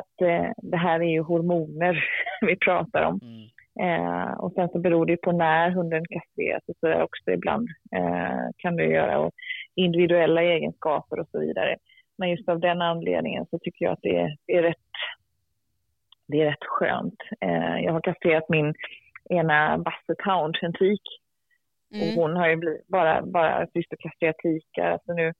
Att 0.00 0.20
eh, 0.22 0.50
det 0.56 0.76
här 0.76 1.00
är 1.00 1.10
ju 1.10 1.20
hormoner 1.20 2.04
vi 2.40 2.56
pratar 2.56 3.02
om. 3.02 3.20
Mm. 3.22 3.48
Eh, 3.80 4.32
och 4.32 4.52
sen 4.52 4.68
så 4.68 4.78
beror 4.78 5.06
det 5.06 5.16
på 5.16 5.32
när 5.32 5.70
hunden 5.70 6.04
kastreras 6.10 6.62
och 6.68 6.74
så 6.80 6.86
där 6.86 7.02
också 7.02 7.30
ibland 7.30 7.68
eh, 7.96 8.46
kan 8.56 8.76
det 8.76 8.84
göra. 8.84 9.18
Och 9.18 9.32
individuella 9.74 10.42
egenskaper 10.42 11.20
och 11.20 11.28
så 11.32 11.40
vidare. 11.40 11.76
Men 12.18 12.30
just 12.30 12.48
av 12.48 12.60
den 12.60 12.82
anledningen 12.82 13.46
så 13.50 13.58
tycker 13.58 13.84
jag 13.84 13.92
att 13.92 14.02
det 14.02 14.16
är, 14.16 14.36
det 14.46 14.52
är, 14.52 14.62
rätt, 14.62 14.76
det 16.28 16.40
är 16.40 16.44
rätt 16.44 16.64
skönt. 16.64 17.20
Eh, 17.40 17.78
jag 17.84 17.92
har 17.92 18.00
kastrerat 18.00 18.48
min 18.48 18.74
ena 19.30 19.78
basset 19.78 20.20
hound, 20.24 20.56
en 20.62 20.72
tik. 20.72 21.02
Och 21.90 22.02
Mm. 22.02 22.14
hon 22.16 22.36
har 22.36 22.48
ju 22.48 22.56
blivit, 22.56 22.86
bara, 22.86 23.22
bara 23.22 23.66
just 23.74 23.92
att 23.92 23.98
kastrera 23.98 24.32
tikar. 24.32 24.90
Alltså 24.90 25.12
nu, 25.12 25.32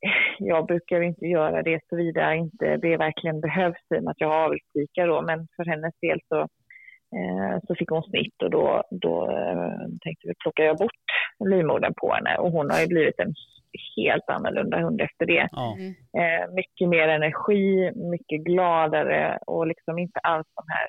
jag 0.38 0.66
brukar 0.66 1.00
inte 1.00 1.26
göra 1.26 1.62
det 1.62 1.80
såvida 1.88 2.34
inte 2.34 2.76
det 2.76 2.96
verkligen 2.96 3.40
behövs 3.40 3.76
i 3.94 3.98
och 3.98 4.02
med 4.04 4.10
att 4.10 4.20
jag 4.20 4.28
har 4.28 4.44
avelstikar 4.44 5.06
då. 5.06 5.22
Men 5.22 5.48
för 5.56 5.64
hennes 5.64 5.94
del 6.00 6.20
så, 6.28 6.40
eh, 7.16 7.58
så 7.66 7.74
fick 7.74 7.90
hon 7.90 8.02
snitt 8.02 8.42
och 8.42 8.50
då, 8.50 8.82
då 8.90 9.30
eh, 9.30 9.78
tänkte 10.02 10.28
vi 10.28 10.34
plocka 10.42 10.64
jag 10.64 10.76
bort 10.78 11.02
livmodern 11.44 11.94
på 11.96 12.12
henne. 12.14 12.36
Och 12.38 12.50
hon 12.52 12.70
har 12.70 12.80
ju 12.80 12.86
blivit 12.86 13.18
en 13.20 13.34
helt 13.96 14.28
annorlunda 14.28 14.80
hund 14.80 15.00
efter 15.00 15.26
det. 15.26 15.48
Mm. 15.56 15.94
Eh, 16.18 16.54
mycket 16.54 16.88
mer 16.88 17.08
energi, 17.08 17.92
mycket 17.94 18.44
gladare 18.44 19.38
och 19.46 19.66
liksom 19.66 19.98
inte 19.98 20.20
alls 20.20 20.46
den 20.56 20.68
här 20.68 20.88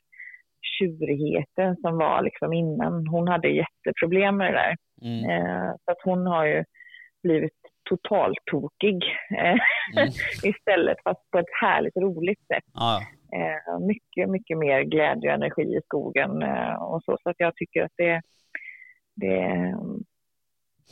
tjurigheten 0.79 1.75
som 1.75 1.97
var 1.97 2.21
liksom 2.21 2.53
innan. 2.53 3.07
Hon 3.07 3.27
hade 3.27 3.49
jätteproblem 3.49 4.37
med 4.37 4.53
det 4.53 4.57
där. 4.57 4.75
Mm. 5.01 5.29
Eh, 5.29 5.71
så 5.85 5.91
att 5.91 6.01
hon 6.03 6.27
har 6.27 6.45
ju 6.45 6.63
blivit 7.23 7.57
totalt 7.89 8.37
tokig 8.51 9.03
eh, 9.37 9.57
Mm. 9.97 10.09
istället, 10.43 10.97
fast 11.03 11.31
på 11.31 11.39
ett 11.39 11.53
härligt 11.61 11.97
roligt 11.97 12.47
sätt. 12.47 12.63
Ja. 12.73 13.01
Eh, 13.35 13.79
mycket, 13.79 14.29
mycket 14.29 14.57
mer 14.57 14.81
glädje 14.81 15.29
och 15.29 15.35
energi 15.35 15.61
i 15.61 15.81
skogen 15.85 16.41
eh, 16.41 16.73
och 16.73 17.03
så. 17.03 17.17
Så 17.23 17.29
att 17.29 17.35
jag 17.37 17.55
tycker 17.55 17.83
att 17.83 17.91
det, 17.97 18.21
det 19.15 19.73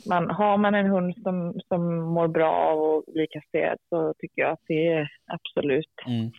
man, 0.06 0.30
har 0.30 0.56
man 0.56 0.74
en 0.74 0.86
hund 0.86 1.14
som, 1.22 1.60
som 1.68 1.98
mår 1.98 2.28
bra 2.28 2.52
av 2.52 2.98
att 2.98 3.14
bli 3.14 3.26
kastrerad 3.30 3.78
så 3.88 4.14
tycker 4.18 4.42
jag 4.42 4.52
att 4.52 4.64
det 4.68 4.86
är 4.88 5.08
absolut. 5.26 5.94
Mm. 6.06 6.30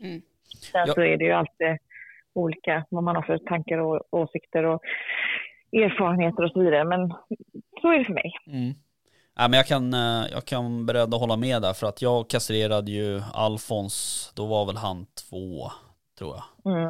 Sen 0.71 0.83
Ja. 0.87 0.93
så 0.93 1.01
är 1.01 1.17
det 1.17 1.25
ju 1.25 1.31
alltid 1.31 1.77
olika 2.33 2.85
vad 2.89 3.03
man 3.03 3.15
har 3.15 3.23
för 3.23 3.37
tankar 3.37 3.77
och 3.77 4.01
åsikter 4.11 4.63
och 4.63 4.81
erfarenheter 5.71 6.43
och 6.43 6.51
så 6.51 6.59
vidare. 6.59 6.83
Men 6.83 7.09
så 7.81 7.91
är 7.91 7.99
det 7.99 8.05
för 8.05 8.13
mig. 8.13 8.31
Mm. 8.47 8.73
Ja, 9.35 9.47
men 9.47 9.53
jag 9.57 9.65
kan, 9.67 9.93
eh, 9.93 10.25
jag 10.31 10.45
kan 10.45 10.85
beredd 10.85 11.13
att 11.13 11.19
hålla 11.19 11.37
med 11.37 11.61
där 11.61 11.73
för 11.73 11.87
att 11.87 12.01
jag 12.01 12.29
kastrerade 12.29 12.91
ju 12.91 13.21
Alfons, 13.33 14.31
då 14.35 14.45
var 14.45 14.65
väl 14.65 14.77
han 14.77 15.05
två 15.29 15.71
tror 16.17 16.35
jag. 16.35 16.73
Mm. 16.73 16.89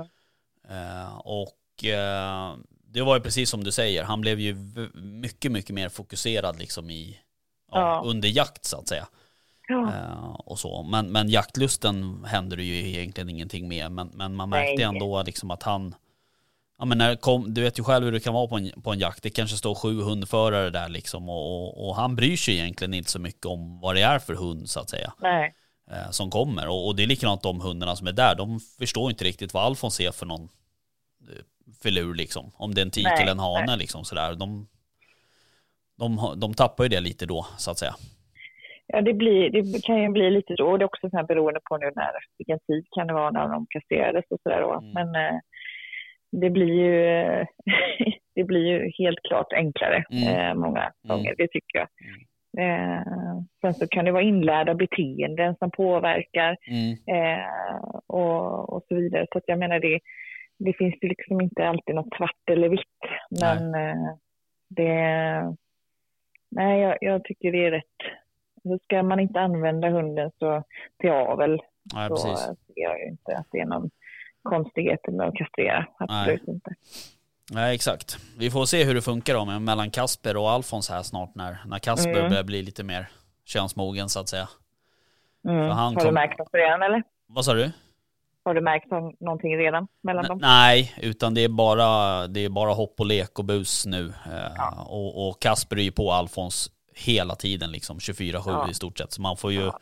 Eh, 0.70 1.18
och 1.20 1.86
eh, 1.86 2.54
det 2.94 3.02
var 3.02 3.16
ju 3.16 3.22
precis 3.22 3.50
som 3.50 3.64
du 3.64 3.72
säger, 3.72 4.04
han 4.04 4.22
blev 4.22 4.40
ju 4.40 4.56
mycket, 4.94 5.52
mycket 5.52 5.76
mer 5.76 5.90
fokuserad 5.90 6.60
liksom 6.60 6.90
i, 6.90 7.20
ja, 7.72 8.04
under 8.06 8.30
jakt 8.30 8.66
så 8.66 8.78
att 8.78 8.88
säga. 8.88 9.08
Ja. 9.68 9.94
Eh, 9.94 10.34
och 10.34 10.60
så. 10.60 10.84
Men, 10.84 11.12
men 11.12 11.30
jaktlusten 11.30 12.26
hände 12.26 12.56
det 12.56 12.64
ju 12.64 12.90
egentligen 12.90 13.30
ingenting 13.30 13.68
med. 13.68 13.92
Men, 13.92 14.08
men 14.14 14.36
man 14.36 14.50
märkte 14.50 14.76
Nej. 14.76 14.84
ändå 14.84 15.24
liksom 15.24 15.52
att 15.52 15.64
han, 15.64 15.96
ja 16.80 16.86
men 16.86 16.98
när 16.98 17.16
kom, 17.16 17.54
du 17.54 17.62
vet 17.62 17.80
ju 17.80 17.84
själv 17.84 18.06
hur 18.06 18.12
det 18.12 18.20
kan 18.20 18.34
vara 18.34 18.48
på 18.48 18.58
en, 18.58 18.82
på 18.82 18.92
en 18.92 19.00
jakt. 19.00 19.24
Det 19.24 19.30
kanske 19.30 19.58
står 19.58 19.76
sju 19.76 20.02
hundförare 20.02 20.70
där 20.70 20.90
liksom 20.90 21.30
och, 21.30 21.68
och, 21.68 21.90
och 21.90 21.96
han 21.96 22.16
bryr 22.16 22.38
sig 22.38 22.54
egentligen 22.54 22.94
inte 22.94 23.12
så 23.12 23.20
mycket 23.20 23.46
om 23.46 23.80
vad 23.80 23.96
det 23.96 24.02
är 24.02 24.20
för 24.20 24.34
hund 24.34 24.70
så 24.70 24.80
att 24.80 24.90
säga. 24.90 25.14
Nej. 25.20 25.54
Eh, 25.92 26.10
som 26.12 26.30
kommer. 26.30 26.68
Och, 26.68 26.88
och 26.88 26.96
det 26.96 27.04
är 27.04 27.08
likadant 27.08 27.42
de 27.42 27.62
hundarna 27.62 27.96
som 27.96 28.08
är 28.08 28.12
där. 28.12 28.36
De 28.36 28.60
förstår 28.60 29.10
inte 29.10 29.24
riktigt 29.24 29.54
vad 29.54 29.64
Alfons 29.64 30.00
är 30.00 30.12
för 30.12 30.26
någon 30.26 30.50
eh, 31.30 31.44
filur 31.84 32.14
liksom. 32.16 32.52
Om 32.58 32.74
det 32.74 32.82
är 32.82 32.86
en 32.86 32.92
tik 32.92 33.08
eller 33.22 33.32
en 33.32 33.40
hane 33.40 33.66
nej. 33.68 33.78
liksom 33.78 34.04
sådär. 34.04 34.36
De, 34.36 34.68
de, 36.00 36.40
de 36.40 36.54
tappar 36.54 36.84
ju 36.84 36.90
det 36.90 37.00
lite 37.00 37.26
då 37.26 37.46
så 37.58 37.72
att 37.72 37.78
säga. 37.78 37.94
Ja, 38.88 39.02
det, 39.02 39.14
blir, 39.14 39.50
det 39.50 39.84
kan 39.86 40.02
ju 40.02 40.10
bli 40.10 40.30
lite. 40.32 40.54
Och 40.64 40.80
det 40.80 40.84
är 40.84 40.92
också 40.92 41.10
så 41.10 41.18
här 41.18 41.24
beroende 41.24 41.60
på 41.70 41.78
nu 41.78 41.92
när, 41.96 42.12
vilken 42.38 42.60
tid 42.60 42.86
kan 42.96 43.08
det 43.08 43.14
vara 43.14 43.32
när 43.32 43.48
de 43.48 43.66
kastrerades 43.70 44.26
och 44.30 44.40
sådär. 44.44 44.62
då. 44.62 44.74
Mm. 44.74 44.92
Men 44.92 45.16
eh, 45.26 45.40
det 46.32 46.50
blir 46.50 46.74
ju 46.74 47.46
det 48.36 48.44
blir 48.44 48.66
ju 48.66 48.92
helt 48.98 49.20
klart 49.28 49.54
enklare 49.54 50.04
Mm. 50.12 50.28
eh, 50.28 50.54
många 50.56 50.80
Mm. 50.82 50.94
gånger, 51.08 51.36
det 51.38 51.48
tycker 51.48 51.78
jag. 51.80 51.88
Eh, 52.58 53.02
sen 53.62 53.74
så 53.74 53.88
kan 53.88 54.06
det 54.06 54.12
vara 54.12 54.24
inlärda 54.24 54.74
beteenden 54.76 55.56
som 55.56 55.72
påverkar 55.72 56.58
Mm. 56.68 56.92
eh, 56.92 57.78
och, 58.08 58.74
och 58.74 58.84
så 58.88 58.96
vidare. 58.96 59.26
Så 59.32 59.38
att 59.38 59.44
jag 59.48 59.60
menar 59.60 59.80
det, 59.80 60.00
det 60.60 60.74
finns 60.74 60.96
ju 61.02 61.08
liksom 61.08 61.42
inte 61.42 61.68
alltid 61.68 61.96
något 61.96 62.16
svart 62.18 62.50
eller 62.52 62.70
vitt. 62.70 63.00
Men 63.42 63.76
eh, 63.76 64.14
det, 64.70 64.94
nej 66.52 66.80
jag, 66.82 66.98
jag 67.02 67.24
tycker 67.24 67.52
det 67.52 67.66
är 67.66 67.72
rätt. 67.72 67.84
Så 68.64 68.80
ska 68.84 69.04
man 69.04 69.20
inte 69.20 69.40
använda 69.40 69.90
hunden 69.90 70.32
så 70.40 70.64
till 71.00 71.12
avel 71.12 71.62
Nej, 71.94 72.10
så 72.10 72.16
precis. 72.16 72.40
ser 72.46 72.56
jag 72.76 73.00
ju 73.00 73.06
inte 73.08 73.38
att 73.38 73.48
det 73.52 73.60
är 73.60 73.66
någon 73.66 73.90
konstighet 74.44 75.00
med 75.08 75.28
att 75.28 75.36
kastrera. 75.36 75.86
Absolut 76.00 76.48
inte. 76.48 76.74
Nej, 77.52 77.76
exakt. 77.76 78.18
Vi 78.40 78.52
får 78.52 78.66
se 78.66 78.84
hur 78.84 78.94
det 78.96 79.02
funkar 79.02 79.34
då 79.34 79.60
mellan 79.60 79.92
Kasper 79.92 80.38
och 80.38 80.50
Alfons 80.50 80.90
här 80.90 81.02
snart 81.02 81.36
när, 81.36 81.58
när 81.66 81.80
Kasper 81.80 82.18
Mm. 82.20 82.30
börjar 82.30 82.44
bli 82.44 82.62
lite 82.62 82.84
mer 82.84 83.08
könsmogen 83.46 84.10
så 84.10 84.20
att 84.20 84.30
säga. 84.30 84.48
Mm. 85.48 85.70
Har 85.70 85.94
kom- 85.96 86.04
du 86.04 86.12
märkt 86.12 86.40
något 86.40 86.50
redan 86.54 86.82
eller? 86.84 87.04
Vad 87.28 87.46
sa 87.46 87.54
du? 87.54 87.72
Har 88.46 88.54
du 88.54 88.62
märkt 88.62 88.92
nå- 88.92 89.14
någonting 89.20 89.58
redan 89.58 89.88
mellan 90.02 90.26
N- 90.26 90.30
dem? 90.30 90.38
Nej, 90.42 90.94
utan 91.02 91.34
det 91.34 91.42
är 91.44 91.50
bara, 91.50 92.28
det 92.28 92.46
är 92.46 92.50
bara 92.50 92.74
hopp 92.74 93.00
och 93.00 93.06
lek 93.06 93.40
och 93.40 93.46
bus 93.46 93.86
nu. 93.86 94.14
Eh, 94.26 94.80
och, 94.80 95.30
och 95.30 95.42
Kasper 95.42 95.76
är 95.78 95.82
ju 95.84 95.92
på 95.92 96.12
Alfons 96.12 96.72
hela 96.96 97.36
tiden 97.36 97.72
liksom 97.72 98.00
24-7 98.00 98.42
Ja. 98.46 98.70
i 98.70 98.74
stort 98.74 98.98
sett. 98.98 99.12
Så 99.14 99.22
man 99.22 99.38
får 99.38 99.52
ju 99.52 99.62
Ja. 99.62 99.80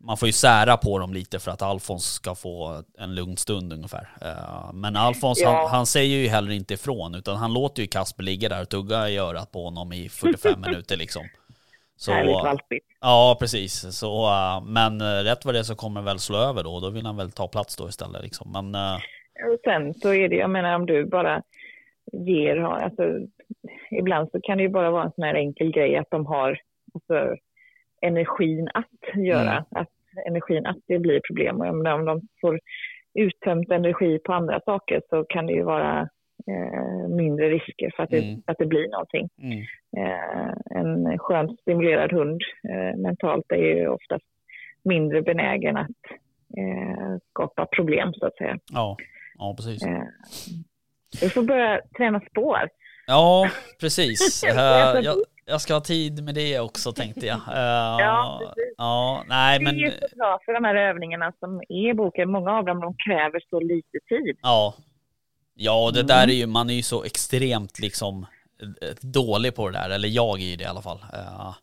man 0.00 0.16
får 0.16 0.26
ju 0.28 0.32
sära 0.32 0.76
på 0.76 0.98
dem 0.98 1.14
lite 1.14 1.38
för 1.38 1.50
att 1.50 1.62
Alfons 1.62 2.04
ska 2.04 2.34
få 2.34 2.82
en 2.98 3.14
lugn 3.14 3.36
stund 3.36 3.72
ungefär. 3.72 4.08
Eh, 4.20 4.72
Men 4.72 4.96
Alfons 4.96 5.40
Ja. 5.40 5.50
han, 5.62 5.70
han 5.70 5.86
säger 5.86 6.16
ju 6.16 6.28
heller 6.28 6.50
inte 6.52 6.74
ifrån 6.74 7.14
utan 7.14 7.36
han 7.36 7.52
låter 7.52 7.82
ju 7.82 7.88
Kasper 7.88 8.22
ligga 8.22 8.48
där 8.48 8.62
och 8.62 8.68
tugga 8.68 9.08
i 9.08 9.16
örat 9.18 9.52
på 9.52 9.64
honom 9.64 9.92
i 9.92 10.08
45 10.08 10.60
minuter 10.66 10.96
liksom. 10.96 11.22
Så, 11.96 12.12
Härligt 12.12 12.34
valpigt. 12.44 12.86
ja 13.00 13.36
precis. 13.40 13.98
Så, 13.98 14.24
eh, 14.26 14.60
men 14.66 15.00
eh, 15.00 15.24
rätt 15.24 15.44
vad 15.44 15.54
det 15.54 15.58
är 15.58 15.62
så 15.62 15.76
kommer 15.76 16.02
väl 16.02 16.18
slå 16.18 16.36
över 16.38 16.62
då. 16.64 16.80
Då 16.80 16.90
vill 16.90 17.06
han 17.06 17.16
väl 17.16 17.30
ta 17.30 17.48
plats 17.48 17.76
då 17.76 17.88
istället 17.88 18.22
liksom. 18.22 18.52
Men 18.52 18.74
eh, 18.74 18.94
Och 19.52 19.58
sen 19.64 19.94
så 19.94 20.14
är 20.14 20.28
det, 20.28 20.36
jag 20.36 20.50
menar 20.50 20.74
om 20.74 20.86
du 20.86 21.04
bara 21.04 21.42
ger, 22.12 22.56
alltså 22.56 23.02
ibland 23.90 24.30
så 24.30 24.40
kan 24.42 24.56
det 24.56 24.62
ju 24.62 24.68
bara 24.68 24.90
vara 24.90 25.04
en 25.04 25.12
sån 25.12 25.24
här 25.24 25.34
enkel 25.34 25.70
grej 25.72 25.96
att 25.96 26.10
de 26.10 26.26
har 26.26 26.58
alltså, 26.94 27.36
energin 28.02 28.68
att 28.74 29.16
göra, 29.24 29.52
Mm. 29.52 29.64
att 29.70 29.88
energin 30.26 30.66
att 30.66 30.76
det 30.86 30.98
blir 30.98 31.20
problem. 31.28 31.60
Och 31.60 31.66
om 31.66 32.04
de 32.04 32.20
får 32.40 32.60
uttömt 33.14 33.70
energi 33.70 34.18
på 34.18 34.32
andra 34.32 34.60
saker 34.60 35.02
så 35.10 35.24
kan 35.28 35.46
det 35.46 35.52
ju 35.52 35.62
vara 35.62 36.08
eh, 36.50 37.08
mindre 37.08 37.48
risker 37.50 37.92
för 37.96 38.02
att 38.02 38.10
det, 38.10 38.18
Mm. 38.18 38.42
att 38.46 38.58
det 38.58 38.66
blir 38.66 38.88
någonting. 38.88 39.28
mm, 39.42 39.58
Eh, 39.96 40.52
en 40.80 41.18
skönt 41.18 41.60
stimulerad 41.60 42.12
hund 42.12 42.42
eh, 42.68 42.96
mentalt 42.98 43.44
är 43.52 43.56
ju 43.56 43.88
oftast 43.88 44.24
mindre 44.84 45.22
benägen 45.22 45.76
att 45.76 45.90
eh, 46.58 47.16
skapa 47.30 47.66
problem 47.66 48.12
så 48.14 48.26
att 48.26 48.36
säga. 48.36 48.58
ja, 48.72 48.96
ja 49.38 49.54
precis. 49.56 49.82
Eh, 49.82 50.02
du 51.20 51.30
får 51.30 51.42
börja 51.42 51.80
träna 51.96 52.20
spår. 52.20 52.68
Ja, 53.06 53.48
precis. 53.80 54.44
Eh, 54.50 55.00
jag, 55.02 55.16
jag 55.46 55.60
ska 55.60 55.74
ha 55.74 55.80
tid 55.80 56.24
med 56.24 56.34
det 56.34 56.60
också 56.60 56.92
tänkte 56.92 57.26
jag. 57.26 57.36
Eh, 57.36 57.42
Ja, 58.06 58.40
precis. 58.56 58.74
ja, 58.78 59.24
nej 59.28 59.58
Det 59.58 59.64
men 59.64 59.74
är 59.74 59.78
ju 59.78 59.90
så 59.90 60.16
bra 60.16 60.38
för 60.44 60.52
de 60.52 60.64
här 60.64 60.74
övningarna 60.74 61.32
som 61.40 61.60
är 61.68 61.90
i 61.90 61.94
boken. 61.94 62.30
Många 62.30 62.52
av 62.58 62.64
dem 62.64 62.80
de 62.80 62.94
kräver 63.06 63.40
så 63.50 63.60
lite 63.60 63.98
tid. 64.08 64.36
Ja. 64.42 64.74
Ja, 65.58 65.84
och 65.84 65.92
det 65.92 66.00
Mm. 66.00 66.06
där 66.06 66.28
är 66.28 66.32
ju, 66.32 66.46
man 66.46 66.70
är 66.70 66.74
ju 66.74 66.82
så 66.82 67.04
extremt 67.04 67.78
liksom 67.78 68.26
eh, 68.82 68.88
dålig 69.00 69.54
på 69.54 69.68
det 69.68 69.78
där, 69.78 69.90
eller 69.90 70.08
jag 70.08 70.40
är 70.42 70.46
ju 70.46 70.56
det 70.56 70.64
i 70.64 70.66
alla 70.66 70.82
fall. 70.82 71.04
Eh, 71.12 71.54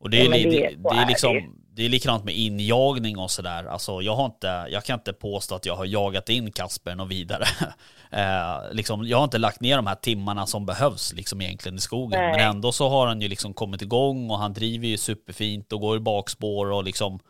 och 0.00 0.10
det 0.10 0.20
är, 0.26 0.30
det- 0.30 0.50
det, 0.50 0.74
det 0.90 0.96
är 0.96 1.06
liksom, 1.06 1.54
det 1.72 1.84
är 1.84 1.88
likadant 1.88 2.24
med 2.24 2.34
injagning 2.34 3.18
och 3.18 3.30
sådär. 3.30 3.64
Alltså 3.64 4.02
jag 4.02 4.16
har 4.16 4.24
inte, 4.26 4.66
jag 4.70 4.84
kan 4.84 4.98
inte 4.98 5.12
påstå 5.12 5.54
att 5.54 5.66
jag 5.66 5.76
har 5.76 5.84
jagat 5.84 6.28
in 6.28 6.52
Kasper 6.52 7.00
och 7.00 7.10
vidare. 7.10 7.44
eh, 8.10 8.72
liksom, 8.72 9.06
jag 9.06 9.16
har 9.18 9.24
inte 9.24 9.38
lagt 9.38 9.60
ner 9.60 9.76
de 9.76 9.86
här 9.86 9.94
timmarna 9.94 10.46
som 10.46 10.66
behövs 10.66 11.12
liksom 11.12 11.40
egentligen 11.40 11.76
i 11.76 11.80
skogen. 11.80 12.20
Nej. 12.20 12.30
Men 12.36 12.50
ändå 12.50 12.72
så 12.72 12.88
har 12.88 13.06
han 13.06 13.20
ju 13.20 13.28
liksom 13.28 13.54
kommit 13.54 13.82
igång 13.82 14.30
och 14.30 14.38
han 14.38 14.52
driver 14.52 14.86
ju 14.88 14.96
superfint 14.96 15.72
och 15.72 15.80
går 15.80 15.96
i 15.96 16.00
bakspår 16.00 16.70
och 16.72 16.84
liksom 16.84 17.20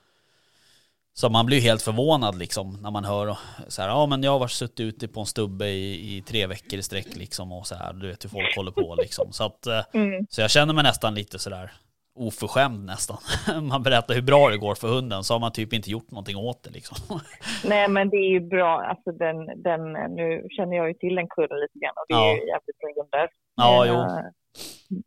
så 1.19 1.29
man 1.31 1.47
blir 1.47 1.61
helt 1.61 1.83
förvånad 1.83 2.39
liksom 2.39 2.79
när 2.83 2.91
man 2.91 3.05
hör 3.05 3.37
så 3.69 3.83
här, 3.83 3.89
ja 3.89 4.07
men 4.07 4.23
jag 4.23 4.39
har 4.39 4.49
suttit 4.49 4.81
ute 4.81 5.09
på 5.09 5.21
en 5.21 5.27
stubbe 5.27 5.67
i, 5.69 6.17
i 6.17 6.23
tre 6.23 6.47
veckor 6.47 6.79
i 6.79 6.83
sträck 6.83 7.17
liksom 7.17 7.53
och 7.53 7.67
så 7.67 7.75
här, 7.75 7.93
du 7.93 8.09
vet 8.09 8.25
hur 8.25 8.29
folk 8.31 8.57
håller 8.57 8.71
på 8.71 8.95
liksom. 8.99 9.33
Så 9.33 9.45
att, 9.45 9.67
eh, 9.67 9.81
Mm. 9.95 10.27
så 10.31 10.41
jag 10.41 10.51
känner 10.51 10.75
mig 10.75 10.85
nästan 10.85 11.15
lite 11.15 11.39
sådär 11.39 11.71
oförskämd 12.19 12.85
nästan. 12.87 13.17
Man 13.63 13.83
berättar 13.83 14.15
hur 14.15 14.23
bra 14.23 14.49
det 14.49 14.57
går 14.59 14.75
för 14.75 14.89
hunden 14.89 15.25
så 15.25 15.35
har 15.35 15.41
man 15.41 15.53
typ 15.53 15.73
inte 15.73 15.91
gjort 15.91 16.11
någonting 16.11 16.37
åt 16.37 16.63
det 16.63 16.71
liksom. 16.71 16.97
Nej, 17.65 17.89
men 17.89 18.09
det 18.11 18.17
är 18.17 18.31
ju 18.31 18.41
bra. 18.41 18.81
Alltså 18.91 19.13
den, 19.13 19.63
den, 19.63 19.93
nu 19.93 20.47
känner 20.51 20.77
jag 20.77 20.89
ju 20.89 20.95
till 20.95 21.15
den 21.15 21.29
kurren 21.29 21.61
lite 21.61 21.79
grann 21.79 21.95
och 21.97 22.05
det 22.09 22.15
är 22.15 22.19
Ja. 22.19 22.33
ju 22.35 22.47
jävligt 22.53 22.79
bra 22.81 23.03
hundar. 23.03 23.29
Ja, 23.57 23.87
Eh, 23.87 23.93
jo. 23.93 23.99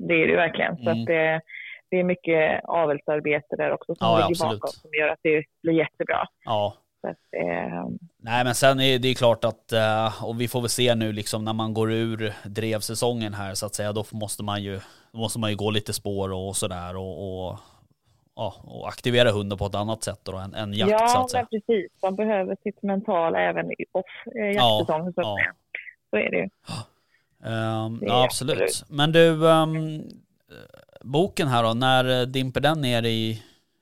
Det 0.08 0.14
är 0.14 0.26
det 0.28 0.32
ju 0.32 0.36
verkligen. 0.36 0.76
Så 0.78 0.82
Mm. 0.90 1.00
att 1.02 1.06
det, 1.08 1.42
det 1.92 2.00
är 2.00 2.04
mycket 2.04 2.64
avelsarbete 2.66 3.56
där 3.56 3.72
också 3.72 3.96
som 3.96 4.08
Ja, 4.08 4.16
ligger 4.16 4.30
absolut. 4.30 4.62
bakom 4.62 4.72
som 4.82 4.90
gör 5.00 5.08
att 5.08 5.20
det 5.24 5.44
blir 5.64 5.74
jättebra. 5.74 6.28
Ja. 6.46 6.74
Så 7.02 7.08
att, 7.08 7.18
eh, 7.44 7.86
Nej 8.18 8.44
men 8.44 8.56
sen 8.56 8.80
är 8.80 9.00
det 9.00 9.08
är 9.08 9.14
klart 9.16 9.44
att, 9.46 9.72
eh, 9.72 10.24
och 10.26 10.42
vi 10.42 10.48
får 10.48 10.62
väl 10.62 10.70
se 10.70 10.96
nu 10.96 11.12
liksom 11.12 11.46
när 11.46 11.54
man 11.54 11.74
går 11.74 11.92
ur 11.92 12.34
drevsäsongen 12.46 13.34
här 13.34 13.54
så 13.54 13.66
att 13.66 13.76
säga, 13.76 13.94
då 13.94 14.06
måste 14.12 14.44
man 14.44 14.64
ju, 14.64 14.80
måste 15.12 15.40
man 15.40 15.50
ju 15.50 15.56
gå 15.56 15.72
lite 15.72 15.94
spår 15.94 16.32
och 16.34 16.56
sådär 16.56 16.96
och, 16.98 17.48
och 17.50 17.58
ja, 18.36 18.54
och 18.64 18.88
aktivera 18.88 19.32
hunden 19.32 19.58
på 19.58 19.66
ett 19.66 19.76
annat 19.76 20.04
sätt 20.04 20.20
då 20.24 20.38
än, 20.38 20.54
än 20.56 20.74
jakt 20.74 20.90
så 21.10 21.18
ja, 21.18 21.24
att 21.24 21.32
säga. 21.32 21.48
men 21.52 21.62
precis. 21.62 21.92
De 22.02 22.16
behöver 22.16 22.58
sitt 22.64 22.82
mentala 22.84 23.40
även 23.42 23.72
i 23.72 23.86
off 23.92 24.06
eh, 24.36 24.42
Ja, 24.46 24.78
jaktsäsong. 24.80 25.14
så, 25.14 25.22
ja. 25.22 25.38
så 26.10 26.18
är 26.18 26.32
det 26.32 26.38
ju. 26.38 26.50
Ehm, 27.44 27.98
Det 28.00 28.06
är 28.06 28.10
ja, 28.10 28.24
absolut. 28.26 28.62
absolut. 28.62 28.90
Men 28.90 29.12
du, 29.12 29.50
ehm, 29.52 30.02
boken 31.04 31.48
här 31.48 31.64
då, 31.64 31.74
när 31.74 32.22
eh, 32.22 32.26
dimper 32.28 32.62
den 32.62 32.82
ner 32.82 33.04
i... 33.04 33.40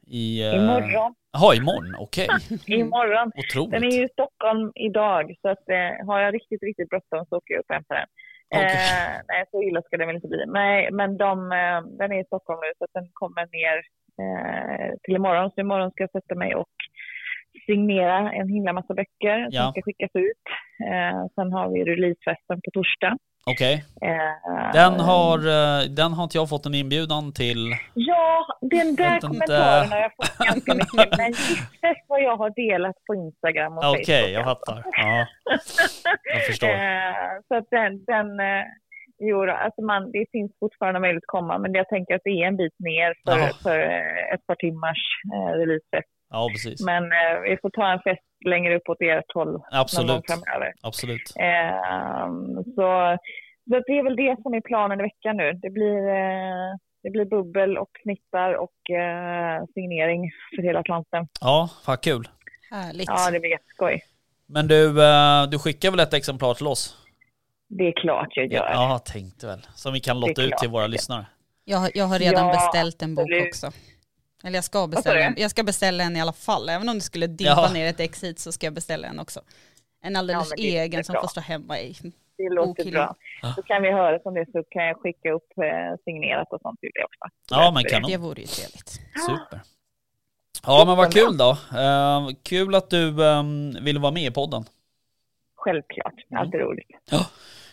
i 0.08 0.44
eh, 0.48 0.56
Imorgon. 0.56 1.16
Jaha, 1.32 1.56
imorgon, 1.56 1.96
okej. 2.00 2.28
Imorgon. 2.68 3.32
Otroligt. 3.42 3.72
Den 3.72 3.84
är 3.84 3.92
ju 3.98 4.06
i 4.06 4.10
Stockholm 4.10 4.72
idag, 4.76 5.36
så 5.42 5.50
att, 5.50 5.70
eh, 5.70 6.06
har 6.08 6.20
jag 6.20 6.34
riktigt, 6.36 6.64
riktigt 6.64 6.90
bråttom 6.90 7.26
så 7.30 7.38
åker 7.38 7.54
jag 7.54 7.60
upp 7.60 7.70
och 7.70 7.76
hämtar 7.76 7.96
den. 7.96 8.08
Okej. 8.56 8.66
Eh, 8.66 9.22
nej, 9.28 9.46
så 9.52 9.64
illa 9.64 9.82
ska 9.82 9.98
det 9.98 10.06
väl 10.06 10.16
inte 10.16 10.28
bli. 10.28 10.44
Nej, 10.48 10.92
men 10.92 11.18
de, 11.18 11.52
eh, 11.52 11.82
den 12.00 12.12
är 12.12 12.22
i 12.22 12.26
Stockholm 12.26 12.60
nu, 12.64 12.72
så 12.78 12.84
att 12.84 12.94
den 12.94 13.08
kommer 13.14 13.46
ner 13.58 13.78
eh, 14.24 14.90
till 15.04 15.16
imorgon. 15.16 15.52
Så 15.52 15.62
imorgon 15.62 15.92
ska 15.92 16.04
jag 16.04 16.12
sätta 16.12 16.36
mig 16.36 16.56
och 16.56 16.76
signera 17.66 18.32
en 18.32 18.50
himla 18.50 18.74
massa 18.74 18.94
böcker 18.94 19.48
Ja. 19.52 19.62
som 19.64 19.72
ska 19.72 19.82
skickas 19.82 20.12
ut. 20.14 20.44
Sen 21.36 21.54
har 21.54 21.70
vi 21.74 21.84
releasefesten 21.84 22.62
på 22.66 22.72
torsdag. 22.74 23.18
Okej. 23.46 23.84
Eh, 24.02 24.72
Den 24.74 25.00
har, 25.00 25.38
eh, 25.38 25.82
den 25.90 26.14
har 26.14 26.24
inte 26.24 26.38
jag 26.38 26.50
fått 26.50 26.66
en 26.66 26.74
inbjudan 26.76 27.34
till. 27.34 27.76
Ja, 27.94 28.46
den 28.62 28.96
där 28.96 29.20
kommentaren 29.20 29.92
har 29.92 29.98
jag 30.00 30.12
fått 30.16 30.38
ganska 30.48 30.74
mycket. 30.74 31.18
Men 31.18 31.32
gissas 31.32 31.98
vad 32.08 32.22
jag 32.22 32.38
har 32.38 32.50
delat 32.50 32.96
på 33.08 33.16
Instagram 33.16 33.78
och 33.78 33.84
Okej, 33.90 34.06
Facebook. 34.06 34.32
jag 34.36 34.44
fattar. 34.44 34.84
Ja, 34.92 35.28
jag 36.34 36.46
förstår. 36.46 36.68
Eh, 36.90 37.42
så 37.48 37.56
att 37.56 37.68
den, 37.72 38.06
den 38.06 38.28
jo, 39.20 39.50
alltså 39.50 39.82
man, 39.82 40.12
det 40.12 40.26
finns 40.32 40.52
fortfarande 40.60 41.00
möjlighet 41.00 41.24
att 41.24 41.28
komma, 41.40 41.58
men 41.58 41.74
jag 41.74 41.88
tänker 41.90 42.16
att 42.16 42.22
det 42.24 42.30
är 42.42 42.48
en 42.48 42.58
bit 42.58 42.80
ner 42.80 43.14
för, 43.26 43.38
Jaha. 43.40 43.50
för 43.64 43.80
ett 44.34 44.48
par 44.48 44.56
timmars 44.56 45.02
eh, 45.34 45.52
releasefest. 45.60 46.10
Ja, 46.30 46.50
precis. 46.54 46.86
Men 46.86 47.04
eh, 47.04 47.40
vi 47.50 47.58
får 47.62 47.70
ta 47.70 47.92
en 47.92 48.00
fest 48.00 48.22
längre 48.46 48.76
uppåt 48.78 48.98
ert 49.02 49.34
håll 49.34 49.48
någon 49.48 49.62
gång 49.62 49.70
Absolut. 49.72 50.26
framöver. 50.28 50.74
Absolut. 50.82 51.34
Eh, 51.40 52.28
så, 52.76 53.18
så 53.70 53.80
det 53.88 53.94
är 54.00 54.04
väl 54.04 54.16
det 54.16 54.42
som 54.44 54.54
är 54.54 54.62
planen 54.62 55.00
i 55.00 55.04
veckan 55.04 55.38
nu. 55.38 55.54
Det 55.54 55.70
blir, 55.70 55.98
eh, 56.10 56.70
det 57.04 57.10
blir 57.10 57.26
bubbel 57.26 57.78
och 57.78 57.90
snittar 58.04 58.54
och 58.54 58.90
eh, 58.90 59.64
signering 59.74 60.32
för 60.56 60.64
hela 60.64 60.80
Atlanten. 60.80 61.28
Ja, 61.42 61.70
fan 61.86 61.98
kul. 61.98 62.28
Härligt. 62.72 63.08
Ja, 63.08 63.32
det 63.32 63.40
blir 63.40 63.50
jätteskoj. 63.52 64.02
Men 64.48 64.68
du, 64.68 65.04
eh, 65.04 65.44
du 65.52 65.60
skickar 65.60 65.92
väl 65.92 66.00
ett 66.00 66.14
exemplar 66.14 66.54
till 66.54 66.68
oss? 66.68 66.96
Det 67.68 67.84
är 67.88 68.02
klart 68.02 68.28
jag 68.32 68.52
gör. 68.54 68.70
Ja, 68.74 69.00
tänkte 69.06 69.48
väl. 69.48 69.60
Som 69.76 69.94
vi 69.94 70.00
kan 70.00 70.20
lotta 70.20 70.42
ut 70.42 70.58
till 70.58 70.70
våra 70.70 70.88
lyssnare. 70.88 71.26
Jag, 71.66 71.78
har- 71.78 71.92
jag 71.94 72.06
har 72.06 72.20
redan 72.20 72.48
Ja, 72.48 72.54
beställt 72.54 73.02
en 73.02 73.16
bok 73.16 73.24
absolut. 73.24 73.48
också. 73.48 73.72
Eller 74.44 74.56
jag 74.58 74.64
ska 74.64 74.88
beställa 74.88 75.20
en. 75.20 75.34
Jag 75.38 75.52
ska 75.52 75.64
beställa 75.64 76.04
en 76.04 76.16
i 76.18 76.22
alla 76.22 76.34
fall. 76.34 76.70
Även 76.70 76.90
om 76.90 76.96
det 76.96 77.02
skulle 77.02 77.28
dimpa 77.28 77.52
Jaha. 77.52 77.74
ner 77.74 77.90
ett 77.90 78.00
ex 78.00 78.24
hit 78.24 78.40
så 78.40 78.52
ska 78.52 78.66
jag 78.66 78.74
beställa 78.74 79.08
en 79.08 79.20
också. 79.20 79.42
En 80.04 80.16
alldeles 80.16 80.54
Ja, 80.58 80.64
egen 80.64 81.04
som 81.04 81.14
bra. 81.14 81.22
får 81.22 81.28
stå 81.28 81.42
hemma 81.42 81.80
i. 81.80 81.96
Det 82.38 82.50
låter 82.50 82.68
Bokhyllan. 82.68 82.92
bra. 83.06 83.16
Ja. 83.42 83.54
Så 83.56 83.62
kan 83.62 83.82
vi 83.82 83.92
höra 83.92 84.20
om 84.24 84.34
det 84.34 84.46
så 84.52 84.64
kan 84.70 84.84
jag 84.86 84.98
skicka 85.02 85.32
upp 85.32 85.52
eh, 85.58 85.98
signerat 86.06 86.48
och 86.52 86.62
sånt 86.62 86.80
till 86.80 86.90
det 86.94 87.04
också. 87.04 87.36
Ja, 87.50 87.72
men 87.72 87.84
kanon. 87.84 88.12
Det 88.12 88.18
vore 88.18 88.42
ju 88.42 88.48
trevligt. 88.48 88.90
Super. 89.28 89.62
Ja, 90.66 90.84
men 90.86 90.98
vad 90.98 91.14
kul 91.14 91.38
då. 91.38 91.50
Eh, 91.78 92.28
kul 92.44 92.76
att 92.76 92.90
du 92.90 93.26
eh, 93.26 93.44
ville 93.82 94.00
vara 94.00 94.12
med 94.12 94.24
i 94.24 94.32
podden. 94.32 94.64
Självklart, 95.56 96.14
Mm. 96.32 96.42
alltid 96.42 96.60
roligt. 96.60 96.88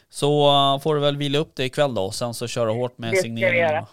Så 0.09 0.49
eh, 0.75 0.81
får 0.81 0.95
du 0.95 1.01
väl 1.01 1.17
vila 1.17 1.39
upp 1.39 1.55
dig 1.57 1.67
ikväll 1.67 1.95
då 1.95 2.03
och 2.05 2.15
sen 2.15 2.35
så 2.35 2.47
köra 2.47 2.71
hårt 2.71 2.99
med 2.99 3.11
Det 3.13 3.17
ska 3.17 3.23
vi 3.29 3.35
signeringen 3.35 3.69
göra. 3.69 3.87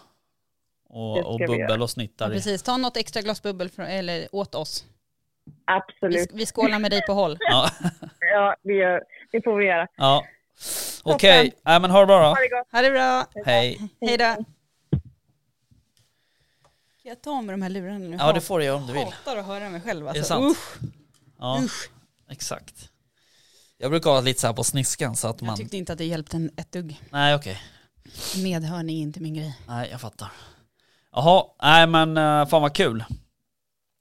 Och, 0.94 1.18
och, 1.34 1.40
vi 1.40 1.46
bubbel 1.46 1.82
och 1.82 1.84
Ja, 1.84 1.88
snittar. 1.88 2.30
i. 2.30 2.34
precis, 2.34 2.62
ta 2.62 2.76
något 2.76 2.96
extra 2.96 3.22
glas 3.22 3.42
bubbel 3.42 3.68
från, 3.70 3.86
eller 3.86 4.28
åt 4.32 4.54
oss. 4.54 4.84
Vi, 5.44 5.52
Absolut. 5.64 6.30
vi 6.32 6.46
skålar 6.46 6.78
med 6.78 6.90
dig 6.90 7.02
på 7.06 7.12
håll. 7.12 7.36
Ja, 7.40 7.70
Ja, 8.20 8.56
det, 8.62 8.72
gör, 8.72 9.02
det 9.32 9.42
får 9.42 9.56
vi 9.58 9.64
göra. 9.66 9.88
ja. 9.96 10.24
Okej, 11.02 11.52
Nej, 11.62 11.80
men 11.80 11.90
ha 11.90 12.00
det 12.00 12.06
bra 12.06 12.18
då. 12.22 12.28
Ha 12.28 12.34
det 12.34 12.48
gott. 12.48 12.68
Ha 12.72 12.82
det 12.82 12.90
bra. 12.90 13.26
Hej. 13.46 13.80
Hej 14.00 14.16
då. 14.18 14.24
Kan 17.02 17.08
jag 17.10 17.22
ta 17.22 17.40
mig 17.42 17.52
de 17.52 17.62
här 17.62 17.70
lurarna 17.70 17.98
nu? 17.98 18.16
Ja, 18.20 18.32
det 18.32 18.40
får 18.40 18.58
du 18.58 18.64
göra 18.64 18.76
om 18.76 18.86
du 18.86 18.92
vill. 18.92 19.02
hatar 19.04 19.36
att 19.36 19.46
höra 19.46 19.70
mig 19.70 19.80
själv 19.80 20.06
Är 20.06 20.08
alltså. 20.10 20.22
det 20.22 20.26
sant? 20.28 20.56
Usch. 20.56 20.78
Ja, 21.38 21.62
exakt. 22.30 22.88
Jag 23.78 23.90
brukar 23.90 24.10
ha 24.10 24.20
lite 24.20 24.40
så 24.40 24.46
här 24.46 24.54
på 24.54 24.64
sniskan 24.64 25.16
så 25.16 25.28
att 25.28 25.40
Jag 25.40 25.46
man... 25.46 25.56
tyckte 25.56 25.76
inte 25.76 25.92
att 25.92 25.98
det 25.98 26.04
hjälpte 26.04 26.36
en, 26.36 26.50
ett 26.56 26.72
dugg. 26.72 27.00
Nej, 27.10 27.34
okej. 27.34 27.60
Medhörning 28.42 28.96
är 28.98 29.02
inte 29.02 29.20
min 29.20 29.34
grej. 29.34 29.58
Nej, 29.68 29.88
jag 29.90 30.00
fattar. 30.00 30.28
Jaha, 31.14 31.44
nej 31.62 31.86
men 31.86 32.18
uh, 32.18 32.46
fan 32.46 32.62
vad 32.62 32.74
kul. 32.74 33.04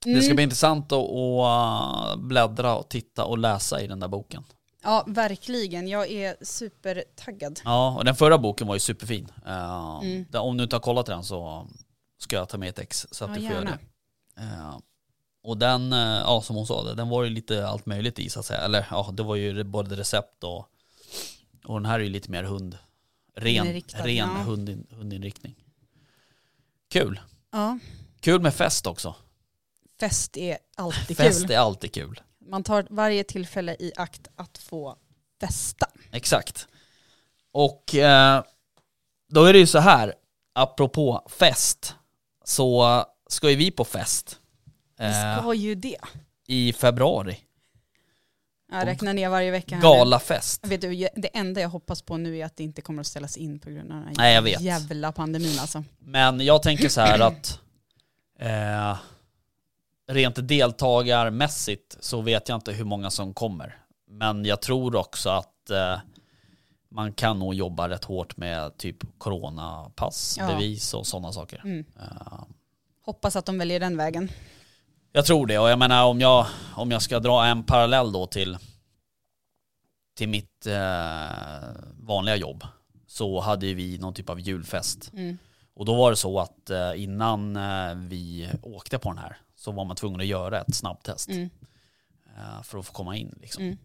Det 0.06 0.16
ska 0.22 0.26
Mm. 0.26 0.36
bli 0.36 0.44
intressant 0.44 0.92
att, 0.92 1.10
uh, 1.10 2.16
bläddra 2.24 2.76
och 2.78 2.90
titta 2.90 3.26
och 3.26 3.38
läsa 3.38 3.82
i 3.82 3.88
den 3.88 4.00
där 4.00 4.08
boken. 4.08 4.44
Ja, 4.84 5.04
verkligen. 5.08 5.88
Jag 5.88 6.12
är 6.12 6.36
supertaggad. 6.42 7.60
Ja, 7.66 7.96
och 7.98 8.06
den 8.06 8.16
förra 8.16 8.38
boken 8.38 8.68
var 8.68 8.76
ju 8.76 8.80
superfin. 8.80 9.32
Uh, 9.48 10.00
Mm. 10.04 10.26
där- 10.30 10.40
Om 10.42 10.58
du 10.58 10.64
inte 10.64 10.76
har 10.76 10.82
kollat 10.82 11.06
den 11.06 11.24
så 11.24 11.68
ska 12.18 12.36
jag 12.36 12.50
ta 12.50 12.58
med 12.58 12.70
ett 12.70 12.80
ex 12.80 13.08
så 13.12 13.26
att 13.26 13.32
Ja, 13.32 13.36
du 13.36 13.48
får 13.48 13.56
göra 13.56 13.66
det. 13.66 14.42
Uh, 14.42 14.78
och 15.44 15.58
den, 15.58 15.92
ja 15.92 16.42
som 16.42 16.56
hon 16.56 16.68
sa, 16.68 16.84
det, 16.84 16.96
den 16.96 17.10
var 17.10 17.24
ju 17.24 17.30
lite 17.30 17.68
allt 17.68 17.86
möjligt 17.86 18.20
i 18.20 18.30
så 18.30 18.40
att 18.40 18.46
säga. 18.46 18.60
Eller 18.60 18.88
ja, 18.92 19.10
det 19.14 19.24
var 19.24 19.36
ju 19.36 19.64
både 19.64 19.96
recept 19.96 20.44
och, 20.44 20.68
och 21.66 21.76
den 21.82 21.86
här 21.86 22.00
är 22.00 22.04
ju 22.04 22.10
lite 22.10 22.32
mer 22.32 22.44
hund, 22.44 22.78
ren, 23.36 23.82
ren 23.88 24.16
ja. 24.18 24.26
hundin, 24.26 24.88
hundinriktning. 24.92 25.56
Kul. 26.94 27.20
Ja, 27.52 27.80
Kul 28.20 28.42
med 28.42 28.54
fest 28.54 28.88
också. 28.88 29.16
fest 30.00 30.38
är 30.38 30.58
alltid 30.76 31.18
Fest 31.18 31.42
kul. 31.42 31.52
är 31.52 31.58
alltid 31.58 31.94
kul. 31.94 32.22
Man 32.50 32.64
tar 32.64 32.88
varje 32.90 33.24
tillfälle 33.24 33.76
i 33.80 33.92
akt 33.98 34.28
att 34.36 34.58
få 34.58 34.98
festa. 35.40 35.88
Exakt. 36.12 36.68
Och 37.52 37.96
eh, 37.96 38.44
då 39.30 39.44
är 39.46 39.54
det 39.54 39.60
ju 39.60 39.68
så 39.68 39.80
här, 39.80 40.14
apropå 40.54 41.28
fest, 41.40 41.96
så 42.46 43.04
ska 43.28 43.50
ju 43.50 43.56
vi 43.56 43.72
på 43.72 43.86
fest 43.86 44.40
Vi 44.98 45.06
eh, 45.06 45.38
ska 45.42 45.54
ju 45.54 45.76
det. 45.76 45.98
i 46.48 46.74
februari. 46.74 47.38
Jag 48.80 48.88
räknar 48.88 49.14
ner 49.14 49.30
varje 49.30 49.52
vecka. 49.52 49.80
Galafest. 49.82 50.68
Vet 50.68 50.82
du, 50.82 51.08
det 51.16 51.28
enda 51.38 51.62
jag 51.62 51.70
hoppas 51.70 52.02
på 52.02 52.18
nu 52.18 52.38
är 52.38 52.46
att 52.46 52.58
det 52.58 52.64
inte 52.64 52.82
kommer 52.82 53.02
att 53.02 53.08
ställas 53.08 53.38
in 53.38 53.60
på 53.60 53.70
grund 53.70 53.92
av 53.92 53.98
den 53.98 54.08
här 54.08 54.14
Nej, 54.18 54.36
jag 54.36 54.42
vet. 54.42 54.62
jävla 54.62 55.12
pandemin 55.12 55.60
alltså. 55.60 55.84
Men 56.00 56.40
jag 56.40 56.64
tänker 56.64 56.90
så 56.90 57.02
här 57.02 57.20
att 57.20 57.60
eh, 58.40 58.98
rent 60.12 60.48
deltagarmässigt 60.48 61.98
så 62.00 62.22
vet 62.22 62.50
jag 62.50 62.58
inte 62.58 62.72
hur 62.72 62.86
många 62.86 63.10
som 63.10 63.34
kommer. 63.34 63.78
Men 64.10 64.46
jag 64.46 64.62
tror 64.62 64.96
också 64.96 65.30
att 65.30 65.70
eh, 65.70 65.98
man 66.92 67.14
kan 67.14 67.40
nog 67.40 67.54
jobba 67.54 67.90
rätt 67.90 68.04
hårt 68.04 68.38
med 68.38 68.78
typ 68.78 68.98
coronapass, 69.18 70.36
Ja. 70.40 70.48
bevis 70.48 70.94
och 70.94 71.08
sådana 71.08 71.32
saker. 71.32 71.62
Mm. 71.66 71.86
Eh, 72.02 72.44
Hoppas 73.06 73.36
att 73.36 73.46
de 73.46 73.58
väljer 73.58 73.80
den 73.80 73.98
vägen. 73.98 74.30
Jag 75.16 75.26
tror 75.26 75.48
det 75.48 75.60
och 75.60 75.70
jag 75.70 75.80
menar 75.80 76.06
om 76.06 76.22
jag, 76.22 76.46
om 76.76 76.92
jag 76.92 77.02
ska 77.02 77.20
dra 77.20 77.46
en 77.46 77.64
parallell 77.64 78.12
då 78.12 78.28
till, 78.28 78.58
till 80.16 80.30
mitt 80.30 80.66
eh, 80.66 81.72
vanliga 82.00 82.36
jobb 82.36 82.64
så 83.08 83.40
hade 83.40 83.74
vi 83.74 83.98
någon 83.98 84.14
typ 84.14 84.30
av 84.30 84.40
julfest. 84.40 85.12
Mm. 85.14 85.38
Och 85.74 85.86
då 85.86 85.96
var 85.96 86.10
det 86.10 86.16
så 86.16 86.40
att 86.40 86.70
eh, 86.70 87.04
innan 87.04 87.56
eh, 87.56 87.96
vi 87.96 88.50
åkte 88.62 89.00
på 89.00 89.10
den 89.10 89.18
här 89.18 89.38
så 89.56 89.72
var 89.72 89.86
man 89.86 89.96
tvungen 89.96 90.22
att 90.22 90.28
göra 90.28 90.62
ett 90.62 90.76
snabbtest 90.76 91.30
Mm. 91.30 91.50
eh, 92.38 92.64
för 92.64 92.80
att 92.80 92.86
få 92.86 92.94
komma 92.94 93.18
in. 93.18 93.36
Liksom. 93.42 93.64
Mm. 93.64 93.78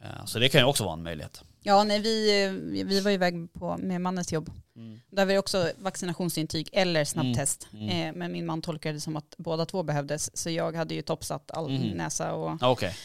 Eh, 0.00 0.24
så 0.24 0.38
det 0.38 0.48
kan 0.48 0.60
ju 0.60 0.64
också 0.66 0.84
vara 0.84 0.94
en 0.94 1.02
möjlighet. 1.02 1.44
Ja, 1.68 1.84
nej, 1.84 2.00
vi, 2.00 2.44
eh, 2.44 2.50
vi 2.86 3.00
var 3.00 3.10
iväg 3.10 3.52
på, 3.52 3.76
med 3.78 4.00
mannens 4.00 4.32
jobb. 4.32 4.50
Mm. 4.76 5.00
Där 5.10 5.24
var 5.26 5.32
det 5.32 5.38
också 5.38 5.70
vaccinationsintyg 5.78 6.68
eller 6.72 7.04
snabbtest. 7.04 7.68
Mm. 7.72 7.88
Eh, 8.08 8.14
men 8.14 8.32
min 8.32 8.46
man 8.46 8.62
tolkade 8.62 8.94
det 8.94 9.00
som 9.00 9.16
att 9.16 9.34
båda 9.38 9.66
två 9.66 9.82
behövdes. 9.82 10.36
Så 10.36 10.50
jag 10.50 10.76
hade 10.76 10.94
ju 10.94 11.02
toppsatt 11.02 11.50
all 11.50 11.70
Mm. 11.76 11.88
näsa 11.88 12.34
och 12.34 12.58
Ja, 12.60 12.70
Okej. 12.70 12.96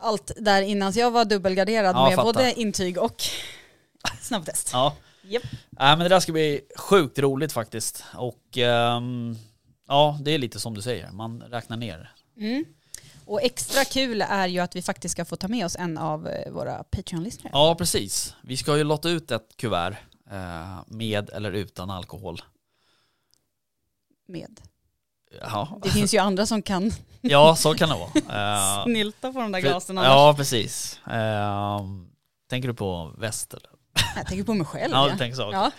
allt 0.00 0.30
där 0.38 0.62
innan. 0.62 0.92
Så 0.92 1.00
jag 1.00 1.10
var 1.10 1.24
dubbelgarderad 1.24 1.96
Ja, 1.96 2.04
med 2.08 2.14
fattar. 2.16 2.32
både 2.32 2.60
intyg 2.60 2.98
och 2.98 3.22
snabbtest. 4.20 4.70
Ja. 4.72 4.96
Japp. 5.22 5.42
Nej, 5.70 5.96
men 5.96 5.98
det 5.98 6.08
där 6.08 6.20
ska 6.20 6.32
bli 6.32 6.60
sjukt 6.76 7.18
roligt 7.18 7.52
faktiskt. 7.52 8.04
Och 8.14 8.58
ehm, 8.58 9.36
ja, 9.88 10.18
det 10.22 10.30
är 10.30 10.38
lite 10.38 10.60
som 10.60 10.74
du 10.74 10.82
säger, 10.82 11.10
man 11.10 11.42
räknar 11.42 11.76
ner. 11.76 12.12
Och 13.28 13.42
extra 13.42 13.84
kul 13.84 14.22
är 14.22 14.46
ju 14.46 14.58
att 14.60 14.76
vi 14.76 14.82
faktiskt 14.82 15.12
ska 15.12 15.24
få 15.24 15.36
ta 15.36 15.48
med 15.48 15.66
oss 15.66 15.76
en 15.76 15.98
av 15.98 16.28
eh, 16.28 16.52
våra 16.52 16.84
Patreon-lyssnare. 16.84 17.50
Ja, 17.52 17.74
precis. 17.78 18.34
Vi 18.42 18.56
ska 18.56 18.76
ju 18.76 18.84
lotta 18.84 19.08
ut 19.08 19.30
ett 19.30 19.56
kuvert 19.56 19.96
eh, 20.30 20.80
med 20.86 21.30
eller 21.30 21.52
utan 21.52 21.90
alkohol. 21.90 22.42
Med. 24.28 24.60
Ja, 25.40 25.78
Det 25.82 25.90
finns 25.90 26.14
ju 26.14 26.18
andra 26.18 26.46
som 26.46 26.62
kan 26.62 26.92
ja 27.20 27.56
så 27.56 27.74
kan 27.74 27.88
det 27.88 27.94
vara. 27.94 28.78
Eh, 28.78 28.84
snylta 28.84 29.32
på 29.32 29.38
de 29.40 29.52
där 29.52 29.60
glasen 29.60 29.98
annars. 29.98 30.08
ja, 30.08 30.34
precis. 30.36 31.00
Eh, 31.06 31.80
tänker 32.50 32.68
du 32.68 32.74
på 32.74 33.14
väst 33.18 33.54
eller? 33.54 33.70
Jag 34.16 34.26
tänker 34.26 34.44
på 34.44 34.54
mig 34.54 34.66
själv. 34.66 34.92
Ja, 34.92 35.06
ja. 35.06 35.12
du 35.12 35.18
tänker 35.18 35.36
så. 35.36 35.50
Ja. 35.52 35.70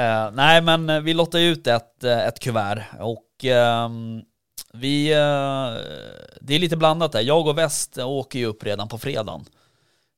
Eh, 0.00 0.30
nej, 0.32 0.62
men 0.62 1.04
vi 1.04 1.14
lottar 1.14 1.38
ut 1.38 1.66
ett, 1.66 2.04
ett 2.04 2.40
kuvert 2.40 2.84
och 3.00 3.44
ehm, 3.44 4.22
vi, 4.72 5.12
eh, 5.12 5.16
det 6.40 6.54
är 6.54 6.58
lite 6.58 6.76
blandat 6.76 7.12
där. 7.12 7.20
Jag 7.20 7.46
och 7.46 7.58
Väst 7.58 7.98
åker 7.98 8.38
ju 8.38 8.46
upp 8.46 8.64
redan 8.64 8.88
på 8.88 8.98
fredagen 8.98 9.44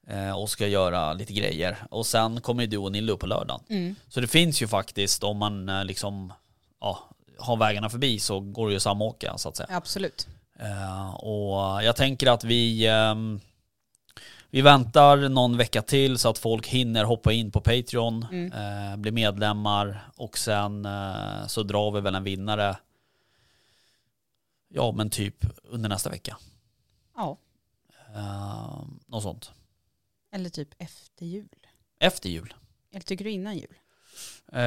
eh, 0.09 0.33
och 0.39 0.51
ska 0.51 0.67
göra 0.67 1.13
lite 1.13 1.33
grejer. 1.33 1.77
Och 1.91 2.07
sen 2.07 2.41
kommer 2.41 2.63
ju 2.63 2.67
du 2.67 2.77
och 2.77 2.93
Nille 2.93 3.13
upp 3.13 3.21
på 3.21 3.27
lördagen. 3.27 3.61
Mm. 3.69 3.95
Så 4.09 4.21
det 4.21 4.29
finns 4.29 4.63
ju 4.63 4.69
faktiskt, 4.69 5.25
om 5.25 5.37
man 5.37 5.69
eh, 5.69 5.85
liksom 5.85 6.33
ja, 6.81 6.99
har 7.39 7.57
vägarna 7.57 7.91
förbi 7.91 8.19
så 8.19 8.41
går 8.41 8.67
det 8.67 8.71
ju 8.73 8.77
att 8.77 8.83
samåka 8.83 9.39
så 9.39 9.49
att 9.49 9.57
säga. 9.57 9.69
Absolut. 9.73 10.29
Och 11.17 11.85
jag 11.85 11.97
tänker 11.97 12.31
att 12.31 12.45
vi, 12.45 12.87
ehm, 12.87 13.41
vi 14.51 14.61
väntar 14.63 15.17
någon 15.29 15.57
vecka 15.57 15.83
till 15.83 16.19
så 16.19 16.29
att 16.29 16.39
folk 16.39 16.67
hinner 16.69 17.05
hoppa 17.05 17.33
in 17.33 17.51
på 17.51 17.61
Patreon, 17.61 18.27
Mm. 18.33 18.53
eh, 18.53 18.97
bli 18.97 19.11
medlemmar 19.11 20.09
och 20.17 20.39
sen 20.39 20.85
eh, 20.85 21.47
så 21.47 21.63
drar 21.63 21.91
vi 21.91 22.01
väl 22.01 22.15
en 22.15 22.25
vinnare, 22.25 22.77
ja 24.73 24.93
men 24.93 25.11
typ 25.11 25.45
under 25.65 25.89
nästa 25.89 26.11
vecka. 26.11 26.37
Ja. 27.17 27.39
Uh, 28.17 28.85
något 29.07 29.23
sånt. 29.23 29.53
Eller 30.33 30.51
typ 30.51 30.69
efter 30.79 31.27
jul. 31.27 31.49
Efter 31.99 32.29
jul. 32.29 32.55
Eller 32.91 33.01
tycker 33.03 33.25
du 33.25 33.31
innan 33.31 33.57
jul? 33.59 33.75
Eh, 34.53 34.63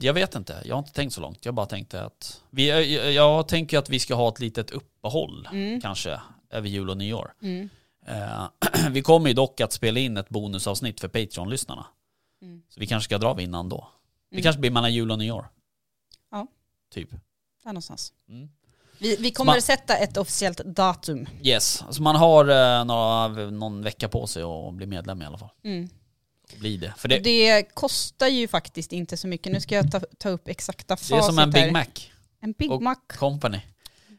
jag 0.00 0.14
vet 0.14 0.34
inte, 0.34 0.62
jag 0.64 0.74
har 0.74 0.78
inte 0.78 0.92
tänkt 0.92 1.12
så 1.14 1.20
långt. 1.20 1.44
Jag 1.44 1.54
bara 1.54 1.66
tänkte 1.66 2.04
att, 2.04 2.42
vi, 2.50 2.68
jag, 2.68 3.12
jag 3.12 3.48
tänker 3.48 3.78
att 3.78 3.88
vi 3.90 3.98
ska 3.98 4.14
ha 4.14 4.28
ett 4.28 4.40
litet 4.40 4.70
uppehåll 4.70 5.48
Mm. 5.52 5.80
kanske 5.80 6.20
över 6.50 6.68
jul 6.68 6.90
och 6.90 6.96
nyår. 6.96 7.34
Mm. 7.42 7.68
Eh, 8.06 8.48
vi 8.90 9.02
kommer 9.02 9.28
ju 9.28 9.34
dock 9.34 9.60
att 9.60 9.72
spela 9.72 10.00
in 10.00 10.16
ett 10.16 10.28
bonusavsnitt 10.28 11.00
för 11.00 11.08
Patreon-lyssnarna. 11.08 11.86
Mm. 12.42 12.62
Så 12.68 12.80
vi 12.80 12.86
kanske 12.86 13.04
ska 13.04 13.18
dra 13.18 13.40
innan 13.40 13.68
då. 13.68 13.88
Det 14.30 14.34
Mm. 14.36 14.42
kanske 14.42 14.60
blir 14.60 14.70
mellan 14.70 14.94
jul 14.94 15.10
och 15.10 15.18
nyår. 15.18 15.48
Ja. 16.30 16.46
Typ. 16.90 17.10
Där 17.10 17.18
någonstans. 17.64 18.12
Mm. 18.28 18.48
Vi, 18.98 19.16
vi 19.16 19.30
kommer 19.30 19.52
man- 19.52 19.62
sätta 19.62 19.96
ett 19.96 20.16
officiellt 20.16 20.58
datum. 20.58 21.26
Yes, 21.42 21.82
alltså 21.86 22.02
man 22.02 22.16
har 22.16 22.48
eh, 22.48 22.84
några, 22.84 23.28
någon 23.50 23.82
vecka 23.82 24.08
på 24.08 24.26
sig 24.26 24.42
att 24.42 24.74
bli 24.74 24.86
medlem 24.86 25.22
i 25.22 25.24
alla 25.24 25.38
fall. 25.38 25.50
Mm. 25.64 25.88
Bli 26.60 26.76
det. 26.76 26.94
För 26.96 27.08
Det, 27.08 27.18
det, 27.18 27.74
kostar 27.74 28.26
ju 28.26 28.48
faktiskt 28.48 28.92
inte 28.92 29.16
så 29.16 29.26
mycket. 29.28 29.52
Nu 29.52 29.60
ska 29.60 29.74
jag 29.74 29.92
ta, 29.92 30.00
ta 30.18 30.28
upp 30.28 30.48
exakta 30.48 30.96
facit 30.96 31.10
det 31.10 31.16
är 31.16 31.22
som 31.22 31.38
en 31.38 31.50
Big 31.50 31.60
här. 31.60 31.70
Mac 31.70 31.86
En 32.40 32.52
Big 32.52 32.72
och 32.72 32.82
Mac. 32.82 32.96
Company. 33.18 33.60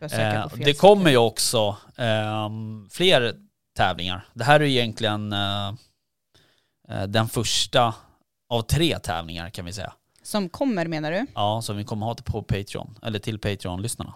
Eh, 0.02 0.48
det 0.56 0.74
kommer 0.74 1.12
ju 1.12 1.18
också 1.18 1.78
ehm, 1.96 2.90
fler 2.92 3.36
tävlingar. 3.78 4.28
Det 4.34 4.44
här 4.44 4.60
är 4.60 4.66
ju 4.66 4.72
egentligen 4.72 5.34
eh, 5.34 5.68
eh, 6.90 7.04
den 7.08 7.30
första 7.30 7.94
av 8.50 8.62
tre 8.62 9.00
tävlingar 9.00 9.50
kan 9.50 9.66
vi 9.66 9.74
säga. 9.74 9.94
Som 10.24 10.50
kommer 10.50 10.88
menar 10.88 11.12
du? 11.12 11.26
Ja, 11.36 11.62
som 11.62 11.78
vi 11.78 11.84
kommer 11.84 12.06
ha 12.06 12.16
på 12.16 12.44
Patreon, 12.44 12.98
eller 13.02 13.20
till 13.20 13.40
Patreon-lyssnarna. 13.40 14.14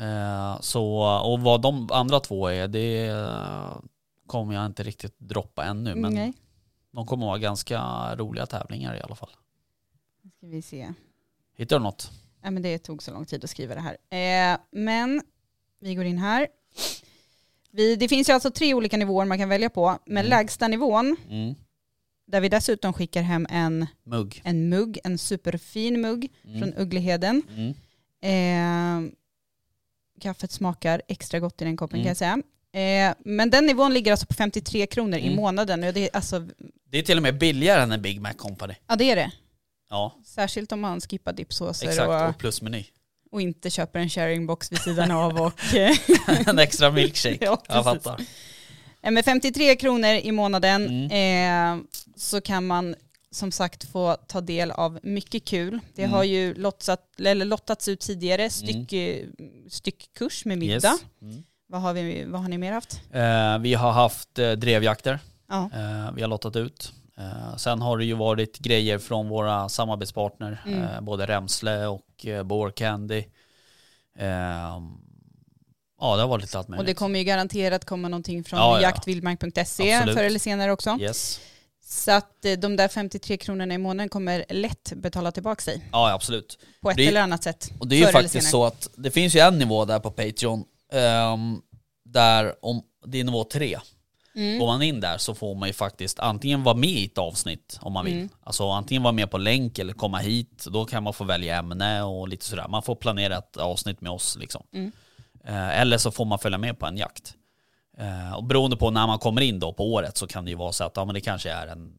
Eh, 0.00 0.60
så, 0.60 0.96
och 1.24 1.40
vad 1.40 1.62
de 1.62 1.88
andra 1.92 2.20
två 2.20 2.46
är, 2.48 2.68
det 2.68 3.12
kommer 4.26 4.54
jag 4.54 4.66
inte 4.66 4.82
riktigt 4.82 5.18
droppa 5.18 5.64
ännu. 5.64 5.94
Men 5.94 6.14
Nej. 6.14 6.32
de 6.92 7.06
kommer 7.06 7.26
vara 7.26 7.38
ganska 7.38 7.80
roliga 8.16 8.46
tävlingar 8.46 8.96
i 8.96 9.00
alla 9.00 9.14
fall. 9.14 9.30
Nu 10.22 10.30
ska 10.30 10.46
vi 10.46 10.62
se. 10.62 10.92
Hittar 11.56 11.78
du 11.78 11.82
något? 11.82 12.10
Ja, 12.42 12.50
men 12.50 12.62
det 12.62 12.78
tog 12.78 13.02
så 13.02 13.10
lång 13.12 13.24
tid 13.24 13.44
att 13.44 13.50
skriva 13.50 13.74
det 13.74 13.80
här. 13.80 13.96
Eh, 14.54 14.58
men 14.70 15.22
vi 15.80 15.94
går 15.94 16.04
in 16.04 16.18
här. 16.18 16.48
Vi, 17.70 17.96
det 17.96 18.08
finns 18.08 18.28
ju 18.28 18.32
alltså 18.32 18.50
tre 18.50 18.74
olika 18.74 18.96
nivåer 18.96 19.24
man 19.24 19.38
kan 19.38 19.48
välja 19.48 19.70
på. 19.70 19.98
Men 20.06 20.16
Mm. 20.26 20.30
lägsta 20.30 20.68
nivån, 20.68 21.16
Mm. 21.30 21.54
där 22.26 22.40
vi 22.40 22.48
dessutom 22.48 22.92
skickar 22.92 23.22
hem 23.22 23.46
en, 23.50 23.86
Mugg. 24.04 24.40
en 24.44 24.68
mugg, 24.68 24.98
en 25.04 25.18
superfin 25.18 26.00
mugg 26.00 26.32
Mm. 26.44 26.58
från 26.60 26.74
Uggleheden. 26.82 27.42
Eh, 28.22 29.00
kaffet 30.20 30.52
smakar 30.52 31.02
extra 31.08 31.40
gott 31.40 31.62
i 31.62 31.64
den 31.64 31.76
koppen 31.76 31.96
Mm. 32.00 32.04
kan 32.04 32.08
jag 32.10 32.16
säga. 32.16 32.42
Eh, 33.08 33.14
men 33.24 33.50
den 33.50 33.66
nivån 33.66 33.94
ligger 33.94 34.10
alltså 34.10 34.26
på 34.26 34.34
53 34.34 34.86
kronor 34.86 35.18
i 35.18 35.22
Mm. 35.22 35.36
månaden. 35.36 35.84
Och 35.84 35.92
det, 35.94 36.04
är 36.04 36.16
alltså, 36.16 36.46
Det 36.90 36.98
är 36.98 37.02
till 37.02 37.16
och 37.16 37.22
med 37.22 37.38
billigare 37.38 37.82
än 37.82 37.92
en 37.92 38.02
Big 38.02 38.20
Mac 38.20 38.32
Company. 38.32 38.74
ja 38.88 38.96
det 38.96 39.10
är 39.10 39.16
det. 39.16 39.30
Ja, 39.90 40.16
Särskilt 40.24 40.72
om 40.72 40.80
man 40.80 41.00
skippar 41.00 41.32
dipsåser 41.32 41.88
exakt. 41.88 42.08
och, 42.08 42.28
Och 42.28 42.38
plusmeny. 42.38 42.84
och 43.30 43.40
inte 43.42 43.70
köper 43.70 43.98
en 43.98 44.08
sharingbox 44.08 44.72
vid 44.72 44.78
sidan 44.78 45.10
av. 45.10 45.40
Och, 45.40 45.52
en 46.48 46.58
extra 46.58 46.90
milkshake. 46.90 47.38
Ja, 47.44 47.62
jag 47.68 47.84
fattar. 47.84 48.20
Eh, 49.02 49.10
Med 49.10 49.24
53 49.24 49.76
kronor 49.76 50.10
i 50.10 50.32
månaden 50.32 50.86
Mm. 51.10 51.80
eh, 51.80 51.84
så 52.16 52.40
kan 52.40 52.66
man 52.66 52.94
som 53.30 53.52
sagt 53.52 53.84
få 53.84 54.16
ta 54.26 54.40
del 54.40 54.70
av 54.70 54.98
mycket 55.02 55.44
kul. 55.44 55.80
Det 55.94 56.02
Mm. 56.02 56.12
har 56.14 56.24
ju 56.24 56.54
lottsat, 56.54 57.00
eller 57.20 57.44
lottats 57.44 57.88
ut 57.88 58.00
tidigare, 58.00 58.50
styck, 58.50 58.92
eh, 58.92 59.26
styckkurs 59.68 60.44
med 60.44 60.58
middag. 60.58 60.88
Yes. 60.92 61.04
Mm. 61.22 61.42
Vad, 61.66 61.80
har 61.80 61.92
vi, 61.94 62.24
vad 62.24 62.40
har 62.42 62.48
ni 62.48 62.58
mer 62.58 62.72
haft? 62.72 63.00
Eh, 63.12 63.58
vi 63.58 63.74
har 63.74 63.92
haft 63.92 64.38
eh, 64.38 64.52
drevjakter. 64.52 65.18
Ja. 65.48 65.70
Eh, 65.74 66.12
vi 66.14 66.20
har 66.22 66.28
lottat 66.28 66.56
ut. 66.56 66.92
Eh, 67.18 67.56
sen 67.56 67.82
har 67.82 67.98
det 67.98 68.04
ju 68.04 68.14
varit 68.14 68.58
grejer 68.58 68.98
från 68.98 69.28
våra 69.28 69.68
samarbetspartner, 69.68 70.62
Mm. 70.66 70.82
eh, 70.82 71.00
både 71.00 71.26
Remsle 71.26 71.86
och 71.86 72.26
eh, 72.26 72.42
Boar 72.42 72.70
Candy. 72.70 73.24
Eh, 74.18 74.26
ja, 76.00 76.16
det 76.16 76.22
har 76.22 76.26
varit 76.28 76.42
lite 76.42 76.58
allt 76.58 76.68
möjligt. 76.68 76.80
Och 76.80 76.86
det 76.86 76.94
kommer 76.94 77.18
ju 77.18 77.24
garanterat 77.24 77.84
komma 77.84 78.08
någonting 78.08 78.44
från 78.44 78.58
Ja, 78.58 78.74
ja. 78.76 78.82
jaktvildmark.se 78.82 80.02
förr 80.14 80.22
eller 80.24 80.38
senare 80.38 80.72
också. 80.72 80.96
Yes. 81.00 81.40
Så 81.90 82.10
att 82.12 82.44
eh, 82.44 82.52
de 82.52 82.76
där 82.76 82.88
53 82.88 83.36
kronorna 83.36 83.74
i 83.74 83.78
månaden 83.78 84.08
kommer 84.08 84.44
lätt 84.48 84.92
betala 84.96 85.32
tillbaka 85.32 85.62
sig 85.62 85.88
Ja, 85.92 86.12
absolut. 86.12 86.58
på 86.80 86.90
ett 86.90 86.96
Det- 86.96 87.06
eller 87.06 87.20
annat 87.20 87.42
sätt. 87.42 87.70
Och 87.78 87.88
det 87.88 87.96
är 87.96 88.06
ju 88.06 88.12
faktiskt 88.12 88.50
så 88.50 88.64
att 88.64 88.88
det 88.96 89.10
finns 89.10 89.34
ju 89.36 89.40
en 89.40 89.58
nivå 89.58 89.84
där 89.84 89.98
på 90.00 90.10
Patreon, 90.10 90.64
ehm, 90.92 91.60
där 92.04 92.54
om 92.64 92.82
det 93.06 93.20
är 93.20 93.24
nivå 93.24 93.44
tre. 93.44 93.78
Mm. 94.34 94.58
Går 94.58 94.66
man 94.66 94.82
in 94.82 95.00
där 95.00 95.18
så 95.18 95.34
får 95.34 95.54
man 95.54 95.68
ju 95.68 95.72
faktiskt 95.72 96.18
antingen 96.18 96.62
vara 96.62 96.74
med 96.76 96.90
i 96.90 97.04
ett 97.04 97.18
avsnitt 97.18 97.78
om 97.80 97.92
man 97.92 98.04
vill. 98.04 98.14
Mm. 98.14 98.28
Alltså 98.42 98.68
antingen 98.70 99.02
vara 99.02 99.12
med 99.12 99.30
på 99.30 99.38
länk 99.38 99.78
eller 99.78 99.92
komma 99.92 100.18
hit. 100.18 100.66
Då 100.70 100.84
kan 100.84 101.02
man 101.02 101.12
få 101.12 101.24
välja 101.24 101.56
ämne 101.58 102.02
och 102.02 102.28
lite 102.28 102.44
sådär. 102.44 102.66
Man 102.68 102.82
får 102.82 102.94
planera 102.94 103.38
ett 103.38 103.56
avsnitt 103.56 104.00
med 104.00 104.12
oss 104.12 104.36
liksom. 104.40 104.62
Mm. 104.74 104.92
Eh, 105.44 105.80
eller 105.80 105.98
så 105.98 106.10
får 106.10 106.24
man 106.24 106.38
följa 106.38 106.58
med 106.58 106.78
på 106.78 106.86
en 106.86 106.96
jakt. 106.96 107.34
Eh, 107.98 108.32
och 108.34 108.44
beroende 108.44 108.76
på 108.76 108.90
när 108.90 109.06
man 109.06 109.18
kommer 109.18 109.40
in 109.40 109.58
då 109.60 109.72
på 109.72 109.92
året 109.92 110.16
så 110.16 110.26
kan 110.26 110.44
det 110.44 110.50
ju 110.50 110.56
vara 110.56 110.72
så 110.72 110.84
att 110.84 110.96
ja, 110.96 111.04
men 111.04 111.14
det 111.14 111.20
kanske 111.20 111.50
är 111.50 111.66
en, 111.66 111.92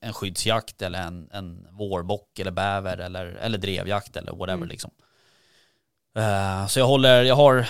en 0.00 0.12
skyddsjakt 0.12 0.82
eller 0.82 0.98
en, 0.98 1.30
en 1.32 1.66
vårbock 1.70 2.38
eller 2.38 2.50
bäver 2.50 2.98
eller, 2.98 3.26
eller 3.26 3.58
drevjakt 3.58 4.16
eller 4.16 4.32
whatever 4.32 4.56
Mm. 4.56 4.68
liksom. 4.68 4.90
Eh, 6.18 6.66
så 6.66 6.78
jag 6.78 6.86
håller, 6.86 7.22
jag 7.22 7.36
har 7.36 7.68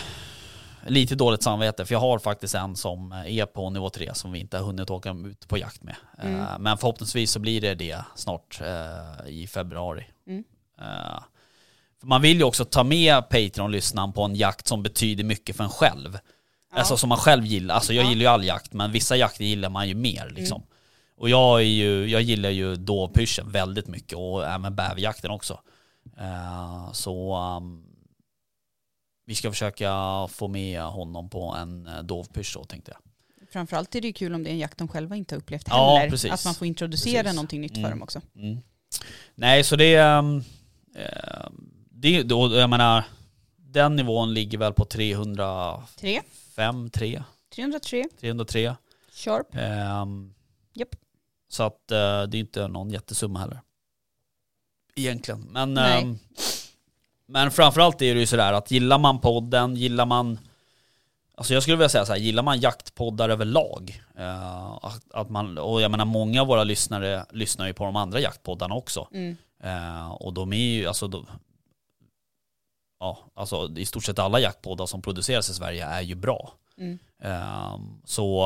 lite 0.87 1.15
dåligt 1.15 1.43
samvete 1.43 1.87
för 1.87 1.95
jag 1.95 2.01
har 2.01 2.19
faktiskt 2.19 2.55
en 2.55 2.77
som 2.77 3.13
är 3.13 3.47
på 3.47 3.71
nivå 3.71 3.91
3 3.91 4.15
som 4.15 4.33
vi 4.33 4.39
inte 4.39 4.59
har 4.59 4.65
hunnit 4.65 4.91
åka 4.91 5.11
ut 5.27 5.49
på 5.49 5.59
jakt 5.59 5.83
med. 5.83 5.97
Eh, 6.19 6.27
Mm. 6.31 6.63
Men 6.63 6.79
förhoppningsvis 6.79 7.31
så 7.31 7.39
blir 7.39 7.61
det 7.61 7.75
det 7.75 7.99
snart 8.15 8.61
eh, 8.61 9.29
i 9.29 9.47
februari. 9.47 10.07
Mm. 10.27 10.45
Man 12.03 12.23
vill 12.23 12.37
ju 12.39 12.45
också 12.45 12.65
ta 12.65 12.85
med 12.85 13.29
Patreon-lyssnaren 13.29 14.13
på 14.13 14.23
en 14.23 14.35
jakt 14.35 14.67
som 14.67 14.83
betyder 14.83 15.25
mycket 15.25 15.57
för 15.57 15.65
en 15.65 15.71
själv. 15.71 16.19
Ja. 16.77 16.81
Alltså 16.81 16.97
som 16.97 17.09
man 17.09 17.19
själv 17.19 17.45
gillar. 17.45 17.75
Alltså 17.75 17.93
jag 17.93 18.05
Ja. 18.05 18.09
gillar 18.09 18.21
ju 18.21 18.27
all 18.27 18.45
jakt 18.45 18.73
men 18.73 18.93
vissa 18.93 19.17
jakter 19.17 19.45
gillar 19.45 19.69
man 19.71 19.89
ju 19.89 19.95
mer 19.95 20.31
liksom. 20.37 20.63
Och 21.19 21.29
jag, 21.31 21.61
är 21.61 21.65
ju, 21.65 22.07
jag 22.09 22.23
gillar 22.23 22.51
ju 22.51 22.77
dovpyrschen 22.77 23.51
väldigt 23.51 23.87
mycket 23.89 24.19
och 24.19 24.47
även 24.47 24.77
bäverjakten 24.77 25.31
också. 25.31 25.61
Eh, 26.19 26.93
så 26.93 27.37
um, 27.57 27.83
vi 29.27 29.35
ska 29.35 29.51
försöka 29.51 29.93
få 30.31 30.49
med 30.49 30.83
honom 30.83 31.31
på 31.31 31.55
en 31.55 31.87
uh, 31.87 32.03
dovpysch 32.03 32.55
då 32.55 32.65
tänkte 32.65 32.91
jag. 32.91 33.01
Framförallt 33.53 33.95
är 33.95 34.01
det 34.01 34.07
ju 34.07 34.13
kul 34.13 34.35
om 34.35 34.43
det 34.45 34.51
är 34.51 34.53
en 34.53 34.59
jakt 34.59 34.79
de 34.79 34.89
själva 34.89 35.17
inte 35.17 35.35
har 35.35 35.39
upplevt 35.41 35.65
Ja, 35.69 35.97
heller. 35.97 36.11
precis. 36.11 36.33
Att 36.33 36.45
man 36.45 36.55
får 36.55 36.67
introducera 36.67 37.23
Precis. 37.23 37.35
någonting 37.37 37.61
nytt 37.61 37.73
för 37.73 37.79
Mm. 37.79 37.91
dem 37.91 38.03
också. 38.03 38.21
Mm. 38.37 38.59
Nej 39.35 39.65
så 39.65 39.77
det 39.77 39.99
um, 39.99 40.45
eh, 40.97 41.49
det, 41.91 42.23
då, 42.23 42.57
jag 42.57 42.71
menar, 42.71 43.05
den 43.57 43.97
nivån 43.97 44.35
ligger 44.35 44.59
väl 44.59 44.73
på 44.73 44.85
305, 44.85 45.83
Tre, 46.01 46.21
3, 46.93 47.23
303, 47.55 48.05
303. 48.21 48.75
sharp. 49.13 49.47
Um, 50.03 50.35
Japp. 50.73 50.89
Så 51.49 51.63
att 51.63 51.91
eh, 51.91 52.23
det 52.23 52.37
är 52.37 52.41
inte 52.41 52.69
någon 52.69 52.91
jättesumma 52.91 53.39
heller. 53.39 53.61
Egentligen. 54.95 55.41
Men, 55.41 55.75
Nej. 55.75 56.03
ehm, 56.03 56.19
men 57.27 57.51
framförallt 57.51 58.03
är 58.03 58.15
det 58.15 58.21
ju 58.21 58.27
sådär 58.27 58.53
att 58.53 58.71
gillar 58.71 58.99
man 58.99 59.21
podden, 59.21 59.77
gillar 59.77 60.07
man 60.07 60.39
Alltså 61.39 61.55
jag 61.55 61.63
skulle 61.63 61.77
vilja 61.77 61.89
säga 61.89 62.07
så 62.07 62.13
här, 62.13 62.19
gillar 62.19 62.43
man 62.43 62.61
jaktpoddar 62.61 63.29
överlag, 63.29 64.03
eh, 64.19 64.73
att, 64.73 65.15
att 65.15 65.31
man, 65.31 65.59
och 65.59 65.83
jag 65.83 65.91
menar 65.91 66.05
många 66.05 66.41
av 66.41 66.47
våra 66.47 66.65
lyssnare 66.65 67.27
lyssnar 67.31 67.67
ju 67.67 67.75
på 67.75 67.85
de 67.85 67.97
andra 67.97 68.21
jaktpoddarna 68.21 68.75
också. 68.75 69.09
Mm. 69.13 69.37
Eh, 69.63 70.11
och 70.11 70.33
de 70.33 70.53
är 70.53 70.57
ju, 70.57 70.87
alltså, 70.87 71.09
de, 71.09 71.27
ja, 73.01 73.19
alltså 73.35 73.71
i 73.77 73.87
stort 73.87 74.05
sett 74.05 74.19
alla 74.19 74.41
jaktpoddar 74.41 74.87
som 74.87 75.03
produceras 75.03 75.51
i 75.51 75.55
Sverige 75.55 75.87
är 75.87 76.01
ju 76.01 76.15
bra. 76.15 76.53
Mm. 76.79 76.99
Ehm, 77.23 78.01
så 78.05 78.45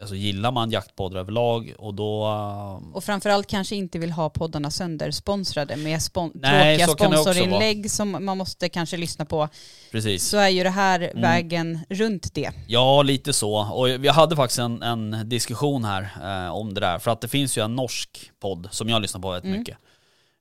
alltså 0.00 0.14
gillar 0.14 0.52
man 0.52 0.70
jaktpoddar 0.70 1.20
överlag 1.20 1.74
och 1.78 1.94
då... 1.94 2.24
eh, 2.26 2.94
Och 2.96 3.04
framförallt 3.04 3.46
kanske 3.46 3.76
inte 3.76 3.98
vill 3.98 4.10
ha 4.12 4.30
poddarna 4.30 4.70
söndersponsrade 4.70 5.76
med 5.76 5.98
spon- 6.02 6.30
Nej, 6.34 6.78
tråkiga 6.78 7.08
sponsorinlägg 7.08 7.90
som 7.90 8.24
man 8.24 8.38
måste 8.38 8.68
kanske 8.68 8.96
lyssna 8.96 9.24
på. 9.24 9.48
precis. 9.92 10.28
Så 10.28 10.36
är 10.36 10.48
ju 10.48 10.62
det 10.62 10.70
här 10.70 11.00
Mm. 11.00 11.20
vägen 11.22 11.80
runt 11.88 12.34
det. 12.34 12.50
Ja, 12.66 13.02
lite 13.02 13.32
så. 13.32 13.54
Och 13.72 13.88
vi 13.88 14.08
hade 14.08 14.36
faktiskt 14.36 14.58
en, 14.58 14.82
en 14.82 15.28
diskussion 15.28 15.84
här 15.84 16.02
eh, 16.46 16.54
om 16.54 16.74
det 16.74 16.80
där. 16.80 16.98
För 16.98 17.10
att 17.10 17.20
det 17.20 17.28
finns 17.28 17.58
ju 17.58 17.64
en 17.64 17.76
norsk 17.76 18.30
podd 18.40 18.68
som 18.70 18.88
jag 18.88 19.02
lyssnar 19.02 19.20
på 19.20 19.30
väldigt 19.30 19.44
Mm. 19.48 19.58
mycket. 19.58 19.78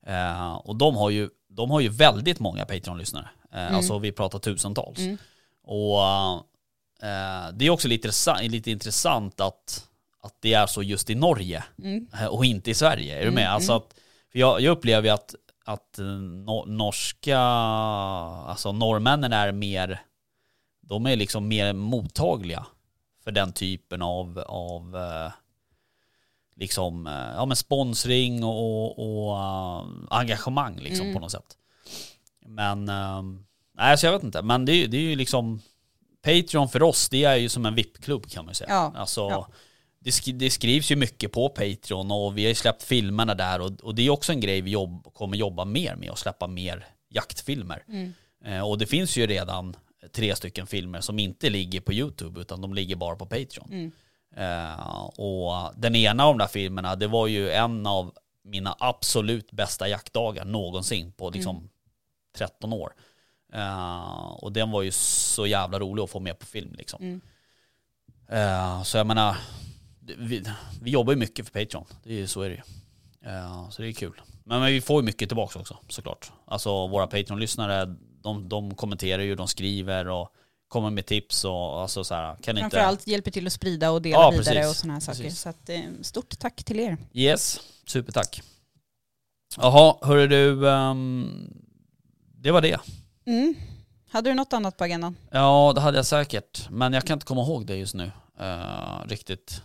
Eh, 0.07 0.53
och 0.53 0.75
de 0.75 0.95
har, 0.95 1.09
ju, 1.09 1.29
de 1.51 1.71
har 1.71 1.79
ju 1.79 1.89
väldigt 1.89 2.39
många 2.39 2.65
Patreon-lyssnare. 2.65 3.29
Eh, 3.53 3.61
Mm. 3.61 3.75
Alltså 3.75 3.99
vi 3.99 4.11
pratar 4.11 4.39
tusentals. 4.39 4.99
Mm. 4.99 5.17
Och 5.63 5.99
eh, 7.07 7.51
det 7.53 7.65
är 7.65 7.69
också 7.69 7.87
lite, 7.87 8.11
lite 8.41 8.71
intressant 8.71 9.39
att, 9.41 9.87
att 10.21 10.35
det 10.39 10.53
är 10.53 10.65
så 10.67 10.83
just 10.83 11.09
i 11.09 11.15
Norge 11.15 11.63
Mm. 11.83 12.07
eh, 12.21 12.25
och 12.25 12.45
inte 12.45 12.71
i 12.71 12.73
Sverige. 12.73 13.19
Är 13.21 13.25
du 13.25 13.31
med? 13.31 13.43
Mm, 13.43 13.53
Alltså 13.55 13.73
att, 13.73 13.93
för 14.31 14.39
jag, 14.39 14.61
jag 14.61 14.71
upplever 14.71 15.07
ju 15.07 15.13
att, 15.13 15.35
att 15.65 15.99
eh, 15.99 16.05
no, 16.05 16.65
norska, 16.67 17.37
alltså 17.39 18.71
norrmännen 18.71 19.33
är 19.33 19.51
mer, 19.51 20.01
de 20.81 21.05
är 21.05 21.15
liksom 21.15 21.47
mer 21.47 21.73
mottagliga 21.73 22.65
för 23.23 23.31
den 23.31 23.53
typen 23.53 24.01
av, 24.01 24.39
av 24.47 24.95
liksom, 26.61 27.07
eh, 27.07 27.13
ja 27.35 27.45
men 27.45 27.55
sponsring 27.57 28.43
och, 28.43 28.99
och 28.99 29.37
eh, 29.37 29.85
engagemang 30.09 30.79
liksom 30.79 31.05
Mm. 31.05 31.13
på 31.13 31.19
något 31.19 31.31
sätt. 31.31 31.57
Men, 32.45 32.89
eh, 32.89 33.21
nej 33.77 33.97
så 33.97 34.05
jag 34.05 34.13
vet 34.13 34.23
inte, 34.23 34.41
men 34.41 34.65
det, 34.65 34.87
det 34.87 34.97
är 34.97 35.01
ju 35.01 35.15
liksom 35.15 35.61
Patreon 36.23 36.69
för 36.69 36.83
oss, 36.83 37.09
det 37.09 37.23
är 37.23 37.35
ju 37.35 37.49
som 37.49 37.65
en 37.65 37.75
VIP-klubb 37.75 38.29
kan 38.29 38.45
man 38.45 38.51
ju 38.51 38.55
säga. 38.55 38.69
Ja, 38.69 38.93
Alltså, 38.95 39.21
ja. 39.21 39.47
Det, 39.99 40.09
sk- 40.09 40.33
det 40.37 40.49
skrivs 40.49 40.91
ju 40.91 40.95
mycket 40.95 41.31
på 41.31 41.49
Patreon 41.49 42.11
och 42.11 42.37
vi 42.37 42.41
har 42.43 42.49
ju 42.49 42.55
släppt 42.55 42.83
filmerna 42.83 43.35
där 43.35 43.61
och, 43.61 43.71
och 43.83 43.95
det 43.95 44.01
är 44.01 44.09
också 44.09 44.31
en 44.31 44.39
grej 44.39 44.61
vi 44.61 44.71
jobb, 44.71 45.13
kommer 45.13 45.37
jobba 45.37 45.65
mer 45.65 45.95
med, 45.95 46.11
att 46.11 46.19
släppa 46.19 46.47
mer 46.47 46.85
jaktfilmer. 47.09 47.83
Mm. 47.87 48.13
Eh, 48.45 48.67
och 48.69 48.77
det 48.77 48.85
finns 48.85 49.17
ju 49.17 49.27
redan 49.27 49.75
tre 50.15 50.35
stycken 50.35 50.67
filmer 50.67 51.01
som 51.01 51.19
inte 51.19 51.49
ligger 51.49 51.81
på 51.81 51.93
YouTube 51.93 52.41
utan 52.41 52.61
de 52.61 52.73
ligger 52.73 52.95
bara 52.95 53.15
på 53.15 53.25
Patreon. 53.25 53.67
Mm. 53.71 53.91
Eh, 54.35 55.03
och 55.03 55.73
den 55.75 55.95
ena 55.95 56.25
av 56.25 56.33
de 56.33 56.37
där 56.37 56.47
filmerna, 56.47 56.95
det 56.95 57.07
var 57.07 57.27
ju 57.27 57.51
en 57.51 57.85
av 57.85 58.13
mina 58.43 58.75
absolut 58.79 59.51
bästa 59.51 59.87
jaktdagar 59.87 60.45
någonsin 60.45 61.11
på 61.11 61.29
liksom 61.29 61.69
13 62.37 62.73
år. 62.73 62.93
Eh, 63.53 64.31
och 64.31 64.51
den 64.51 64.71
var 64.71 64.81
ju 64.81 64.91
så 64.91 65.47
jävla 65.47 65.79
rolig 65.79 66.03
att 66.03 66.09
få 66.09 66.19
med 66.19 66.39
på 66.39 66.45
film 66.45 66.73
liksom. 66.77 67.03
Mm. 67.03 67.21
Eh, 68.27 68.83
så 68.83 68.97
jag 68.97 69.07
menar, 69.07 69.37
vi, 70.17 70.43
vi 70.81 70.91
jobbar 70.91 71.13
ju 71.13 71.19
mycket 71.19 71.49
för 71.49 71.59
Patreon, 71.59 71.85
det 72.03 72.09
är 72.09 72.17
ju, 72.17 72.27
så 72.27 72.41
är 72.41 72.49
det 72.49 72.55
ju. 72.55 72.61
Eh, 73.29 73.69
så 73.69 73.81
det 73.81 73.87
är 73.87 73.93
kul. 73.93 74.21
Men, 74.43 74.59
men 74.59 74.71
vi 74.71 74.81
får 74.81 75.01
ju 75.01 75.05
mycket 75.05 75.29
tillbaka 75.29 75.59
också 75.59 75.77
såklart. 75.87 76.31
Alltså 76.45 76.87
våra 76.87 77.07
Patreon-lyssnare, 77.07 77.95
de, 78.21 78.49
de 78.49 78.75
kommenterar 78.75 79.21
ju, 79.21 79.35
de 79.35 79.47
skriver 79.47 80.07
och 80.07 80.33
kommer 80.71 80.89
med 80.89 81.05
tips 81.05 81.45
och 81.45 81.81
alltså 81.81 82.03
så 82.03 82.15
här, 82.15 82.35
kan 82.35 82.57
inte... 82.57 82.61
Framförallt 82.69 83.07
hjälper 83.07 83.31
till 83.31 83.47
att 83.47 83.53
sprida 83.53 83.91
och 83.91 84.01
dela 84.01 84.15
Ja, 84.15 84.29
vidare 84.29 84.43
precis. 84.55 84.69
och 84.69 84.75
sådana 84.75 84.93
här 84.93 84.99
saker. 84.99 85.23
Precis. 85.23 85.39
Så 85.41 85.49
att, 85.49 85.69
eh, 85.69 85.79
stort 86.01 86.39
tack 86.39 86.63
till 86.63 86.79
er. 86.79 86.97
Yes, 87.13 87.59
supertack. 87.87 88.41
Jaha, 89.57 89.95
hörru 90.01 90.27
du, 90.27 90.69
ehm, 90.69 91.53
det 92.35 92.51
var 92.51 92.61
det. 92.61 92.79
Mm. 93.25 93.55
Hade 94.11 94.29
du 94.29 94.33
något 94.33 94.53
annat 94.53 94.77
på 94.77 94.83
agendan? 94.83 95.15
Ja, 95.31 95.71
det 95.75 95.81
hade 95.81 95.97
jag 95.97 96.05
säkert, 96.05 96.69
men 96.69 96.93
jag 96.93 97.03
kan 97.03 97.13
inte 97.13 97.25
komma 97.25 97.41
ihåg 97.41 97.65
det 97.65 97.75
just 97.75 97.93
nu. 97.95 98.11
eh, 98.39 99.07
riktigt. 99.07 99.61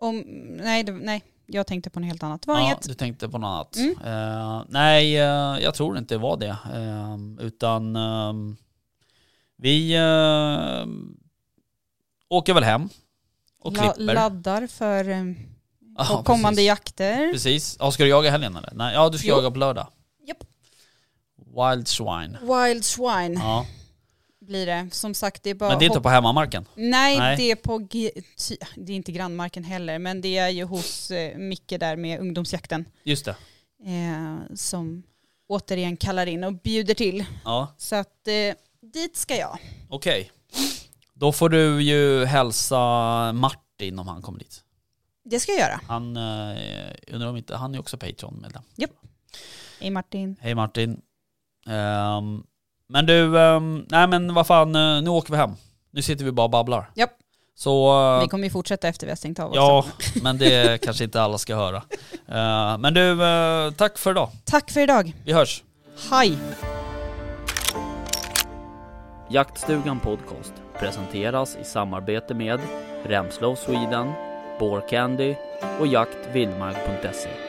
Om, 0.00 0.24
nej, 0.62 0.84
det, 0.84 0.92
nej, 0.92 1.24
jag 1.46 1.66
tänkte 1.66 1.90
på 1.90 2.00
något 2.00 2.06
helt 2.06 2.22
annat. 2.22 2.42
Det 2.42 2.48
var 2.48 2.58
Ja, 2.58 2.64
inget. 2.66 2.82
du 2.88 2.94
tänkte 2.94 3.28
på 3.28 3.38
något 3.38 3.48
annat. 3.48 3.76
Mm. 3.76 3.96
Eh, 4.04 4.62
nej, 4.68 5.16
eh, 5.16 5.58
jag 5.62 5.74
tror 5.74 5.98
inte 5.98 6.14
det 6.14 6.18
var 6.18 6.36
det. 6.36 6.56
Eh, 6.74 7.46
utan 7.46 7.96
ehm, 7.96 8.56
vi 9.58 9.94
eh, 9.94 10.86
åker 12.28 12.54
väl 12.54 12.64
hem 12.64 12.88
och 13.60 13.72
La, 13.72 13.92
klipper. 13.92 14.14
laddar 14.14 14.66
för 14.66 15.08
eh, 15.08 15.24
och 16.18 16.24
kommande 16.26 16.56
precis. 16.56 16.66
jakter. 16.66 17.32
Precis. 17.32 17.76
Ja, 17.80 17.90
ska 17.90 18.02
du 18.02 18.08
jaga 18.10 18.30
helgen 18.30 18.56
eller? 18.56 18.72
Nej, 18.74 18.94
ja 18.94 19.08
du 19.08 19.18
ska 19.18 19.28
Jo. 19.28 19.34
jaga 19.36 19.50
på 19.50 19.58
lördag. 19.58 19.86
Japp. 20.26 20.44
Wild 21.36 21.88
Swine. 21.88 22.38
Wild 22.42 22.84
Swine 22.84 23.34
Ja. 23.34 23.66
blir 24.40 24.66
det. 24.66 24.88
Som 24.92 25.14
sagt, 25.14 25.42
det 25.42 25.50
är 25.50 25.54
bara 25.54 25.70
Men 25.70 25.78
det 25.78 25.84
är 25.84 25.86
inte 25.86 25.98
hopp- 25.98 26.02
på 26.02 26.08
hemmamarken? 26.08 26.64
Nej, 26.74 27.18
Nej. 27.18 27.36
det 27.36 27.50
är 27.50 27.56
på... 27.56 27.78
G- 27.78 28.10
ty- 28.48 28.56
det 28.76 28.92
är 28.92 28.96
inte 28.96 29.12
grannmarken 29.12 29.64
heller, 29.64 29.98
men 29.98 30.20
det 30.20 30.38
är 30.38 30.48
ju 30.48 30.64
hos 30.64 31.10
eh, 31.10 31.38
Micke 31.38 31.74
där 31.80 31.96
med 31.96 32.20
ungdomsjakten. 32.20 32.84
Just 33.04 33.24
det. 33.24 33.36
Eh, 33.86 34.54
som 34.54 35.02
återigen 35.48 35.96
kallar 35.96 36.26
in 36.26 36.44
och 36.44 36.52
bjuder 36.54 36.94
till. 36.94 37.24
Ja, 37.44 37.74
Så 37.78 37.96
att 37.96 38.28
eh, 38.28 38.54
dit 38.82 39.16
ska 39.16 39.36
jag. 39.36 39.58
okej. 39.88 40.30
Då 41.14 41.32
får 41.32 41.48
du 41.48 41.82
ju 41.82 42.24
hälsa 42.24 42.78
Martin 43.32 43.98
om 43.98 44.08
han 44.08 44.22
kommer 44.22 44.38
dit. 44.38 44.64
Det 45.24 45.40
ska 45.40 45.52
jag 45.52 45.60
göra. 45.60 45.80
Han, 45.88 46.16
eh, 46.16 46.56
undrar 47.12 47.28
om 47.28 47.36
inte, 47.36 47.56
han 47.56 47.74
är 47.74 47.78
också 47.80 47.98
Patreon-medlem. 47.98 48.62
Hej 49.80 49.90
Martin. 49.90 50.36
Hej 50.40 50.54
Martin. 50.54 51.00
Ehm, 51.66 52.42
men 52.88 53.06
du, 53.06 53.40
ehm, 53.40 53.86
nej 53.90 54.08
men 54.08 54.34
vad 54.34 54.46
fan, 54.46 54.74
eh, 54.74 55.02
nu 55.02 55.10
åker 55.10 55.30
vi 55.32 55.36
hem. 55.36 55.50
Nu 55.90 56.02
sitter 56.02 56.24
vi 56.24 56.32
bara 56.32 56.44
och 56.44 56.50
babblar. 56.50 56.90
Japp. 56.94 57.10
Så, 57.54 58.00
eh, 58.16 58.20
Vi 58.20 58.28
kommer 58.28 58.44
ju 58.44 58.50
fortsätta 58.50 58.88
efter 58.88 59.06
vi 59.06 59.10
har 59.10 59.16
stängt 59.16 59.38
av 59.38 59.54
ja, 59.54 59.78
också. 59.78 60.18
men 60.22 60.38
det 60.38 60.82
kanske 60.82 61.04
inte 61.04 61.22
alla 61.22 61.38
ska 61.38 61.56
höra. 61.56 61.76
Eh, 62.28 62.78
men 62.78 62.94
du, 62.94 63.24
eh, 63.24 63.70
tack 63.72 63.98
för 63.98 64.10
idag. 64.10 64.30
Tack 64.44 64.70
för 64.70 64.80
idag. 64.80 65.16
Vi 65.24 65.32
hörs. 65.32 65.62
Hej! 66.10 66.38
Jaktstugan 69.30 70.00
Podcast 70.00 70.52
presenteras 70.78 71.56
i 71.60 71.64
samarbete 71.64 72.34
med 72.34 72.60
Remslow 73.04 73.54
Sweden, 73.54 74.12
Candy 74.90 75.34
och 75.80 75.86
jaktvildmark.se. 75.86 77.47